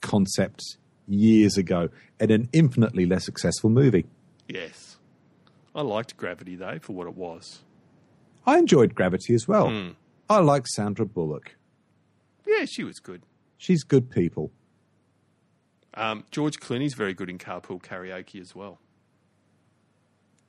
concept 0.00 0.62
years 1.06 1.56
ago 1.56 1.88
in 2.18 2.30
an 2.32 2.48
infinitely 2.52 3.06
less 3.06 3.24
successful 3.24 3.70
movie. 3.70 4.06
Yes. 4.48 4.98
I 5.74 5.82
liked 5.82 6.16
Gravity 6.16 6.56
though 6.56 6.78
for 6.80 6.92
what 6.94 7.06
it 7.06 7.14
was. 7.16 7.60
I 8.46 8.58
enjoyed 8.58 8.94
Gravity 8.96 9.34
as 9.34 9.46
well. 9.46 9.92
I 10.28 10.40
like 10.40 10.66
Sandra 10.66 11.06
Bullock. 11.06 11.54
Yeah, 12.46 12.64
she 12.64 12.82
was 12.82 12.98
good. 12.98 13.22
She's 13.58 13.84
good 13.84 14.10
people. 14.10 14.50
Um, 15.94 16.24
George 16.30 16.58
Clooney's 16.58 16.94
very 16.94 17.14
good 17.14 17.30
in 17.30 17.38
carpool 17.38 17.80
karaoke 17.82 18.40
as 18.40 18.54
well. 18.54 18.80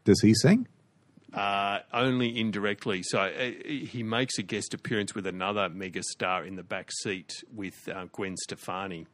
Does 0.03 0.21
he 0.21 0.33
sing? 0.33 0.67
Uh, 1.33 1.79
only 1.93 2.39
indirectly. 2.39 3.03
So 3.03 3.19
uh, 3.19 3.51
he 3.63 4.01
makes 4.01 4.39
a 4.39 4.43
guest 4.43 4.73
appearance 4.73 5.13
with 5.13 5.27
another 5.27 5.69
megastar 5.69 6.47
in 6.47 6.55
the 6.55 6.63
back 6.63 6.89
seat 7.03 7.43
with 7.53 7.75
uh, 7.87 8.05
Gwen 8.11 8.35
Stefani 8.35 9.05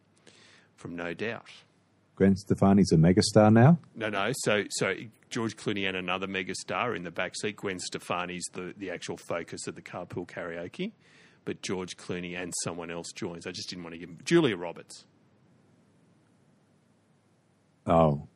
from 0.77 0.95
No 0.95 1.13
Doubt. 1.13 1.49
Gwen 2.15 2.37
Stefani's 2.37 2.93
a 2.93 2.95
megastar 2.95 3.51
now. 3.51 3.77
No, 3.95 4.09
no. 4.09 4.31
So, 4.43 4.63
so 4.69 4.95
George 5.29 5.57
Clooney 5.57 5.87
and 5.87 5.97
another 5.97 6.27
megastar 6.27 6.95
in 6.95 7.03
the 7.03 7.11
back 7.11 7.35
seat. 7.35 7.57
Gwen 7.57 7.79
Stefani's 7.79 8.45
the, 8.53 8.73
the 8.77 8.89
actual 8.89 9.17
focus 9.27 9.67
of 9.67 9.75
the 9.75 9.81
carpool 9.81 10.25
karaoke, 10.25 10.93
but 11.43 11.61
George 11.61 11.97
Clooney 11.97 12.41
and 12.41 12.53
someone 12.63 12.89
else 12.89 13.11
joins. 13.13 13.45
I 13.45 13.51
just 13.51 13.69
didn't 13.69 13.83
want 13.83 13.93
to 13.93 13.99
give 13.99 14.23
Julia 14.23 14.55
Roberts. 14.55 15.03
Oh, 17.85 18.29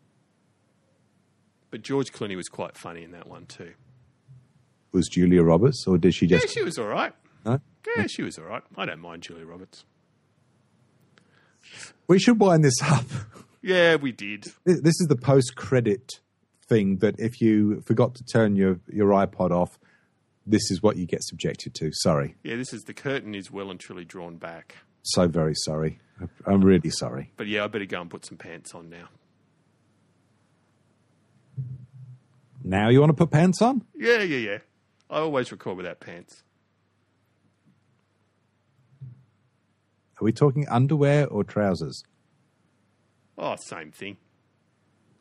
But 1.72 1.82
George 1.84 2.12
Clooney 2.12 2.36
was 2.36 2.50
quite 2.50 2.78
funny 2.78 3.04
in 3.04 3.12
that 3.12 3.28
one 3.28 3.46
too. 3.46 3.74
was 4.92 5.08
Julia 5.08 5.44
Roberts, 5.44 5.86
or 5.88 5.98
did 5.98 6.14
she 6.16 6.26
just? 6.28 6.46
Yeah, 6.46 6.52
she 6.52 6.64
was 6.64 6.78
all 6.80 6.88
right. 6.88 7.14
No? 7.46 7.60
Yeah, 7.96 8.08
she 8.08 8.24
was 8.24 8.38
all 8.40 8.46
right. 8.46 8.64
I 8.76 8.86
don't 8.86 9.00
mind 9.00 9.24
Julia 9.24 9.46
Roberts. 9.46 9.86
We 12.08 12.20
should 12.20 12.40
wind 12.40 12.64
this 12.64 12.82
up. 12.84 13.06
Yeah, 13.62 13.96
we 13.98 14.12
did. 14.12 14.46
This 14.66 15.00
is 15.00 15.08
the 15.10 15.16
post-credit 15.16 16.22
thing 16.68 16.98
that 17.00 17.16
if 17.20 17.42
you 17.42 17.82
forgot 17.82 18.16
to 18.16 18.24
turn 18.24 18.56
your 18.56 18.80
your 18.92 19.10
iPod 19.10 19.52
off, 19.52 19.78
this 20.46 20.72
is 20.72 20.82
what 20.82 20.98
you 20.98 21.06
get 21.06 21.22
subjected 21.24 21.76
to. 21.76 21.92
Sorry, 21.94 22.36
Yeah, 22.44 22.56
this 22.56 22.74
is 22.74 22.84
the 22.84 22.94
curtain 22.94 23.36
is 23.36 23.52
well 23.52 23.70
and 23.70 23.80
truly 23.80 24.06
drawn 24.06 24.38
back. 24.38 24.78
so 25.04 25.28
very 25.28 25.54
sorry. 25.56 26.00
I'm 26.46 26.62
really 26.62 26.90
sorry. 26.90 27.32
But 27.38 27.48
yeah, 27.48 27.64
I 27.64 27.68
better 27.68 27.86
go 27.86 28.02
and 28.02 28.10
put 28.10 28.26
some 28.26 28.38
pants 28.38 28.74
on 28.74 28.90
now. 28.90 29.10
Now 32.64 32.90
you 32.90 33.00
want 33.00 33.10
to 33.10 33.14
put 33.14 33.32
pants 33.32 33.62
on? 33.62 33.84
Yeah, 33.96 34.22
yeah, 34.22 34.38
yeah. 34.38 34.58
I 35.10 35.20
always 35.20 35.52
record 35.52 35.78
without 35.78 36.00
pants. 36.00 36.44
Are 40.22 40.26
we 40.26 40.32
talking 40.34 40.68
underwear 40.68 41.28
or 41.28 41.44
trousers? 41.44 42.04
Oh, 43.38 43.56
same 43.56 43.92
thing. 43.92 44.18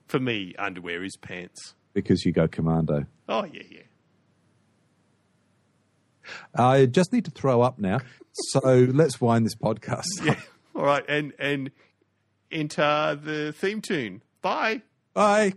For 0.06 0.18
me, 0.18 0.54
underwear 0.58 1.04
is 1.04 1.16
pants. 1.16 1.74
Because 1.94 2.24
you 2.24 2.32
go 2.32 2.48
commando. 2.48 3.06
Oh, 3.28 3.44
yeah, 3.44 3.62
yeah. 3.70 3.82
I 6.54 6.86
just 6.86 7.12
need 7.12 7.24
to 7.26 7.30
throw 7.30 7.62
up 7.62 7.78
now. 7.78 8.00
So 8.50 8.60
let's 8.92 9.20
wind 9.20 9.46
this 9.46 9.54
podcast. 9.54 10.06
Yeah. 10.22 10.36
All 10.74 10.84
right, 10.84 11.04
and 11.08 11.32
and 11.38 11.70
enter 12.52 13.18
the 13.20 13.52
theme 13.52 13.80
tune. 13.80 14.22
Bye. 14.42 14.82
Bye. 15.14 15.54